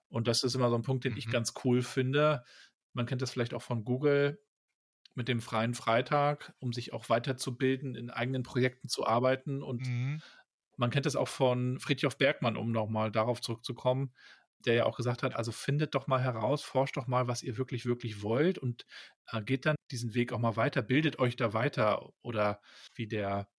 Und 0.09 0.27
das 0.27 0.43
ist 0.43 0.55
immer 0.55 0.69
so 0.69 0.75
ein 0.75 0.83
Punkt, 0.83 1.03
den 1.03 1.13
mhm. 1.13 1.17
ich 1.19 1.29
ganz 1.29 1.53
cool 1.63 1.81
finde. 1.81 2.43
Man 2.93 3.05
kennt 3.05 3.21
das 3.21 3.31
vielleicht 3.31 3.53
auch 3.53 3.61
von 3.61 3.83
Google 3.83 4.39
mit 5.17 5.27
dem 5.27 5.41
freien 5.41 5.73
Freitag, 5.75 6.53
um 6.59 6.73
sich 6.73 6.93
auch 6.93 7.09
weiterzubilden, 7.09 7.95
in 7.95 8.11
eigenen 8.11 8.43
Projekten 8.43 8.89
zu 8.89 9.05
arbeiten. 9.07 9.63
Und 9.63 9.89
Mhm. 9.89 10.21
man 10.77 10.91
kennt 10.91 11.05
das 11.05 11.15
auch 11.15 11.27
von 11.27 11.79
Friedhof 11.79 12.17
Bergmann, 12.17 12.57
um 12.57 12.71
nochmal 12.71 13.11
darauf 13.11 13.41
zurückzukommen, 13.41 14.13
der 14.65 14.75
ja 14.75 14.85
auch 14.85 14.97
gesagt 14.97 15.23
hat, 15.23 15.35
also 15.35 15.51
findet 15.51 15.95
doch 15.95 16.07
mal 16.07 16.21
heraus, 16.21 16.63
forscht 16.63 16.97
doch 16.97 17.07
mal, 17.07 17.27
was 17.27 17.43
ihr 17.43 17.57
wirklich, 17.57 17.85
wirklich 17.85 18.21
wollt 18.23 18.57
und 18.57 18.85
äh, 19.31 19.41
geht 19.41 19.65
dann 19.65 19.75
diesen 19.91 20.13
Weg 20.15 20.33
auch 20.33 20.39
mal 20.39 20.55
weiter, 20.55 20.81
bildet 20.81 21.19
euch 21.19 21.35
da 21.35 21.53
weiter. 21.53 22.11
Oder 22.21 22.61
wie 22.95 23.07
der 23.07 23.49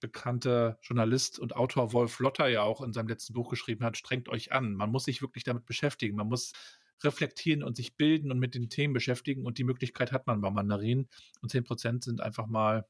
bekannte 0.00 0.78
Journalist 0.82 1.38
und 1.38 1.56
Autor 1.56 1.92
Wolf 1.92 2.18
Lotter 2.20 2.48
ja 2.48 2.62
auch 2.62 2.82
in 2.82 2.92
seinem 2.92 3.08
letzten 3.08 3.32
Buch 3.34 3.48
geschrieben 3.50 3.84
hat, 3.84 3.96
strengt 3.96 4.28
euch 4.28 4.52
an. 4.52 4.74
Man 4.74 4.90
muss 4.90 5.04
sich 5.04 5.22
wirklich 5.22 5.44
damit 5.44 5.64
beschäftigen. 5.66 6.16
Man 6.16 6.28
muss 6.28 6.52
reflektieren 7.04 7.62
und 7.62 7.76
sich 7.76 7.96
bilden 7.96 8.30
und 8.32 8.38
mit 8.38 8.54
den 8.54 8.70
Themen 8.70 8.94
beschäftigen. 8.94 9.44
Und 9.46 9.58
die 9.58 9.64
Möglichkeit 9.64 10.12
hat 10.12 10.26
man 10.26 10.40
bei 10.40 10.50
Mandarin. 10.50 11.08
Und 11.42 11.50
10 11.50 11.64
Prozent 11.64 12.04
sind 12.04 12.20
einfach 12.20 12.46
mal 12.46 12.86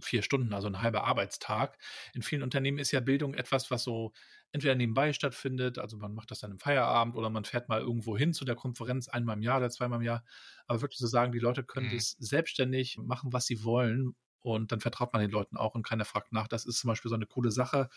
vier 0.00 0.22
Stunden, 0.22 0.54
also 0.54 0.68
ein 0.68 0.80
halber 0.80 1.04
Arbeitstag. 1.04 1.76
In 2.14 2.22
vielen 2.22 2.42
Unternehmen 2.42 2.78
ist 2.78 2.92
ja 2.92 3.00
Bildung 3.00 3.34
etwas, 3.34 3.70
was 3.70 3.82
so 3.84 4.12
entweder 4.50 4.74
nebenbei 4.74 5.12
stattfindet, 5.12 5.78
also 5.78 5.98
man 5.98 6.14
macht 6.14 6.30
das 6.30 6.40
dann 6.40 6.50
im 6.52 6.58
Feierabend 6.58 7.14
oder 7.14 7.28
man 7.28 7.44
fährt 7.44 7.68
mal 7.68 7.80
irgendwo 7.80 8.16
hin 8.16 8.32
zu 8.32 8.44
der 8.46 8.54
Konferenz 8.54 9.08
einmal 9.08 9.36
im 9.36 9.42
Jahr 9.42 9.58
oder 9.58 9.70
zweimal 9.70 9.98
im 10.00 10.04
Jahr. 10.06 10.24
Aber 10.66 10.80
wirklich 10.80 10.98
zu 10.98 11.06
so 11.06 11.10
sagen, 11.10 11.32
die 11.32 11.38
Leute 11.38 11.62
können 11.62 11.88
Mhm. 11.88 11.96
das 11.96 12.16
selbstständig 12.18 12.96
machen, 12.98 13.32
was 13.34 13.46
sie 13.46 13.64
wollen 13.64 14.14
und 14.40 14.72
dann 14.72 14.80
vertraut 14.80 15.12
man 15.12 15.20
den 15.22 15.30
Leuten 15.30 15.56
auch 15.58 15.74
und 15.74 15.82
keiner 15.84 16.04
fragt 16.06 16.32
nach. 16.32 16.48
Das 16.48 16.64
ist 16.64 16.78
zum 16.78 16.88
Beispiel 16.88 17.08
so 17.10 17.14
eine 17.14 17.26
coole 17.26 17.50
Sache. 17.50 17.88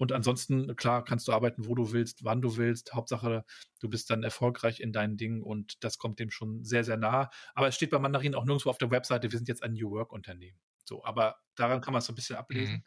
Und 0.00 0.12
ansonsten, 0.12 0.76
klar, 0.76 1.04
kannst 1.04 1.28
du 1.28 1.32
arbeiten, 1.32 1.66
wo 1.66 1.74
du 1.74 1.92
willst, 1.92 2.24
wann 2.24 2.40
du 2.40 2.56
willst. 2.56 2.94
Hauptsache, 2.94 3.44
du 3.80 3.90
bist 3.90 4.08
dann 4.08 4.22
erfolgreich 4.22 4.80
in 4.80 4.94
deinen 4.94 5.18
Dingen 5.18 5.42
und 5.42 5.84
das 5.84 5.98
kommt 5.98 6.18
dem 6.20 6.30
schon 6.30 6.64
sehr, 6.64 6.84
sehr 6.84 6.96
nah. 6.96 7.28
Aber 7.52 7.68
es 7.68 7.74
steht 7.74 7.90
bei 7.90 7.98
Mandarin 7.98 8.34
auch 8.34 8.46
nirgendwo 8.46 8.70
auf 8.70 8.78
der 8.78 8.90
Webseite, 8.90 9.30
wir 9.30 9.38
sind 9.38 9.46
jetzt 9.46 9.62
ein 9.62 9.74
New 9.74 9.90
Work-Unternehmen. 9.90 10.58
So, 10.86 11.04
aber 11.04 11.36
daran 11.54 11.82
kann 11.82 11.92
man 11.92 11.98
es 11.98 12.06
so 12.06 12.12
ein 12.12 12.14
bisschen 12.14 12.36
ablesen. 12.36 12.76
Mhm. 12.76 12.82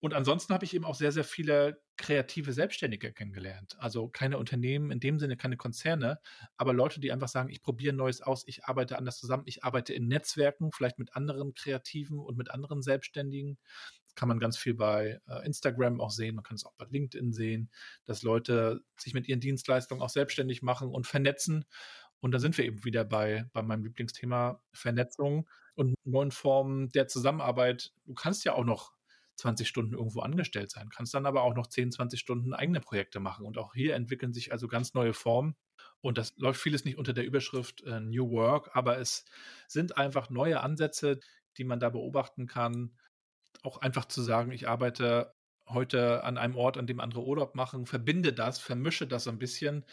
Und 0.00 0.12
ansonsten 0.12 0.52
habe 0.52 0.64
ich 0.64 0.74
eben 0.74 0.86
auch 0.86 0.96
sehr, 0.96 1.12
sehr 1.12 1.22
viele 1.22 1.80
kreative 1.96 2.52
Selbstständige 2.52 3.12
kennengelernt. 3.12 3.76
Also 3.78 4.08
keine 4.08 4.38
Unternehmen, 4.38 4.90
in 4.90 4.98
dem 4.98 5.20
Sinne 5.20 5.36
keine 5.36 5.56
Konzerne, 5.56 6.18
aber 6.56 6.72
Leute, 6.72 6.98
die 6.98 7.12
einfach 7.12 7.28
sagen, 7.28 7.50
ich 7.50 7.62
probiere 7.62 7.94
Neues 7.94 8.22
aus, 8.22 8.42
ich 8.48 8.64
arbeite 8.64 8.98
anders 8.98 9.18
zusammen, 9.18 9.44
ich 9.46 9.62
arbeite 9.62 9.94
in 9.94 10.08
Netzwerken, 10.08 10.72
vielleicht 10.72 10.98
mit 10.98 11.14
anderen 11.14 11.54
Kreativen 11.54 12.18
und 12.18 12.36
mit 12.36 12.50
anderen 12.50 12.82
Selbstständigen. 12.82 13.58
Kann 14.14 14.28
man 14.28 14.38
ganz 14.38 14.56
viel 14.56 14.74
bei 14.74 15.20
äh, 15.28 15.46
Instagram 15.46 16.00
auch 16.00 16.10
sehen, 16.10 16.34
man 16.34 16.44
kann 16.44 16.56
es 16.56 16.64
auch 16.64 16.74
bei 16.74 16.86
LinkedIn 16.90 17.32
sehen, 17.32 17.70
dass 18.04 18.22
Leute 18.22 18.82
sich 18.96 19.14
mit 19.14 19.28
ihren 19.28 19.40
Dienstleistungen 19.40 20.02
auch 20.02 20.10
selbstständig 20.10 20.62
machen 20.62 20.90
und 20.90 21.06
vernetzen. 21.06 21.64
Und 22.20 22.32
da 22.32 22.38
sind 22.38 22.56
wir 22.58 22.64
eben 22.64 22.84
wieder 22.84 23.04
bei, 23.04 23.48
bei 23.52 23.62
meinem 23.62 23.84
Lieblingsthema 23.84 24.62
Vernetzung 24.72 25.48
und 25.74 25.94
neuen 26.04 26.30
Formen 26.30 26.90
der 26.90 27.08
Zusammenarbeit. 27.08 27.92
Du 28.04 28.14
kannst 28.14 28.44
ja 28.44 28.52
auch 28.54 28.64
noch 28.64 28.92
20 29.36 29.66
Stunden 29.66 29.94
irgendwo 29.94 30.20
angestellt 30.20 30.70
sein, 30.70 30.90
kannst 30.90 31.14
dann 31.14 31.26
aber 31.26 31.42
auch 31.42 31.54
noch 31.54 31.66
10, 31.66 31.92
20 31.92 32.20
Stunden 32.20 32.52
eigene 32.52 32.80
Projekte 32.80 33.20
machen. 33.20 33.46
Und 33.46 33.56
auch 33.58 33.74
hier 33.74 33.94
entwickeln 33.94 34.32
sich 34.32 34.52
also 34.52 34.68
ganz 34.68 34.94
neue 34.94 35.14
Formen. 35.14 35.56
Und 36.02 36.18
das 36.18 36.36
läuft 36.36 36.60
vieles 36.60 36.84
nicht 36.84 36.98
unter 36.98 37.12
der 37.12 37.24
Überschrift 37.24 37.82
äh, 37.82 38.00
New 38.00 38.30
Work, 38.30 38.70
aber 38.74 38.98
es 38.98 39.24
sind 39.66 39.96
einfach 39.96 40.30
neue 40.30 40.60
Ansätze, 40.60 41.20
die 41.56 41.64
man 41.64 41.80
da 41.80 41.88
beobachten 41.88 42.46
kann. 42.46 42.96
Auch 43.62 43.78
einfach 43.78 44.06
zu 44.06 44.22
sagen, 44.22 44.52
ich 44.52 44.68
arbeite 44.68 45.34
heute 45.72 46.24
an 46.24 46.38
einem 46.38 46.56
Ort, 46.56 46.76
an 46.76 46.86
dem 46.86 47.00
andere 47.00 47.24
Urlaub 47.24 47.54
machen, 47.54 47.86
verbinde 47.86 48.32
das, 48.32 48.58
vermische 48.58 49.06
das 49.06 49.28
ein 49.28 49.38
bisschen 49.38 49.84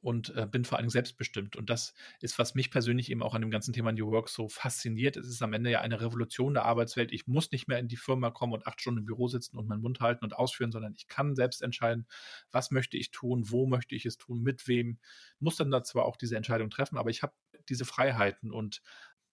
und 0.00 0.34
äh, 0.36 0.46
bin 0.46 0.64
vor 0.64 0.78
allem 0.78 0.90
selbstbestimmt. 0.90 1.56
Und 1.56 1.70
das 1.70 1.94
ist, 2.20 2.38
was 2.38 2.54
mich 2.54 2.70
persönlich 2.70 3.10
eben 3.10 3.22
auch 3.22 3.34
an 3.34 3.40
dem 3.40 3.50
ganzen 3.50 3.72
Thema 3.72 3.92
New 3.92 4.10
Work 4.10 4.28
so 4.28 4.48
fasziniert. 4.48 5.16
Es 5.16 5.28
ist 5.28 5.42
am 5.42 5.52
Ende 5.52 5.70
ja 5.70 5.80
eine 5.80 6.00
Revolution 6.00 6.54
der 6.54 6.64
Arbeitswelt. 6.64 7.12
Ich 7.12 7.26
muss 7.26 7.52
nicht 7.52 7.68
mehr 7.68 7.78
in 7.78 7.88
die 7.88 7.96
Firma 7.96 8.30
kommen 8.30 8.52
und 8.52 8.66
acht 8.66 8.80
Stunden 8.80 9.00
im 9.00 9.06
Büro 9.06 9.28
sitzen 9.28 9.56
und 9.58 9.68
meinen 9.68 9.82
Mund 9.82 10.00
halten 10.00 10.24
und 10.24 10.36
ausführen, 10.36 10.72
sondern 10.72 10.94
ich 10.94 11.08
kann 11.08 11.34
selbst 11.34 11.62
entscheiden, 11.62 12.06
was 12.50 12.70
möchte 12.70 12.96
ich 12.96 13.10
tun, 13.10 13.44
wo 13.50 13.66
möchte 13.66 13.94
ich 13.94 14.06
es 14.06 14.18
tun, 14.18 14.42
mit 14.42 14.66
wem. 14.68 14.98
Muss 15.38 15.56
dann 15.56 15.70
da 15.70 15.82
zwar 15.82 16.04
auch 16.04 16.16
diese 16.16 16.36
Entscheidung 16.36 16.70
treffen, 16.70 16.98
aber 16.98 17.10
ich 17.10 17.22
habe 17.22 17.34
diese 17.68 17.84
Freiheiten 17.84 18.50
und 18.50 18.82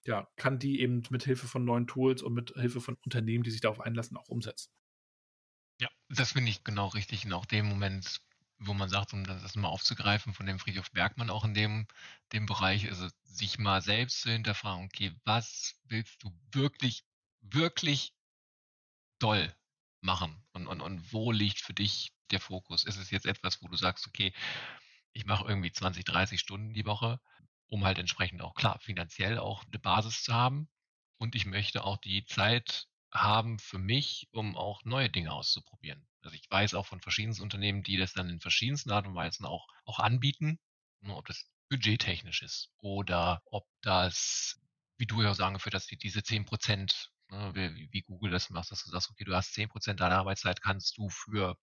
ja, 0.05 0.27
kann 0.35 0.59
die 0.59 0.81
eben 0.81 1.03
mit 1.09 1.23
Hilfe 1.23 1.47
von 1.47 1.65
neuen 1.65 1.87
Tools 1.87 2.21
und 2.21 2.33
mit 2.33 2.53
Hilfe 2.55 2.81
von 2.81 2.95
Unternehmen, 3.03 3.43
die 3.43 3.51
sich 3.51 3.61
darauf 3.61 3.79
einlassen, 3.79 4.17
auch 4.17 4.29
umsetzen. 4.29 4.71
Ja, 5.79 5.89
das 6.09 6.33
finde 6.33 6.51
ich 6.51 6.63
genau 6.63 6.87
richtig. 6.87 7.25
In 7.25 7.33
auch 7.33 7.45
dem 7.45 7.67
Moment, 7.67 8.21
wo 8.57 8.73
man 8.73 8.89
sagt, 8.89 9.13
um 9.13 9.23
das 9.23 9.55
mal 9.55 9.67
aufzugreifen 9.67 10.33
von 10.33 10.45
dem 10.45 10.59
Friedhof 10.59 10.91
Bergmann 10.91 11.29
auch 11.29 11.45
in 11.45 11.53
dem, 11.53 11.87
dem 12.33 12.45
Bereich, 12.45 12.87
also 12.89 13.07
sich 13.23 13.57
mal 13.57 13.81
selbst 13.81 14.21
zu 14.21 14.31
hinterfragen, 14.31 14.85
okay, 14.85 15.13
was 15.23 15.75
willst 15.85 16.23
du 16.23 16.31
wirklich, 16.51 17.03
wirklich 17.41 18.13
doll 19.19 19.53
machen? 20.01 20.43
Und, 20.53 20.67
und, 20.67 20.81
und 20.81 21.13
wo 21.13 21.31
liegt 21.31 21.59
für 21.59 21.73
dich 21.73 22.11
der 22.31 22.39
Fokus? 22.39 22.83
Ist 22.83 22.97
es 22.97 23.11
jetzt 23.11 23.25
etwas, 23.25 23.61
wo 23.61 23.67
du 23.67 23.77
sagst, 23.77 24.07
okay, 24.07 24.33
ich 25.13 25.25
mache 25.25 25.47
irgendwie 25.47 25.71
20, 25.71 26.03
30 26.03 26.39
Stunden 26.39 26.73
die 26.73 26.85
Woche, 26.85 27.19
um 27.69 27.85
halt 27.85 27.99
entsprechend 27.99 28.41
auch 28.41 28.55
klar 28.55 28.79
finanziell 28.79 29.37
auch 29.37 29.63
eine 29.65 29.79
Basis 29.79 30.23
zu 30.23 30.33
haben. 30.33 30.69
Und 31.17 31.35
ich 31.35 31.45
möchte 31.45 31.83
auch 31.83 31.97
die 31.97 32.25
Zeit 32.25 32.87
haben 33.11 33.59
für 33.59 33.79
mich, 33.79 34.27
um 34.31 34.55
auch 34.55 34.83
neue 34.85 35.09
Dinge 35.09 35.31
auszuprobieren. 35.31 36.07
Also 36.21 36.35
ich 36.35 36.49
weiß 36.49 36.73
auch 36.73 36.85
von 36.85 37.01
verschiedensten 37.01 37.43
Unternehmen, 37.43 37.83
die 37.83 37.97
das 37.97 38.13
dann 38.13 38.29
in 38.29 38.39
verschiedensten 38.39 38.91
Art 38.91 39.07
und 39.07 39.15
Weisen 39.15 39.45
auch, 39.45 39.67
auch 39.85 39.99
anbieten, 39.99 40.59
ob 41.07 41.25
das 41.25 41.49
budgettechnisch 41.69 42.41
ist 42.41 42.71
oder 42.77 43.41
ob 43.45 43.65
das, 43.81 44.59
wie 44.97 45.05
du 45.05 45.21
ja 45.21 45.33
sagen 45.33 45.57
hast, 45.57 45.91
die, 45.91 45.97
diese 45.97 46.23
10 46.23 46.45
Prozent, 46.45 47.11
ne, 47.29 47.51
wie, 47.55 48.01
Google 48.01 48.31
das 48.31 48.49
macht, 48.49 48.71
dass 48.71 48.83
du 48.83 48.89
sagst, 48.89 49.09
okay, 49.09 49.23
du 49.23 49.35
hast 49.35 49.53
10 49.53 49.69
Prozent 49.69 49.99
deiner 49.99 50.17
Arbeitszeit 50.17 50.61
kannst 50.61 50.97
du 50.97 51.09
für 51.09 51.57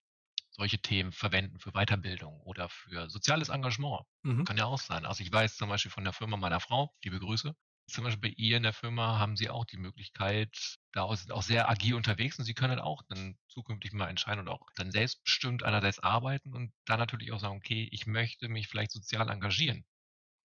solche 0.57 0.79
Themen 0.81 1.13
verwenden, 1.13 1.59
für 1.61 1.73
Weiterbildung 1.73 2.41
oder 2.41 2.69
für 2.69 3.09
soziales 3.11 3.49
Engagement. 3.51 4.05
Mhm. 4.25 4.47
Kann 4.47 4.57
ja 4.59 4.67
auch 4.67 4.79
sein. 4.81 5.05
Also 5.07 5.23
ich 5.25 5.33
weiß 5.33 5.57
zum 5.57 5.69
Beispiel 5.69 5.91
von 5.91 6.05
der 6.05 6.13
Firma 6.13 6.37
meiner 6.37 6.61
Frau, 6.61 6.95
liebe 7.05 7.19
Grüße, 7.19 7.55
zum 7.89 8.05
Beispiel 8.05 8.31
bei 8.31 8.35
ihr 8.37 8.57
in 8.57 8.63
der 8.65 8.73
Firma 8.73 9.19
haben 9.19 9.37
sie 9.37 9.49
auch 9.51 9.65
die 9.65 9.77
Möglichkeit, 9.77 10.77
da 10.93 11.15
sind 11.15 11.31
auch 11.33 11.43
sehr 11.43 11.69
agil 11.69 11.95
unterwegs 11.95 12.39
und 12.39 12.45
sie 12.45 12.55
können 12.55 12.81
auch 12.81 13.03
dann 13.09 13.39
zukünftig 13.49 13.93
mal 13.93 14.09
entscheiden 14.09 14.41
und 14.41 14.49
auch 14.49 14.63
dann 14.77 14.91
selbstbestimmt 14.91 15.63
einerseits 15.63 16.01
arbeiten 16.01 16.53
und 16.55 16.73
dann 16.85 16.99
natürlich 16.99 17.33
auch 17.33 17.39
sagen, 17.41 17.57
okay, 17.57 17.89
ich 17.93 18.07
möchte 18.07 18.49
mich 18.49 18.67
vielleicht 18.69 18.91
sozial 18.93 19.29
engagieren. 19.31 19.85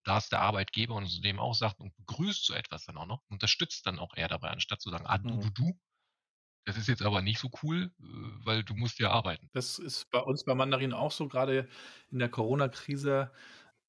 Da 0.04 0.18
ist 0.18 0.30
der 0.32 0.40
Arbeitgeber 0.40 0.94
und 0.94 1.24
dem 1.24 1.38
auch 1.40 1.54
sagt 1.54 1.80
und 1.80 1.96
begrüßt 1.96 2.44
so 2.46 2.54
etwas 2.54 2.84
dann 2.84 2.96
auch 2.96 3.06
noch, 3.06 3.22
unterstützt 3.28 3.86
dann 3.86 3.98
auch 3.98 4.14
eher 4.16 4.28
dabei, 4.28 4.50
anstatt 4.50 4.80
zu 4.80 4.90
sagen, 4.90 5.06
ah, 5.06 5.18
du, 5.18 5.36
Mhm. 5.36 5.38
du, 5.38 5.50
du, 5.50 5.78
das 6.64 6.76
ist 6.78 6.88
jetzt 6.88 7.02
aber 7.02 7.22
nicht 7.22 7.38
so 7.38 7.50
cool, 7.62 7.92
äh, 8.00 8.04
weil 8.44 8.64
du 8.64 8.74
musst 8.74 8.98
ja 8.98 9.10
arbeiten. 9.10 9.50
Das 9.52 9.78
ist 9.78 10.10
bei 10.10 10.18
uns 10.20 10.44
bei 10.44 10.54
Mandarin 10.54 10.92
auch 10.92 11.10
so. 11.12 11.28
Gerade 11.28 11.68
in 12.10 12.18
der 12.18 12.28
Corona-Krise 12.30 13.32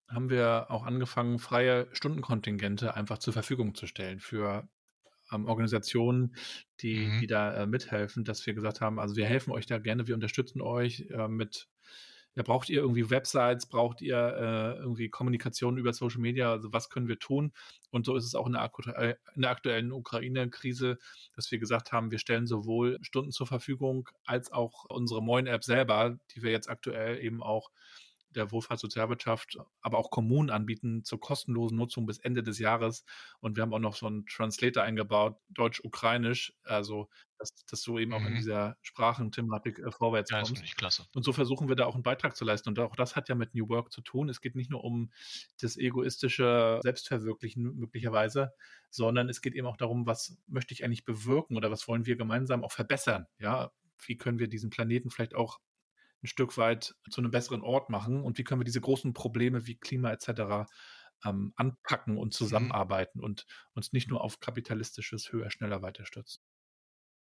haben 0.09 0.29
wir 0.29 0.67
auch 0.69 0.83
angefangen, 0.85 1.39
freie 1.39 1.87
Stundenkontingente 1.93 2.95
einfach 2.95 3.17
zur 3.19 3.33
Verfügung 3.33 3.75
zu 3.75 3.87
stellen 3.87 4.19
für 4.19 4.67
ähm, 5.31 5.47
Organisationen, 5.47 6.35
die, 6.81 7.09
Mhm. 7.09 7.19
die 7.19 7.27
da 7.27 7.53
äh, 7.63 7.67
mithelfen, 7.67 8.25
dass 8.25 8.45
wir 8.45 8.53
gesagt 8.53 8.81
haben, 8.81 8.99
also 8.99 9.15
wir 9.17 9.25
helfen 9.27 9.51
euch 9.53 9.65
da 9.67 9.79
gerne, 9.79 10.07
wir 10.07 10.15
unterstützen 10.15 10.61
euch 10.61 11.07
äh, 11.11 11.27
mit, 11.29 11.69
ja, 12.35 12.43
braucht 12.43 12.69
ihr 12.69 12.81
irgendwie 12.81 13.09
Websites, 13.09 13.67
braucht 13.67 14.01
ihr 14.01 14.17
äh, 14.17 14.79
irgendwie 14.79 15.09
Kommunikation 15.09 15.77
über 15.77 15.93
Social 15.93 16.19
Media, 16.19 16.51
also 16.51 16.73
was 16.73 16.89
können 16.89 17.07
wir 17.07 17.19
tun? 17.19 17.53
Und 17.91 18.05
so 18.05 18.15
ist 18.15 18.25
es 18.25 18.33
auch 18.33 18.47
in 18.47 18.53
der, 18.53 18.63
aktu 18.63 18.89
äh, 18.89 19.15
in 19.35 19.43
der 19.43 19.51
aktuellen 19.51 19.91
Ukraine-Krise, 19.91 20.97
dass 21.35 21.51
wir 21.51 21.59
gesagt 21.59 21.91
haben, 21.91 22.09
wir 22.09 22.17
stellen 22.17 22.47
sowohl 22.47 22.97
Stunden 23.01 23.31
zur 23.31 23.45
Verfügung 23.45 24.09
als 24.25 24.51
auch 24.51 24.85
unsere 24.85 25.21
Moin-App 25.21 25.63
selber, 25.63 26.17
die 26.33 26.41
wir 26.41 26.51
jetzt 26.51 26.69
aktuell 26.69 27.19
eben 27.19 27.43
auch 27.43 27.69
der 28.35 28.51
Wohlfahrtssozialwirtschaft, 28.51 29.57
aber 29.81 29.97
auch 29.97 30.09
Kommunen 30.11 30.49
anbieten 30.49 31.03
zur 31.03 31.19
kostenlosen 31.19 31.77
Nutzung 31.77 32.05
bis 32.05 32.19
Ende 32.19 32.43
des 32.43 32.59
Jahres. 32.59 33.05
Und 33.39 33.55
wir 33.55 33.61
haben 33.63 33.73
auch 33.73 33.79
noch 33.79 33.95
so 33.95 34.07
einen 34.07 34.25
Translator 34.25 34.83
eingebaut, 34.83 35.37
Deutsch-Ukrainisch, 35.49 36.53
also 36.63 37.09
dass, 37.37 37.53
dass 37.65 37.81
du 37.83 37.99
eben 37.99 38.13
auch 38.13 38.25
in 38.25 38.31
Mhm. 38.33 38.37
dieser 38.37 38.77
Sprachenthematik 38.81 39.79
äh, 39.79 39.91
vorwärts 39.91 40.31
Ja, 40.31 40.39
das 40.39 40.49
kommst. 40.49 40.63
ich 40.63 40.75
klasse. 40.75 41.05
Und 41.13 41.23
so 41.23 41.33
versuchen 41.33 41.67
wir 41.67 41.75
da 41.75 41.85
auch 41.85 41.95
einen 41.95 42.03
Beitrag 42.03 42.35
zu 42.37 42.45
leisten. 42.45 42.69
Und 42.69 42.79
auch 42.79 42.95
das 42.95 43.15
hat 43.15 43.27
ja 43.27 43.35
mit 43.35 43.53
New 43.53 43.67
Work 43.69 43.91
zu 43.91 44.01
tun. 44.01 44.29
Es 44.29 44.39
geht 44.39 44.55
nicht 44.55 44.69
nur 44.69 44.83
um 44.83 45.11
das 45.59 45.75
egoistische 45.77 46.79
Selbstverwirklichen 46.83 47.63
möglicherweise, 47.75 48.53
sondern 48.89 49.27
es 49.29 49.41
geht 49.41 49.55
eben 49.55 49.67
auch 49.67 49.77
darum, 49.77 50.05
was 50.05 50.37
möchte 50.47 50.73
ich 50.73 50.83
eigentlich 50.85 51.05
bewirken 51.05 51.57
oder 51.57 51.69
was 51.71 51.87
wollen 51.87 52.05
wir 52.05 52.15
gemeinsam 52.15 52.63
auch 52.63 52.71
verbessern? 52.71 53.27
Ja, 53.39 53.71
wie 54.05 54.17
können 54.17 54.39
wir 54.39 54.47
diesen 54.47 54.69
Planeten 54.69 55.09
vielleicht 55.09 55.35
auch 55.35 55.59
ein 56.23 56.27
Stück 56.27 56.57
weit 56.57 56.95
zu 57.09 57.21
einem 57.21 57.31
besseren 57.31 57.61
Ort 57.61 57.89
machen 57.89 58.23
und 58.23 58.37
wie 58.37 58.43
können 58.43 58.61
wir 58.61 58.65
diese 58.65 58.81
großen 58.81 59.13
Probleme 59.13 59.67
wie 59.67 59.75
Klima 59.75 60.11
etc. 60.11 60.69
Ähm, 61.25 61.53
anpacken 61.55 62.17
und 62.17 62.33
zusammenarbeiten 62.33 63.19
und 63.19 63.45
uns 63.73 63.93
nicht 63.93 64.09
nur 64.09 64.21
auf 64.21 64.39
kapitalistisches 64.39 65.31
höher, 65.31 65.51
schneller 65.51 65.81
weiter 65.81 66.05
stürzen. 66.05 66.43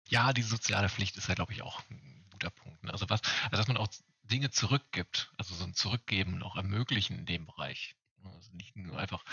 Ja, 0.08 0.34
die 0.34 0.42
soziale 0.42 0.90
Pflicht 0.90 1.18
ist 1.18 1.28
ja, 1.28 1.36
glaube 1.36 1.54
ich, 1.54 1.62
auch 1.62 1.82
ein 1.90 2.28
guter 2.32 2.50
Punkt. 2.50 2.84
Ne? 2.84 2.92
Also 2.92 3.10
was, 3.10 3.22
also 3.44 3.58
dass 3.58 3.68
man 3.68 3.78
auch 3.78 3.90
Dinge 4.24 4.52
zurückgibt, 4.52 5.32
also 5.38 5.56
so 5.56 5.64
ein 5.64 5.74
Zurückgeben 5.74 6.42
auch 6.44 6.56
ermöglichen 6.56 7.20
in 7.20 7.26
dem 7.26 7.46
Bereich. 7.46 7.96
Also 8.24 8.52
nicht 8.54 8.76
nur 8.76 8.98
einfach 8.98 9.24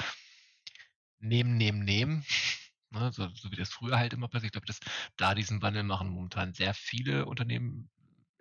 nehmen, 1.18 1.56
nehmen, 1.56 1.84
nehmen. 1.84 2.24
Ne, 2.90 3.10
so, 3.12 3.28
so, 3.34 3.50
wie 3.50 3.56
das 3.56 3.70
früher 3.70 3.98
halt 3.98 4.12
immer 4.12 4.28
passiert. 4.28 4.48
Ich 4.48 4.52
glaube, 4.52 4.66
dass 4.66 4.80
da 5.16 5.34
diesen 5.34 5.62
Wandel 5.62 5.82
machen 5.82 6.10
momentan 6.10 6.54
sehr 6.54 6.74
viele 6.74 7.26
Unternehmen, 7.26 7.90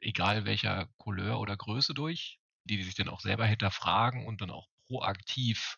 egal 0.04 0.46
welcher 0.46 0.88
Couleur 0.98 1.40
oder 1.40 1.56
Größe 1.58 1.94
durch, 1.94 2.40
die, 2.66 2.82
sich 2.84 2.96
dann 2.96 3.10
auch 3.10 3.22
selber 3.22 3.46
hinterfragen 3.46 4.26
und 4.26 4.42
dann 4.42 4.52
auch 4.52 4.68
proaktiv, 4.88 5.78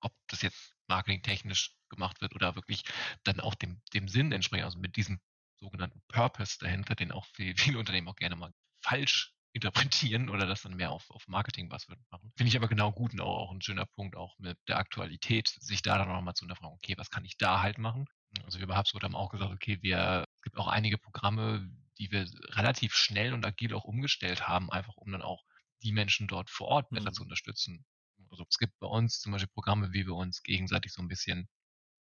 ob 0.00 0.12
das 0.28 0.42
jetzt 0.42 0.74
marketingtechnisch 0.88 1.74
gemacht 1.88 2.20
wird 2.20 2.34
oder 2.34 2.54
wirklich 2.54 2.84
dann 3.24 3.40
auch 3.40 3.54
dem, 3.54 3.80
dem 3.94 4.08
Sinn 4.08 4.32
entspricht, 4.32 4.64
also 4.64 4.78
mit 4.78 4.96
diesem 4.96 5.20
sogenannten 5.58 6.02
Purpose 6.08 6.58
dahinter, 6.60 6.94
den 6.94 7.12
auch 7.12 7.26
viele 7.56 7.78
Unternehmen 7.78 8.08
auch 8.08 8.16
gerne 8.16 8.36
mal 8.36 8.52
falsch 8.82 9.32
interpretieren 9.52 10.28
oder 10.28 10.46
das 10.46 10.62
dann 10.62 10.76
mehr 10.76 10.90
auf, 10.90 11.10
auf 11.10 11.26
Marketing-Buzzword 11.28 11.98
machen. 12.10 12.30
Finde 12.36 12.48
ich 12.48 12.56
aber 12.56 12.68
genau 12.68 12.92
gut 12.92 13.14
und 13.14 13.20
auch, 13.22 13.38
auch 13.38 13.52
ein 13.52 13.62
schöner 13.62 13.86
Punkt, 13.86 14.14
auch 14.14 14.38
mit 14.38 14.58
der 14.68 14.76
Aktualität, 14.76 15.48
sich 15.48 15.80
da 15.80 15.96
dann 15.96 16.08
nochmal 16.08 16.34
zu 16.34 16.42
hinterfragen, 16.42 16.74
okay, 16.74 16.94
was 16.98 17.10
kann 17.10 17.24
ich 17.24 17.38
da 17.38 17.62
halt 17.62 17.78
machen? 17.78 18.04
Also 18.44 18.60
wir 18.60 18.66
bei 18.66 18.76
HubSpot 18.76 19.02
haben 19.02 19.14
auch 19.14 19.30
gesagt, 19.30 19.50
okay, 19.50 19.78
wir, 19.80 20.26
es 20.34 20.42
gibt 20.42 20.58
auch 20.58 20.68
einige 20.68 20.98
Programme, 20.98 21.70
die 21.98 22.10
wir 22.10 22.26
relativ 22.50 22.94
schnell 22.94 23.32
und 23.32 23.44
agil 23.44 23.74
auch 23.74 23.84
umgestellt 23.84 24.48
haben, 24.48 24.70
einfach 24.70 24.96
um 24.96 25.12
dann 25.12 25.22
auch 25.22 25.44
die 25.82 25.92
Menschen 25.92 26.26
dort 26.26 26.50
vor 26.50 26.68
Ort 26.68 26.90
besser 26.90 27.10
mhm. 27.10 27.14
zu 27.14 27.22
unterstützen. 27.22 27.84
Also 28.30 28.44
es 28.48 28.58
gibt 28.58 28.78
bei 28.78 28.86
uns 28.86 29.20
zum 29.20 29.32
Beispiel 29.32 29.52
Programme, 29.52 29.92
wie 29.92 30.06
wir 30.06 30.14
uns 30.14 30.42
gegenseitig 30.42 30.92
so 30.92 31.02
ein 31.02 31.08
bisschen 31.08 31.48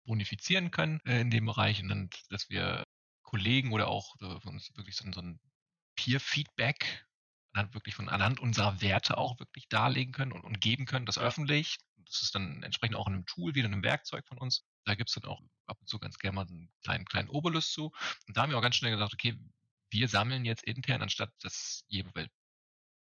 bonifizieren 0.04 0.70
können 0.70 1.00
äh, 1.04 1.20
in 1.20 1.30
dem 1.30 1.46
Bereich 1.46 1.82
und 1.82 1.88
dann, 1.88 2.10
dass 2.30 2.48
wir 2.48 2.84
Kollegen 3.22 3.72
oder 3.72 3.88
auch 3.88 4.16
äh, 4.20 4.48
uns 4.48 4.74
wirklich 4.74 4.96
so, 4.96 5.10
so 5.12 5.20
ein 5.20 5.38
Peer-Feedback 5.96 7.06
dann 7.52 7.74
wirklich 7.74 7.94
von 7.94 8.08
anhand 8.08 8.40
unserer 8.40 8.80
Werte 8.80 9.18
auch 9.18 9.38
wirklich 9.38 9.68
darlegen 9.68 10.12
können 10.12 10.32
und, 10.32 10.44
und 10.44 10.60
geben 10.60 10.86
können, 10.86 11.06
das 11.06 11.16
ja. 11.16 11.22
öffentlich. 11.22 11.78
Das 12.06 12.22
ist 12.22 12.34
dann 12.34 12.62
entsprechend 12.62 12.96
auch 12.96 13.06
in 13.06 13.14
einem 13.14 13.26
Tool, 13.26 13.54
wieder 13.54 13.66
in 13.66 13.74
einem 13.74 13.82
Werkzeug 13.82 14.26
von 14.26 14.38
uns. 14.38 14.64
Da 14.84 14.94
gibt 14.94 15.10
es 15.10 15.14
dann 15.14 15.30
auch 15.30 15.42
ab 15.66 15.76
und 15.80 15.88
zu 15.88 15.98
ganz 15.98 16.18
gerne 16.18 16.36
mal 16.36 16.46
einen 16.46 16.70
kleinen, 16.82 17.04
kleinen 17.04 17.28
Obolus 17.28 17.70
zu. 17.72 17.92
Und 18.26 18.36
da 18.36 18.42
haben 18.42 18.50
wir 18.50 18.58
auch 18.58 18.62
ganz 18.62 18.76
schnell 18.76 18.92
gesagt, 18.92 19.12
okay, 19.12 19.38
wir 19.90 20.08
sammeln 20.08 20.44
jetzt 20.44 20.64
intern, 20.64 21.02
anstatt 21.02 21.32
dass 21.42 21.84
jede 21.88 22.10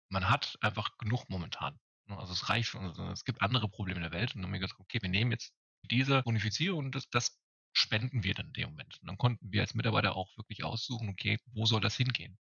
man 0.09 0.29
hat 0.29 0.57
einfach 0.61 0.97
genug 0.97 1.29
momentan. 1.29 1.79
Ne, 2.07 2.17
also 2.17 2.33
es 2.33 2.49
reicht, 2.49 2.75
also 2.75 3.09
es 3.09 3.23
gibt 3.23 3.41
andere 3.41 3.69
Probleme 3.69 3.97
in 3.97 4.03
der 4.03 4.11
Welt 4.11 4.33
und 4.33 4.41
dann 4.41 4.47
haben 4.47 4.53
wir 4.53 4.59
gesagt, 4.59 4.79
okay, 4.79 4.99
wir 5.01 5.09
nehmen 5.09 5.31
jetzt 5.31 5.53
diese 5.83 6.23
Bonifizierung 6.23 6.85
und 6.85 6.95
das, 6.95 7.09
das 7.09 7.39
spenden 7.73 8.23
wir 8.23 8.33
dann 8.33 8.47
in 8.47 8.53
dem 8.53 8.69
Moment. 8.71 8.99
Und 9.01 9.07
dann 9.07 9.17
konnten 9.17 9.51
wir 9.51 9.61
als 9.61 9.75
Mitarbeiter 9.75 10.15
auch 10.15 10.35
wirklich 10.37 10.63
aussuchen, 10.63 11.09
okay, 11.09 11.37
wo 11.53 11.65
soll 11.65 11.81
das 11.81 11.95
hingehen? 11.95 12.37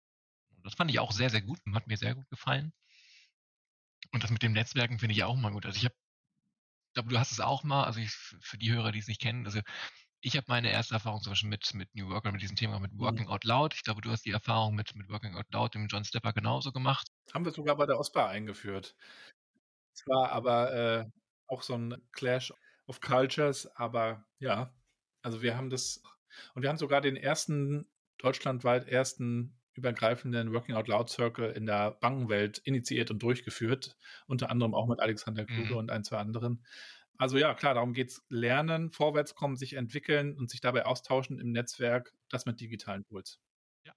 Und 0.56 0.66
das 0.66 0.74
fand 0.74 0.90
ich 0.90 0.98
auch 0.98 1.12
sehr, 1.12 1.30
sehr 1.30 1.42
gut, 1.42 1.60
hat 1.72 1.86
mir 1.86 1.96
sehr 1.96 2.14
gut 2.14 2.28
gefallen. 2.28 2.72
Und 4.10 4.22
das 4.24 4.30
mit 4.30 4.42
dem 4.42 4.52
Netzwerken 4.52 4.98
finde 4.98 5.14
ich 5.14 5.24
auch 5.24 5.36
mal 5.36 5.52
gut. 5.52 5.64
Also 5.64 5.76
ich 5.76 5.84
habe, 5.84 5.94
glaube, 6.94 7.08
du 7.08 7.18
hast 7.18 7.32
es 7.32 7.40
auch 7.40 7.62
mal, 7.62 7.84
also 7.84 8.00
ich, 8.00 8.10
für 8.10 8.58
die 8.58 8.72
Hörer, 8.72 8.92
die 8.92 8.98
es 8.98 9.06
nicht 9.06 9.20
kennen, 9.20 9.46
also 9.46 9.60
ich 10.22 10.36
habe 10.36 10.46
meine 10.48 10.70
erste 10.70 10.94
Erfahrung 10.94 11.20
zum 11.20 11.32
Beispiel 11.32 11.50
mit, 11.50 11.74
mit 11.74 11.94
New 11.94 12.08
Work 12.08 12.24
oder 12.24 12.32
mit 12.32 12.42
diesem 12.42 12.56
Thema 12.56 12.78
mit 12.78 12.92
mhm. 12.92 13.00
Working 13.00 13.28
Out 13.28 13.44
Loud. 13.44 13.74
Ich 13.74 13.82
glaube, 13.82 14.00
du 14.00 14.10
hast 14.10 14.24
die 14.24 14.30
Erfahrung 14.30 14.74
mit, 14.74 14.94
mit 14.94 15.08
Working 15.10 15.34
Out 15.34 15.46
Loud, 15.50 15.74
dem 15.74 15.88
John 15.88 16.04
Stepper, 16.04 16.32
genauso 16.32 16.72
gemacht. 16.72 17.08
Haben 17.34 17.44
wir 17.44 17.52
sogar 17.52 17.76
bei 17.76 17.86
der 17.86 17.98
OSPA 17.98 18.28
eingeführt. 18.28 18.94
Es 19.94 20.06
war 20.06 20.30
aber 20.30 20.72
äh, 20.72 21.04
auch 21.48 21.62
so 21.62 21.74
ein 21.74 21.96
Clash 22.12 22.52
of 22.86 23.00
Cultures, 23.00 23.66
aber 23.76 24.24
ja, 24.38 24.72
also 25.22 25.42
wir 25.42 25.56
haben 25.56 25.70
das 25.70 26.02
und 26.54 26.62
wir 26.62 26.70
haben 26.70 26.78
sogar 26.78 27.00
den 27.00 27.16
ersten, 27.16 27.90
deutschlandweit 28.18 28.88
ersten 28.88 29.58
übergreifenden 29.74 30.52
Working 30.52 30.76
Out 30.76 30.88
Loud 30.88 31.10
Circle 31.10 31.50
in 31.50 31.66
der 31.66 31.92
Bankenwelt 31.92 32.58
initiiert 32.58 33.10
und 33.10 33.22
durchgeführt, 33.22 33.96
unter 34.26 34.50
anderem 34.50 34.74
auch 34.74 34.86
mit 34.86 35.00
Alexander 35.00 35.44
Kluge 35.44 35.72
mhm. 35.72 35.78
und 35.78 35.90
ein, 35.90 36.04
zwei 36.04 36.18
anderen. 36.18 36.64
Also 37.18 37.38
ja, 37.38 37.54
klar, 37.54 37.74
darum 37.74 37.92
geht 37.92 38.10
es. 38.10 38.22
Lernen, 38.28 38.90
vorwärtskommen, 38.90 39.56
sich 39.56 39.74
entwickeln 39.74 40.36
und 40.36 40.50
sich 40.50 40.60
dabei 40.60 40.86
austauschen 40.86 41.38
im 41.38 41.52
Netzwerk, 41.52 42.12
das 42.28 42.46
mit 42.46 42.60
digitalen 42.60 43.04
Tools. 43.04 43.38
Ja. 43.84 43.94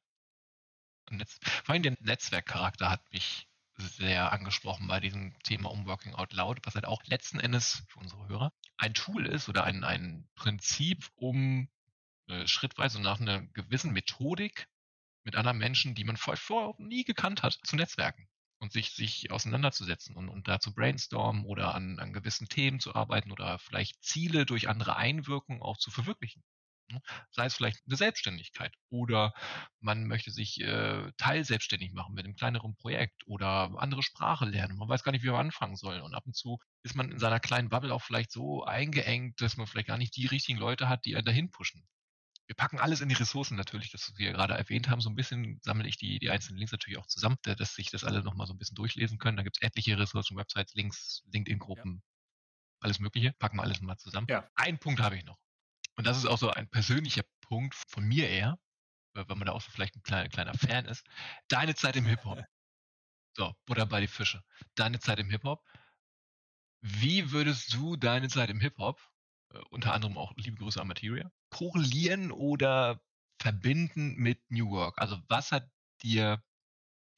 Vor 1.64 1.74
allem 1.74 1.84
der 1.84 1.96
Netzwerkcharakter 2.00 2.90
hat 2.90 3.12
mich 3.12 3.48
sehr 3.78 4.32
angesprochen 4.32 4.88
bei 4.88 5.00
diesem 5.00 5.38
Thema 5.44 5.70
um 5.70 5.86
Working 5.86 6.16
Out 6.16 6.34
Loud, 6.34 6.60
was 6.64 6.76
halt 6.76 6.86
auch 6.86 7.04
letzten 7.06 7.40
Endes 7.40 7.84
für 7.88 8.00
unsere 8.00 8.28
Hörer 8.28 8.54
ein 8.78 8.94
Tool 8.94 9.26
ist 9.26 9.50
oder 9.50 9.64
ein, 9.66 9.84
ein 9.84 10.30
Prinzip, 10.36 11.10
um 11.16 11.70
äh, 12.28 12.48
schrittweise 12.48 13.02
nach 13.02 13.20
einer 13.20 13.42
gewissen 13.48 13.92
Methodik 13.92 14.68
mit 15.24 15.36
anderen 15.36 15.58
Menschen, 15.58 15.96
die 15.96 16.04
man 16.04 16.18
vorher 16.18 16.74
nie 16.78 17.04
gekannt 17.04 17.44
hat, 17.44 17.60
zu 17.64 17.76
netzwerken 17.76 18.30
und 18.66 18.74
sich, 18.74 18.92
sich 18.92 19.32
auseinanderzusetzen 19.32 20.16
und, 20.16 20.28
und 20.28 20.48
da 20.48 20.60
zu 20.60 20.74
brainstormen 20.74 21.46
oder 21.46 21.76
an, 21.76 22.00
an 22.00 22.14
gewissen 22.14 22.50
Themen 22.50 22.80
zu 22.80 22.96
arbeiten 22.96 23.32
oder 23.32 23.60
vielleicht 23.60 24.04
Ziele 24.04 24.46
durch 24.46 24.70
andere 24.70 24.96
Einwirkungen 24.96 25.62
auch 25.62 25.78
zu 25.78 25.92
verwirklichen. 25.92 26.44
Ne? 26.90 27.00
Sei 27.30 27.46
es 27.46 27.54
vielleicht 27.56 27.82
eine 27.86 27.96
Selbstständigkeit 27.96 28.74
oder 28.90 29.34
man 29.80 30.08
möchte 30.08 30.32
sich 30.32 30.62
äh, 30.62 31.12
teilselbstständig 31.18 31.94
machen 31.94 32.16
mit 32.16 32.26
einem 32.26 32.36
kleineren 32.36 32.76
Projekt 32.76 33.28
oder 33.28 33.72
andere 33.78 34.02
Sprache 34.02 34.46
lernen. 34.46 34.78
Man 34.78 34.90
weiß 34.90 35.04
gar 35.04 35.12
nicht, 35.12 35.24
wie 35.24 35.30
man 35.30 35.46
anfangen 35.48 35.76
soll. 35.76 36.02
Und 36.02 36.16
ab 36.16 36.26
und 36.26 36.36
zu 36.36 36.58
ist 36.84 36.96
man 36.96 37.12
in 37.12 37.20
seiner 37.20 37.40
kleinen 37.40 37.70
Bubble 37.70 37.94
auch 37.94 38.02
vielleicht 38.02 38.32
so 38.32 38.64
eingeengt, 38.64 39.42
dass 39.42 39.58
man 39.58 39.68
vielleicht 39.68 39.88
gar 39.88 39.98
nicht 40.00 40.16
die 40.16 40.26
richtigen 40.26 40.60
Leute 40.60 40.90
hat, 40.90 41.06
die 41.06 41.16
einen 41.16 41.26
dahin 41.26 41.52
pushen. 41.52 41.88
Wir 42.48 42.56
packen 42.56 42.80
alles 42.80 43.02
in 43.02 43.10
die 43.10 43.16
Ressourcen 43.16 43.56
natürlich, 43.56 43.92
das 43.92 44.14
wir 44.18 44.32
gerade 44.32 44.54
erwähnt 44.54 44.90
haben. 44.90 45.02
So 45.02 45.10
ein 45.10 45.16
bisschen 45.16 45.60
sammle 45.64 45.88
ich 45.88 45.98
die, 45.98 46.20
die 46.20 46.30
einzelnen 46.30 46.60
Links 46.60 46.72
natürlich 46.72 47.00
auch 47.00 47.08
zusammen, 47.08 47.38
dass 47.44 47.74
sich 47.74 47.90
das 47.90 48.04
alle 48.04 48.22
nochmal 48.22 48.46
so 48.46 48.54
ein 48.54 48.60
bisschen 48.60 48.76
durchlesen 48.76 49.18
können. 49.18 49.38
Da 49.38 49.44
gibt 49.44 49.58
es 49.58 49.62
etliche 49.62 49.98
Ressourcen, 49.98 50.38
Websites, 50.38 50.76
Links, 50.76 51.24
LinkedIn-Gruppen, 51.32 51.96
ja. 51.96 52.02
alles 52.82 53.00
Mögliche. 53.00 53.34
Packen 53.40 53.58
wir 53.58 53.64
alles 53.64 53.82
mal 53.82 53.98
zusammen. 53.98 54.28
Ja. 54.30 54.48
Einen 54.56 54.78
Punkt 54.78 55.02
habe 55.02 55.18
ich 55.18 55.26
noch. 55.26 55.40
Und 55.96 56.06
das 56.06 56.18
ist 56.18 56.26
auch 56.26 56.38
so 56.38 56.52
ein 56.52 56.70
persönlicher 56.70 57.24
Punkt 57.42 57.74
von 57.74 58.06
mir 58.06 58.30
eher, 58.30 58.60
weil 59.14 59.26
man 59.28 59.46
da 59.46 59.54
auch 59.54 59.62
so 59.62 59.72
vielleicht 59.72 59.96
ein 59.96 60.04
kleiner, 60.04 60.30
kleiner 60.30 60.54
Fan 60.54 60.86
ist. 60.86 61.06
Deine 61.48 61.74
Zeit 61.76 61.96
im 61.96 62.06
Hip-Hop. 62.06 62.44
So, 63.38 63.54
Butter 63.66 63.86
bei 63.86 64.00
die 64.00 64.08
Fische. 64.08 64.42
Deine 64.76 64.98
Zeit 65.02 65.20
im 65.20 65.30
Hip-Hop. 65.30 65.62
Wie 66.80 67.32
würdest 67.32 67.74
du 67.74 67.98
deine 67.98 68.30
Zeit 68.30 68.50
im 68.50 68.62
Hip-Hop, 68.62 69.02
unter 69.70 69.94
anderem 69.94 70.18
auch 70.18 70.34
liebe 70.36 70.58
Grüße 70.58 70.80
an 70.80 70.88
Materia, 70.88 71.32
korrelieren 71.50 72.32
oder 72.32 73.02
verbinden 73.40 74.16
mit 74.16 74.40
New 74.50 74.70
Work? 74.72 75.00
Also 75.00 75.18
was 75.28 75.52
hat 75.52 75.70
dir 76.04 76.44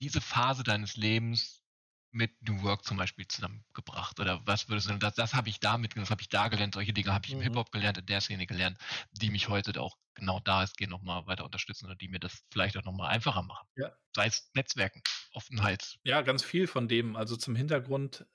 diese 0.01 0.21
Phase 0.21 0.63
deines 0.63 0.95
Lebens 0.95 1.63
mit 2.11 2.31
New 2.41 2.61
Work 2.63 2.83
zum 2.83 2.97
Beispiel 2.97 3.27
zusammengebracht? 3.27 4.19
Oder 4.19 4.45
was 4.45 4.69
würdest 4.69 4.87
du 4.87 4.89
sagen, 4.89 4.99
das, 4.99 5.15
das 5.15 5.33
habe 5.33 5.49
ich 5.49 5.59
da 5.59 5.77
mitgenommen, 5.77 6.05
das 6.05 6.11
habe 6.11 6.21
ich 6.21 6.29
da 6.29 6.47
gelernt, 6.47 6.73
solche 6.73 6.93
Dinge 6.93 7.13
habe 7.13 7.25
ich 7.25 7.33
mhm. 7.33 7.41
im 7.41 7.43
Hip-Hop 7.43 7.71
gelernt, 7.71 7.97
in 7.97 8.05
der 8.05 8.21
Szene 8.21 8.47
gelernt, 8.47 8.77
die 9.11 9.29
mich 9.29 9.49
heute 9.49 9.79
auch 9.81 9.97
genau 10.15 10.39
da 10.39 10.63
ist, 10.63 10.77
gehen 10.77 10.89
nochmal 10.89 11.27
weiter 11.27 11.45
unterstützen 11.45 11.85
oder 11.85 11.95
die 11.95 12.07
mir 12.07 12.19
das 12.19 12.43
vielleicht 12.51 12.75
auch 12.77 12.83
nochmal 12.83 13.09
einfacher 13.09 13.43
machen. 13.43 13.67
Ja. 13.75 13.91
Sei 14.15 14.27
es 14.27 14.49
Netzwerken, 14.55 15.01
Offenheit. 15.31 15.99
Ja, 16.03 16.21
ganz 16.21 16.43
viel 16.43 16.67
von 16.67 16.87
dem. 16.87 17.15
Also 17.15 17.35
zum 17.35 17.55
Hintergrund, 17.55 18.25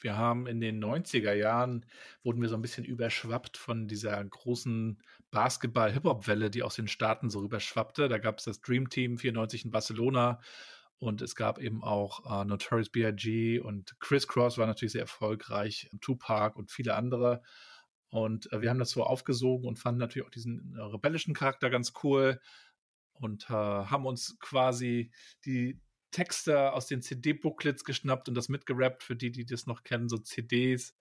wir 0.00 0.16
haben 0.16 0.46
in 0.46 0.60
den 0.60 0.82
90er 0.82 1.32
Jahren, 1.32 1.86
wurden 2.22 2.40
wir 2.42 2.48
so 2.48 2.54
ein 2.54 2.62
bisschen 2.62 2.84
überschwappt 2.84 3.56
von 3.56 3.88
dieser 3.88 4.22
großen 4.24 5.02
Basketball-Hip-Hop-Welle, 5.30 6.50
die 6.50 6.62
aus 6.62 6.76
den 6.76 6.88
Staaten 6.88 7.30
so 7.30 7.40
rüberschwappte. 7.40 8.08
Da 8.08 8.18
gab 8.18 8.38
es 8.38 8.44
das 8.44 8.60
Dream 8.60 8.88
Team 8.88 9.18
94 9.18 9.66
in 9.66 9.70
Barcelona 9.70 10.40
und 10.98 11.20
es 11.20 11.34
gab 11.34 11.58
eben 11.58 11.82
auch 11.82 12.24
äh, 12.24 12.44
Notorious 12.44 12.90
B.I.G. 12.90 13.60
und 13.60 13.96
Chris 14.00 14.26
Cross 14.26 14.56
war 14.56 14.66
natürlich 14.66 14.92
sehr 14.92 15.02
erfolgreich, 15.02 15.90
Tupac 16.00 16.58
und 16.58 16.70
viele 16.70 16.94
andere. 16.94 17.42
Und 18.08 18.50
äh, 18.52 18.62
wir 18.62 18.70
haben 18.70 18.78
das 18.78 18.90
so 18.90 19.04
aufgesogen 19.04 19.66
und 19.66 19.78
fanden 19.78 20.00
natürlich 20.00 20.26
auch 20.26 20.30
diesen 20.30 20.74
äh, 20.76 20.80
rebellischen 20.80 21.34
Charakter 21.34 21.68
ganz 21.68 21.92
cool 22.02 22.40
und 23.12 23.50
äh, 23.50 23.52
haben 23.52 24.06
uns 24.06 24.38
quasi 24.40 25.10
die 25.44 25.80
Texte 26.16 26.72
aus 26.72 26.86
den 26.86 27.02
CD-Booklets 27.02 27.84
geschnappt 27.84 28.28
und 28.28 28.34
das 28.34 28.48
mitgerappt, 28.48 29.02
für 29.02 29.16
die, 29.16 29.30
die 29.30 29.44
das 29.44 29.66
noch 29.66 29.84
kennen, 29.84 30.08
so 30.08 30.18
CDs. 30.18 30.96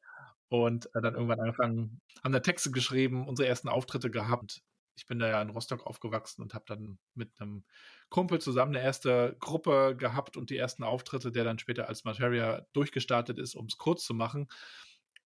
Und 0.49 0.87
äh, 0.95 1.01
dann 1.01 1.15
irgendwann 1.15 1.39
angefangen, 1.39 2.01
haben 2.23 2.33
da 2.33 2.39
Texte 2.41 2.71
geschrieben, 2.71 3.27
unsere 3.27 3.47
ersten 3.47 3.69
Auftritte 3.69 4.11
gehabt 4.11 4.61
ich 4.97 5.05
bin 5.05 5.19
da 5.19 5.27
ja 5.27 5.41
in 5.41 5.49
Rostock 5.49 5.85
aufgewachsen 5.85 6.41
und 6.41 6.53
habe 6.53 6.65
dann 6.67 6.97
mit 7.13 7.29
einem 7.39 7.63
Kumpel 8.09 8.39
zusammen 8.39 8.75
eine 8.75 8.83
erste 8.83 9.35
Gruppe 9.39 9.95
gehabt 9.97 10.37
und 10.37 10.49
die 10.49 10.57
ersten 10.57 10.83
Auftritte, 10.83 11.31
der 11.31 11.43
dann 11.43 11.59
später 11.59 11.87
als 11.87 12.05
Materia 12.05 12.65
durchgestartet 12.73 13.37
ist, 13.37 13.55
um 13.55 13.65
es 13.65 13.77
kurz 13.77 14.05
zu 14.05 14.13
machen. 14.13 14.47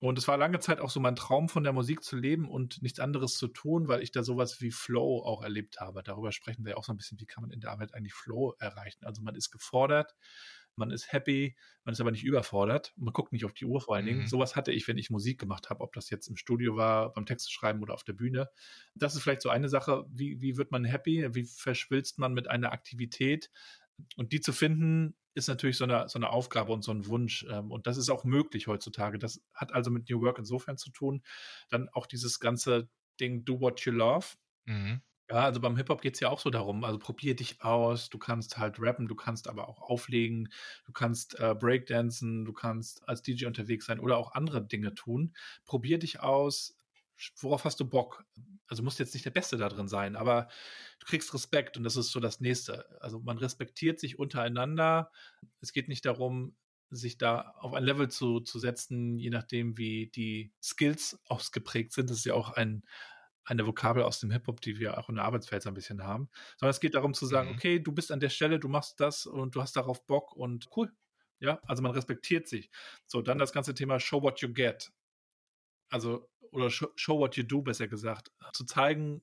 Und 0.02 0.18
es 0.18 0.28
war 0.30 0.38
lange 0.38 0.60
Zeit 0.60 0.80
auch 0.80 0.90
so 0.90 1.02
mein 1.02 1.18
Traum, 1.18 1.50
von 1.50 1.64
der 1.64 1.74
Musik 1.74 2.04
zu 2.04 2.16
leben 2.16 2.50
und 2.50 2.82
nichts 2.82 3.02
anderes 3.02 3.36
zu 3.36 3.50
tun, 3.50 3.90
weil 3.90 4.02
ich 4.02 4.12
da 4.12 4.24
sowas 4.24 4.62
wie 4.62 4.72
Flow 4.72 5.22
auch 5.26 5.44
erlebt 5.44 5.82
habe. 5.82 6.04
Darüber 6.04 6.32
sprechen 6.32 6.64
wir 6.66 6.78
auch 6.78 6.86
so 6.86 6.94
ein 6.94 6.98
bisschen, 6.98 7.20
wie 7.20 7.26
kann 7.26 7.42
man 7.42 7.52
in 7.52 7.60
der 7.60 7.72
Arbeit 7.72 7.94
eigentlich 7.94 8.14
Flow 8.14 8.56
erreichen. 8.60 9.04
Also 9.04 9.22
man 9.22 9.36
ist 9.36 9.52
gefordert, 9.52 10.16
man 10.78 10.92
ist 10.92 11.12
happy, 11.12 11.58
man 11.84 11.92
ist 11.92 12.00
aber 12.00 12.12
nicht 12.12 12.24
überfordert. 12.24 12.94
Man 12.96 13.12
guckt 13.12 13.34
nicht 13.34 13.44
auf 13.44 13.54
die 13.54 13.66
Uhr 13.66 13.82
vor 13.82 13.98
allen 13.98 14.06
Dingen. 14.06 14.22
Mhm. 14.22 14.28
Sowas 14.28 14.56
hatte 14.56 14.72
ich, 14.72 14.88
wenn 14.88 14.98
ich 14.98 15.10
Musik 15.10 15.38
gemacht 15.38 15.70
habe, 15.70 15.84
ob 15.84 15.92
das 15.92 16.10
jetzt 16.10 16.28
im 16.28 16.38
Studio 16.38 16.78
war, 16.78 17.12
beim 17.12 17.26
Text 17.26 17.52
schreiben 17.52 17.82
oder 17.82 17.94
auf 17.94 18.06
der 18.06 18.14
Bühne. 18.14 18.50
Das 18.96 19.16
ist 19.16 19.22
vielleicht 19.22 19.42
so 19.42 19.50
eine 19.50 19.68
Sache, 19.68 20.06
wie, 20.10 20.40
wie 20.40 20.56
wird 20.56 20.72
man 20.72 20.86
happy, 20.86 21.28
wie 21.36 21.44
verschwilzt 21.44 22.20
man 22.20 22.34
mit 22.34 22.48
einer 22.48 22.72
Aktivität 22.72 23.52
und 24.16 24.32
die 24.32 24.40
zu 24.40 24.54
finden, 24.54 25.16
ist 25.34 25.48
natürlich 25.48 25.78
so 25.78 25.84
eine, 25.84 26.10
so 26.10 26.20
eine 26.20 26.30
Aufgabe 26.30 26.72
und 26.72 26.84
so 26.84 26.92
ein 26.92 27.08
Wunsch. 27.08 27.46
Ähm, 27.50 27.72
und 27.72 27.88
das 27.88 27.98
ist 27.98 28.10
auch 28.10 28.24
möglich 28.24 28.68
heutzutage. 28.68 29.20
Das 29.20 29.42
hat 29.54 29.74
also 29.74 29.92
mit 29.92 30.10
New 30.10 30.22
Work 30.22 30.40
insofern 30.40 30.78
zu 30.78 30.92
tun. 30.92 31.24
Dann 31.70 31.90
auch 31.90 32.08
dieses 32.08 32.40
ganze 32.40 32.90
Ding, 33.20 33.46
do 33.46 33.60
what 33.60 33.82
you 33.82 33.92
love. 33.92 34.28
Mhm. 34.66 35.02
Ja, 35.30 35.44
also 35.44 35.60
beim 35.60 35.78
Hip-Hop 35.78 36.02
geht 36.02 36.16
es 36.16 36.22
ja 36.22 36.30
auch 36.30 36.40
so 36.40 36.50
darum, 36.50 36.84
also 36.84 36.98
probier 36.98 37.36
dich 37.36 37.62
aus, 37.62 38.10
du 38.10 38.18
kannst 38.18 38.58
halt 38.58 38.78
rappen, 38.80 39.08
du 39.08 39.14
kannst 39.14 39.48
aber 39.48 39.70
auch 39.70 39.80
auflegen, 39.80 40.50
du 40.86 40.92
kannst 40.92 41.40
äh, 41.40 41.54
Breakdancen, 41.54 42.46
du 42.46 42.54
kannst 42.54 43.08
als 43.08 43.22
DJ 43.22 43.46
unterwegs 43.46 43.86
sein 43.86 44.00
oder 44.00 44.18
auch 44.18 44.34
andere 44.34 44.66
Dinge 44.66 44.96
tun. 44.96 45.36
Probier 45.66 46.00
dich 46.00 46.22
aus, 46.22 46.76
worauf 47.38 47.66
hast 47.66 47.80
du 47.80 47.86
Bock? 47.86 48.26
Also 48.68 48.84
musst 48.84 49.00
jetzt 49.00 49.14
nicht 49.14 49.26
der 49.26 49.32
Beste 49.32 49.58
da 49.58 49.70
drin 49.70 49.88
sein, 49.88 50.16
aber 50.16 50.48
du 51.00 51.06
kriegst 51.08 51.34
Respekt 51.34 51.78
und 51.78 51.84
das 51.84 51.96
ist 51.96 52.12
so 52.12 52.20
das 52.20 52.40
Nächste. 52.40 52.86
Also 53.02 53.20
man 53.20 53.38
respektiert 53.38 54.00
sich 54.00 54.20
untereinander. 54.20 55.12
Es 55.62 55.74
geht 55.74 55.88
nicht 55.88 56.06
darum, 56.06 56.56
sich 56.92 57.18
da 57.18 57.54
auf 57.60 57.74
ein 57.74 57.84
Level 57.84 58.10
zu, 58.10 58.40
zu 58.40 58.60
setzen, 58.60 59.18
je 59.18 59.30
nachdem, 59.30 59.78
wie 59.78 60.08
die 60.08 60.52
Skills 60.62 61.20
ausgeprägt 61.26 61.94
sind. 61.94 62.10
Das 62.10 62.18
ist 62.18 62.26
ja 62.26 62.34
auch 62.34 62.52
ein, 62.52 62.84
eine 63.44 63.66
Vokabel 63.66 64.04
aus 64.04 64.20
dem 64.20 64.32
Hip-Hop, 64.32 64.62
die 64.62 64.80
wir 64.80 64.98
auch 64.98 65.10
in 65.10 65.16
der 65.16 65.26
Arbeitswelt 65.26 65.64
so 65.64 65.70
ein 65.70 65.76
bisschen 65.76 66.04
haben, 66.04 66.30
sondern 66.58 66.72
es 66.72 66.80
geht 66.80 66.96
darum 66.96 67.14
zu 67.14 67.26
sagen, 67.26 67.50
mhm. 67.50 67.56
okay, 67.56 67.80
du 67.80 67.92
bist 67.92 68.12
an 68.12 68.20
der 68.20 68.30
Stelle, 68.30 68.60
du 68.60 68.70
machst 68.70 69.00
das 69.00 69.26
und 69.26 69.56
du 69.56 69.62
hast 69.62 69.76
darauf 69.76 70.06
Bock 70.06 70.36
und 70.36 70.68
cool. 70.76 70.92
Ja, 71.40 71.60
also 71.66 71.82
man 71.82 71.94
respektiert 71.94 72.48
sich. 72.48 72.70
So, 73.08 73.22
dann 73.22 73.40
das 73.40 73.54
ganze 73.54 73.74
Thema 73.74 74.00
Show 74.00 74.22
what 74.22 74.42
you 74.42 74.52
get. 74.52 74.92
Also, 75.90 76.30
oder 76.52 76.70
show, 76.70 76.88
show 76.96 77.20
what 77.20 77.36
you 77.36 77.44
do, 77.44 77.62
besser 77.62 77.88
gesagt. 77.88 78.32
Zu 78.54 78.66
zeigen, 78.66 79.22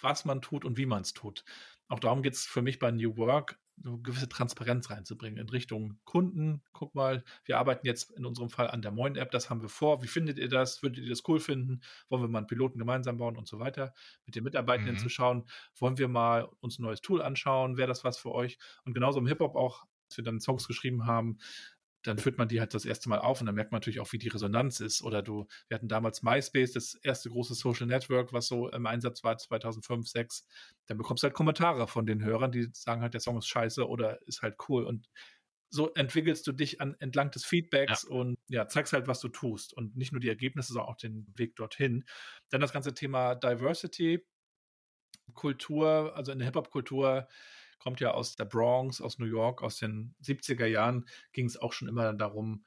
was 0.00 0.24
man 0.24 0.40
tut 0.40 0.64
und 0.64 0.78
wie 0.78 0.86
man 0.86 1.02
es 1.02 1.12
tut. 1.12 1.44
Auch 1.88 2.00
darum 2.00 2.22
geht 2.22 2.34
es 2.34 2.46
für 2.46 2.62
mich 2.62 2.78
bei 2.78 2.90
New 2.90 3.16
Work, 3.16 3.58
eine 3.84 3.98
gewisse 3.98 4.28
Transparenz 4.28 4.90
reinzubringen 4.90 5.38
in 5.38 5.48
Richtung 5.48 5.98
Kunden. 6.04 6.62
Guck 6.72 6.94
mal, 6.94 7.24
wir 7.44 7.58
arbeiten 7.58 7.86
jetzt 7.86 8.10
in 8.12 8.26
unserem 8.26 8.50
Fall 8.50 8.68
an 8.68 8.82
der 8.82 8.90
Moin-App, 8.90 9.30
das 9.30 9.50
haben 9.50 9.62
wir 9.62 9.68
vor. 9.68 10.02
Wie 10.02 10.08
findet 10.08 10.38
ihr 10.38 10.48
das? 10.48 10.82
Würdet 10.82 11.04
ihr 11.04 11.10
das 11.10 11.22
cool 11.28 11.40
finden? 11.40 11.80
Wollen 12.08 12.22
wir 12.22 12.28
mal 12.28 12.38
einen 12.38 12.46
Piloten 12.46 12.78
gemeinsam 12.78 13.18
bauen 13.18 13.36
und 13.36 13.46
so 13.46 13.58
weiter? 13.58 13.94
Mit 14.26 14.34
den 14.34 14.44
Mitarbeitenden 14.44 14.96
mhm. 14.96 15.00
zu 15.00 15.08
schauen, 15.08 15.48
wollen 15.78 15.98
wir 15.98 16.08
mal 16.08 16.48
uns 16.60 16.78
ein 16.78 16.82
neues 16.82 17.00
Tool 17.00 17.22
anschauen? 17.22 17.76
Wäre 17.76 17.88
das 17.88 18.04
was 18.04 18.18
für 18.18 18.32
euch? 18.32 18.58
Und 18.84 18.94
genauso 18.94 19.18
im 19.18 19.26
Hip-Hop 19.26 19.54
auch, 19.56 19.84
als 20.08 20.16
wir 20.16 20.24
dann 20.24 20.40
Songs 20.40 20.66
geschrieben 20.66 21.06
haben, 21.06 21.38
dann 22.02 22.18
führt 22.18 22.38
man 22.38 22.48
die 22.48 22.60
halt 22.60 22.74
das 22.74 22.84
erste 22.84 23.08
Mal 23.08 23.18
auf 23.18 23.40
und 23.40 23.46
dann 23.46 23.54
merkt 23.54 23.72
man 23.72 23.78
natürlich 23.78 24.00
auch, 24.00 24.12
wie 24.12 24.18
die 24.18 24.28
Resonanz 24.28 24.80
ist. 24.80 25.02
Oder 25.02 25.22
du, 25.22 25.46
wir 25.68 25.74
hatten 25.74 25.88
damals 25.88 26.22
MySpace, 26.22 26.72
das 26.72 26.94
erste 26.94 27.28
große 27.30 27.54
Social 27.54 27.86
Network, 27.86 28.32
was 28.32 28.46
so 28.46 28.70
im 28.70 28.86
Einsatz 28.86 29.24
war 29.24 29.36
2005, 29.36 30.08
2006. 30.08 30.46
Dann 30.86 30.98
bekommst 30.98 31.22
du 31.22 31.26
halt 31.26 31.34
Kommentare 31.34 31.88
von 31.88 32.06
den 32.06 32.24
Hörern, 32.24 32.52
die 32.52 32.68
sagen 32.72 33.02
halt, 33.02 33.14
der 33.14 33.20
Song 33.20 33.38
ist 33.38 33.48
scheiße 33.48 33.86
oder 33.86 34.20
ist 34.26 34.42
halt 34.42 34.56
cool. 34.68 34.84
Und 34.84 35.08
so 35.70 35.92
entwickelst 35.94 36.46
du 36.46 36.52
dich 36.52 36.80
an, 36.80 36.96
entlang 36.98 37.30
des 37.30 37.44
Feedbacks 37.44 38.06
ja. 38.08 38.16
und 38.16 38.38
ja, 38.48 38.68
zeigst 38.68 38.92
halt, 38.92 39.06
was 39.06 39.20
du 39.20 39.28
tust. 39.28 39.74
Und 39.74 39.96
nicht 39.96 40.12
nur 40.12 40.20
die 40.20 40.28
Ergebnisse, 40.28 40.72
sondern 40.72 40.90
auch 40.90 40.96
den 40.96 41.26
Weg 41.36 41.56
dorthin. 41.56 42.04
Dann 42.48 42.60
das 42.60 42.72
ganze 42.72 42.94
Thema 42.94 43.34
Diversity, 43.34 44.24
Kultur, 45.34 46.16
also 46.16 46.32
in 46.32 46.38
der 46.38 46.46
Hip-Hop-Kultur 46.46 47.28
kommt 47.78 48.00
ja 48.00 48.12
aus 48.12 48.36
der 48.36 48.44
Bronx, 48.44 49.00
aus 49.00 49.18
New 49.18 49.26
York, 49.26 49.62
aus 49.62 49.76
den 49.76 50.14
70er 50.22 50.66
Jahren, 50.66 51.06
ging 51.32 51.46
es 51.46 51.56
auch 51.56 51.72
schon 51.72 51.88
immer 51.88 52.12
darum, 52.12 52.64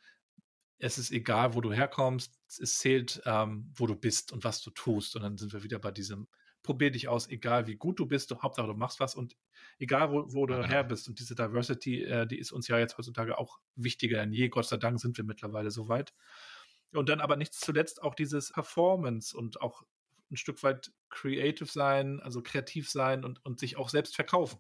es 0.82 0.98
ist 0.98 1.12
egal, 1.12 1.54
wo 1.54 1.62
du 1.62 1.72
herkommst, 1.72 2.40
es 2.48 2.80
zählt, 2.80 3.22
ähm, 3.26 3.72
wo 3.76 3.86
du 3.86 3.96
bist 3.96 4.32
und 4.32 4.44
was 4.44 4.62
du 4.62 4.72
tust. 4.72 5.16
Und 5.16 5.22
dann 5.22 5.38
sind 5.38 5.54
wir 5.54 5.64
wieder 5.64 5.78
bei 5.78 5.92
diesem, 5.92 6.28
probier 6.64 6.90
dich 6.92 7.08
aus, 7.08 7.30
egal 7.30 7.68
wie 7.68 7.76
gut 7.76 8.00
du 8.00 8.08
bist, 8.08 8.34
Hauptsache 8.42 8.68
du 8.68 8.74
machst 8.74 9.00
was 9.00 9.14
und 9.14 9.38
egal 9.78 10.12
wo, 10.12 10.26
wo 10.34 10.48
du 10.48 10.56
ja. 10.56 10.68
her 10.68 10.84
bist. 10.84 11.08
Und 11.08 11.20
diese 11.20 11.36
Diversity, 11.36 12.04
äh, 12.04 12.26
die 12.26 12.40
ist 12.40 12.52
uns 12.52 12.68
ja 12.68 12.80
jetzt 12.80 12.98
heutzutage 12.98 13.38
auch 13.38 13.60
wichtiger 13.76 14.18
denn 14.18 14.34
je. 14.34 14.50
Gott 14.50 14.66
sei 14.66 14.78
Dank 14.78 15.00
sind 15.00 15.18
wir 15.18 15.24
mittlerweile 15.24 15.70
so 15.70 15.88
weit. 15.88 16.14
Und 16.94 17.10
dann 17.10 17.22
aber 17.22 17.38
nicht 17.38 17.54
zuletzt 17.54 18.02
auch 18.02 18.16
dieses 18.16 18.52
Performance 18.52 19.38
und 19.38 19.62
auch 19.62 19.84
ein 20.32 20.38
Stück 20.38 20.64
weit 20.64 20.92
creative 21.10 21.70
sein, 21.70 22.20
also 22.22 22.42
kreativ 22.42 22.90
sein 22.90 23.26
und, 23.26 23.44
und 23.46 23.60
sich 23.60 23.78
auch 23.78 23.90
selbst 23.90 24.16
verkaufen. 24.16 24.60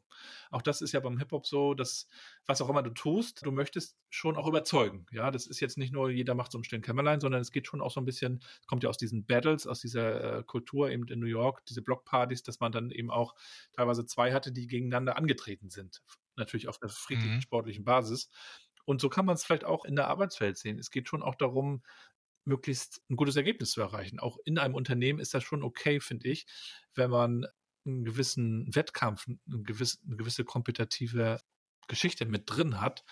Auch 0.51 0.61
das 0.61 0.81
ist 0.81 0.91
ja 0.91 0.99
beim 0.99 1.17
Hip-Hop 1.17 1.47
so, 1.47 1.73
dass 1.73 2.07
was 2.45 2.61
auch 2.61 2.69
immer 2.69 2.83
du 2.83 2.91
tust, 2.91 3.45
du 3.45 3.51
möchtest 3.51 3.97
schon 4.09 4.35
auch 4.35 4.47
überzeugen. 4.47 5.05
Ja, 5.11 5.31
das 5.31 5.47
ist 5.47 5.59
jetzt 5.59 5.77
nicht 5.77 5.93
nur 5.93 6.09
jeder 6.09 6.35
macht 6.35 6.51
so 6.51 6.57
ein 6.57 6.63
stillen 6.63 6.81
Kämmerlein, 6.81 7.21
sondern 7.21 7.41
es 7.41 7.51
geht 7.51 7.67
schon 7.67 7.81
auch 7.81 7.91
so 7.91 8.01
ein 8.01 8.05
bisschen, 8.05 8.43
kommt 8.67 8.83
ja 8.83 8.89
aus 8.89 8.97
diesen 8.97 9.25
Battles, 9.25 9.65
aus 9.65 9.79
dieser 9.79 10.39
äh, 10.39 10.43
Kultur 10.43 10.89
eben 10.89 11.07
in 11.07 11.19
New 11.19 11.25
York, 11.25 11.65
diese 11.65 11.81
Blockpartys, 11.81 12.43
dass 12.43 12.59
man 12.59 12.71
dann 12.71 12.91
eben 12.91 13.09
auch 13.09 13.35
teilweise 13.73 14.05
zwei 14.05 14.33
hatte, 14.33 14.51
die 14.51 14.67
gegeneinander 14.67 15.17
angetreten 15.17 15.69
sind. 15.69 16.01
Natürlich 16.35 16.67
auf 16.67 16.77
der 16.77 16.89
friedlichen 16.89 17.35
mhm. 17.35 17.41
sportlichen 17.41 17.85
Basis. 17.85 18.29
Und 18.85 18.99
so 18.99 19.09
kann 19.09 19.25
man 19.25 19.35
es 19.35 19.43
vielleicht 19.43 19.63
auch 19.63 19.85
in 19.85 19.95
der 19.95 20.07
Arbeitswelt 20.07 20.57
sehen. 20.57 20.79
Es 20.79 20.91
geht 20.91 21.07
schon 21.07 21.23
auch 21.23 21.35
darum, 21.35 21.83
möglichst 22.45 23.01
ein 23.09 23.15
gutes 23.15 23.35
Ergebnis 23.35 23.71
zu 23.71 23.81
erreichen. 23.81 24.19
Auch 24.19 24.37
in 24.45 24.57
einem 24.57 24.75
Unternehmen 24.75 25.19
ist 25.19 25.33
das 25.33 25.43
schon 25.43 25.63
okay, 25.63 25.99
finde 25.99 26.29
ich, 26.29 26.45
wenn 26.95 27.09
man 27.09 27.45
einen 27.85 28.05
gewissen 28.05 28.73
Wettkampf, 28.73 29.27
eine 29.27 29.63
gewisse, 29.63 29.97
eine 30.05 30.17
gewisse 30.17 30.43
kompetitive 30.43 31.39
Geschichte 31.87 32.25
mit 32.25 32.43
drin 32.45 32.79
hat 32.79 33.03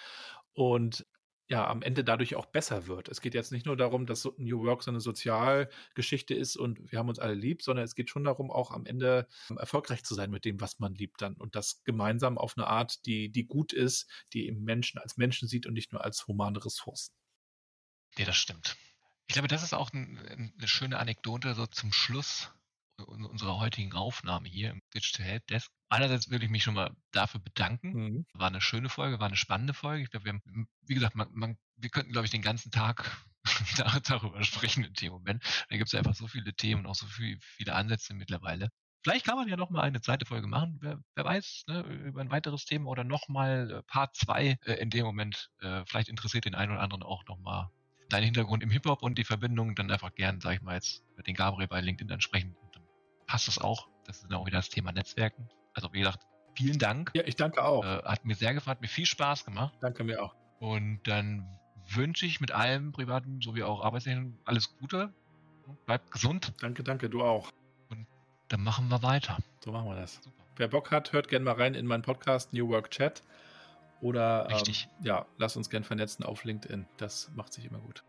und 0.54 1.06
ja, 1.50 1.68
am 1.68 1.82
Ende 1.82 2.04
dadurch 2.04 2.36
auch 2.36 2.46
besser 2.46 2.86
wird. 2.86 3.10
Es 3.10 3.22
geht 3.22 3.34
jetzt 3.34 3.52
nicht 3.52 3.66
nur 3.66 3.76
darum, 3.76 4.06
dass 4.06 4.30
New 4.38 4.64
Work 4.64 4.84
so 4.84 4.92
eine 4.92 5.00
Sozialgeschichte 5.00 6.36
ist 6.36 6.56
und 6.56 6.92
wir 6.92 7.00
haben 7.00 7.10
uns 7.10 7.18
alle 7.18 7.34
lieb, 7.34 7.64
sondern 7.64 7.84
es 7.84 7.96
geht 7.96 8.12
schon 8.12 8.24
darum, 8.24 8.52
auch 8.52 8.70
am 8.70 8.86
Ende 8.86 9.28
erfolgreich 9.58 10.04
zu 10.04 10.14
sein 10.14 10.30
mit 10.30 10.46
dem, 10.46 10.62
was 10.62 10.78
man 10.78 10.94
liebt 10.94 11.24
dann 11.24 11.34
und 11.34 11.56
das 11.56 11.84
gemeinsam 11.86 12.38
auf 12.38 12.56
eine 12.56 12.68
Art, 12.68 13.04
die, 13.08 13.32
die 13.32 13.48
gut 13.48 13.74
ist, 13.74 14.08
die 14.32 14.46
eben 14.46 14.64
Menschen 14.64 15.00
als 15.00 15.18
Menschen 15.18 15.48
sieht 15.48 15.66
und 15.66 15.74
nicht 15.74 15.92
nur 15.92 16.04
als 16.04 16.28
humane 16.28 16.64
Ressourcen. 16.64 17.16
Ja, 18.16 18.26
das 18.26 18.38
stimmt. 18.38 18.78
Ich 19.30 19.34
glaube, 19.34 19.48
das 19.48 19.62
ist 19.62 19.74
auch 19.74 19.94
ein, 19.94 20.52
eine 20.58 20.68
schöne 20.68 20.98
Anekdote 20.98 21.54
so 21.54 21.68
zum 21.68 21.94
Schluss 21.94 22.52
unserer 22.98 23.60
heutigen 23.60 23.94
Aufnahme 23.94 24.50
hier 24.50 24.72
im 24.72 24.82
Digital 24.92 25.24
Help 25.24 25.48
Desk. 25.48 25.72
Einerseits 25.88 26.32
würde 26.32 26.46
ich 26.46 26.52
mich 26.52 26.64
schon 26.64 26.74
mal 26.74 26.96
dafür 27.12 27.40
bedanken. 27.40 27.94
Mhm. 27.94 28.26
War 28.34 28.48
eine 28.48 28.60
schöne 28.60 28.90
Folge, 28.90 29.20
war 29.20 29.28
eine 29.28 29.36
spannende 29.36 29.76
Folge. 29.76 30.04
Ich 30.04 30.10
glaube, 30.10 30.26
wir 30.26 30.34
haben, 30.34 30.68
wie 30.82 30.96
gesagt, 30.96 31.14
man, 31.14 31.28
man, 31.32 31.58
wir 31.76 31.92
könnten, 31.92 32.12
glaube 32.12 32.26
ich, 32.26 32.32
den 32.32 32.42
ganzen 32.42 32.72
Tag 32.72 33.24
darüber 34.08 34.44
sprechen 34.44 34.84
in 34.84 34.94
dem 34.94 35.14
Moment. 35.14 35.44
Da 35.70 35.78
gibt 35.78 35.94
es 35.94 35.96
einfach 35.98 36.16
so 36.16 36.28
viele 36.28 36.56
Themen 36.56 36.82
und 36.82 36.88
auch 36.88 36.96
so 36.96 37.06
viel, 37.06 37.38
viele 37.40 37.76
Ansätze 37.76 38.16
mittlerweile. 38.16 38.70
Vielleicht 39.04 39.28
kann 39.28 39.38
man 39.38 39.48
ja 39.48 39.58
noch 39.58 39.70
mal 39.70 39.84
eine 39.84 40.02
zweite 40.02 40.26
Folge 40.26 40.48
machen, 40.48 40.80
wer, 40.82 41.00
wer 41.14 41.24
weiß, 41.24 41.66
ne, 41.68 41.82
über 41.82 42.22
ein 42.22 42.32
weiteres 42.32 42.66
Thema 42.66 42.90
oder 42.90 43.04
noch 43.04 43.28
mal 43.28 43.70
äh, 43.70 43.84
Part 43.84 44.16
2 44.16 44.58
äh, 44.66 44.74
in 44.74 44.90
dem 44.90 45.06
Moment. 45.06 45.52
Äh, 45.62 45.86
vielleicht 45.86 46.10
interessiert 46.10 46.46
den 46.46 46.56
einen 46.56 46.72
oder 46.72 46.82
anderen 46.82 47.04
auch 47.04 47.24
noch 47.28 47.38
mal 47.38 47.72
deinen 48.10 48.26
Hintergrund 48.26 48.64
im 48.64 48.70
Hip-Hop 48.70 49.04
und 49.04 49.18
die 49.18 49.24
Verbindung 49.24 49.76
dann 49.76 49.92
einfach 49.92 50.14
gern, 50.16 50.42
sag 50.42 50.56
ich 50.56 50.62
mal, 50.62 50.76
jetzt 50.76 51.04
mit 51.16 51.28
den 51.28 51.36
Gabriel 51.36 51.68
bei 51.68 51.82
LinkedIn 51.82 52.12
ansprechen. 52.12 52.56
Dann 52.74 52.84
passt 53.28 53.48
das 53.48 53.60
auch. 53.60 53.88
Das 54.06 54.18
ist 54.18 54.26
dann 54.26 54.34
auch 54.34 54.46
wieder 54.46 54.58
das 54.58 54.70
Thema 54.70 54.92
Netzwerken. 54.92 55.50
Also 55.74 55.94
wie 55.94 56.00
gesagt, 56.00 56.26
vielen 56.56 56.80
Dank. 56.80 57.12
Ja, 57.14 57.24
ich 57.26 57.36
danke 57.36 57.64
auch. 57.64 57.84
Äh, 57.84 58.04
hat 58.04 58.26
mir 58.26 58.36
sehr 58.36 58.54
gefallen, 58.54 58.76
hat 58.76 58.82
mir 58.82 58.88
viel 58.88 59.06
Spaß 59.06 59.46
gemacht. 59.46 59.74
Danke 59.82 60.04
mir 60.04 60.24
auch. 60.24 60.36
Und 60.60 61.00
dann 61.06 61.48
wünsche 61.88 62.26
ich 62.26 62.42
mit 62.42 62.52
allem 62.52 62.92
privaten 62.92 63.42
sowie 63.42 63.64
auch 63.64 63.84
Arbeitsleben 63.84 64.38
alles 64.46 64.76
Gute. 64.78 65.14
Bleibt 65.86 66.12
gesund. 66.12 66.54
Danke, 66.62 66.84
danke, 66.84 67.10
du 67.10 67.24
auch. 67.24 67.52
Und 67.90 68.08
dann 68.48 68.62
machen 68.62 68.90
wir 68.90 69.04
weiter. 69.04 69.38
So 69.64 69.72
machen 69.72 69.88
wir 69.88 69.96
das. 69.96 70.16
Super. 70.16 70.44
Wer 70.58 70.68
Bock 70.68 70.92
hat, 70.92 71.14
hört 71.14 71.30
gerne 71.30 71.46
mal 71.46 71.54
rein 71.54 71.76
in 71.76 71.86
meinen 71.86 72.02
Podcast 72.02 72.54
New 72.54 72.68
Work 72.68 72.92
Chat. 72.92 73.24
Oder 74.02 74.48
ähm, 74.50 74.74
ja, 75.04 75.26
lasst 75.38 75.58
uns 75.58 75.70
gern 75.70 75.84
vernetzen 75.84 76.24
auf 76.24 76.44
LinkedIn. 76.44 76.86
Das 76.98 77.30
macht 77.36 77.54
sich 77.54 77.66
immer 77.66 77.80
gut. 77.80 78.04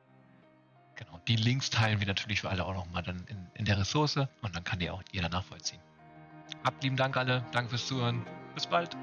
Genau. 0.94 1.20
Die 1.26 1.36
Links 1.36 1.70
teilen 1.70 1.98
wir 2.00 2.06
natürlich 2.06 2.42
für 2.42 2.50
alle 2.50 2.64
auch 2.64 2.74
nochmal 2.74 3.02
dann 3.02 3.24
in, 3.26 3.46
in 3.54 3.64
der 3.64 3.78
Ressource 3.78 4.16
und 4.16 4.54
dann 4.54 4.64
kann 4.64 4.78
die 4.78 4.90
auch 4.90 5.02
jeder 5.12 5.28
nachvollziehen. 5.28 5.80
Habt 6.64 6.82
lieben 6.82 6.96
Dank 6.96 7.16
alle. 7.16 7.44
Danke 7.52 7.70
fürs 7.70 7.86
Zuhören. 7.86 8.24
Bis 8.54 8.66
bald. 8.66 8.96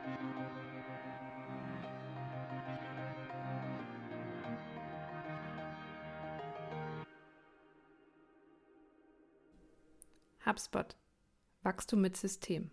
HubSpot. 10.45 10.95
Wachstum 11.63 12.01
mit 12.01 12.15
System. 12.15 12.71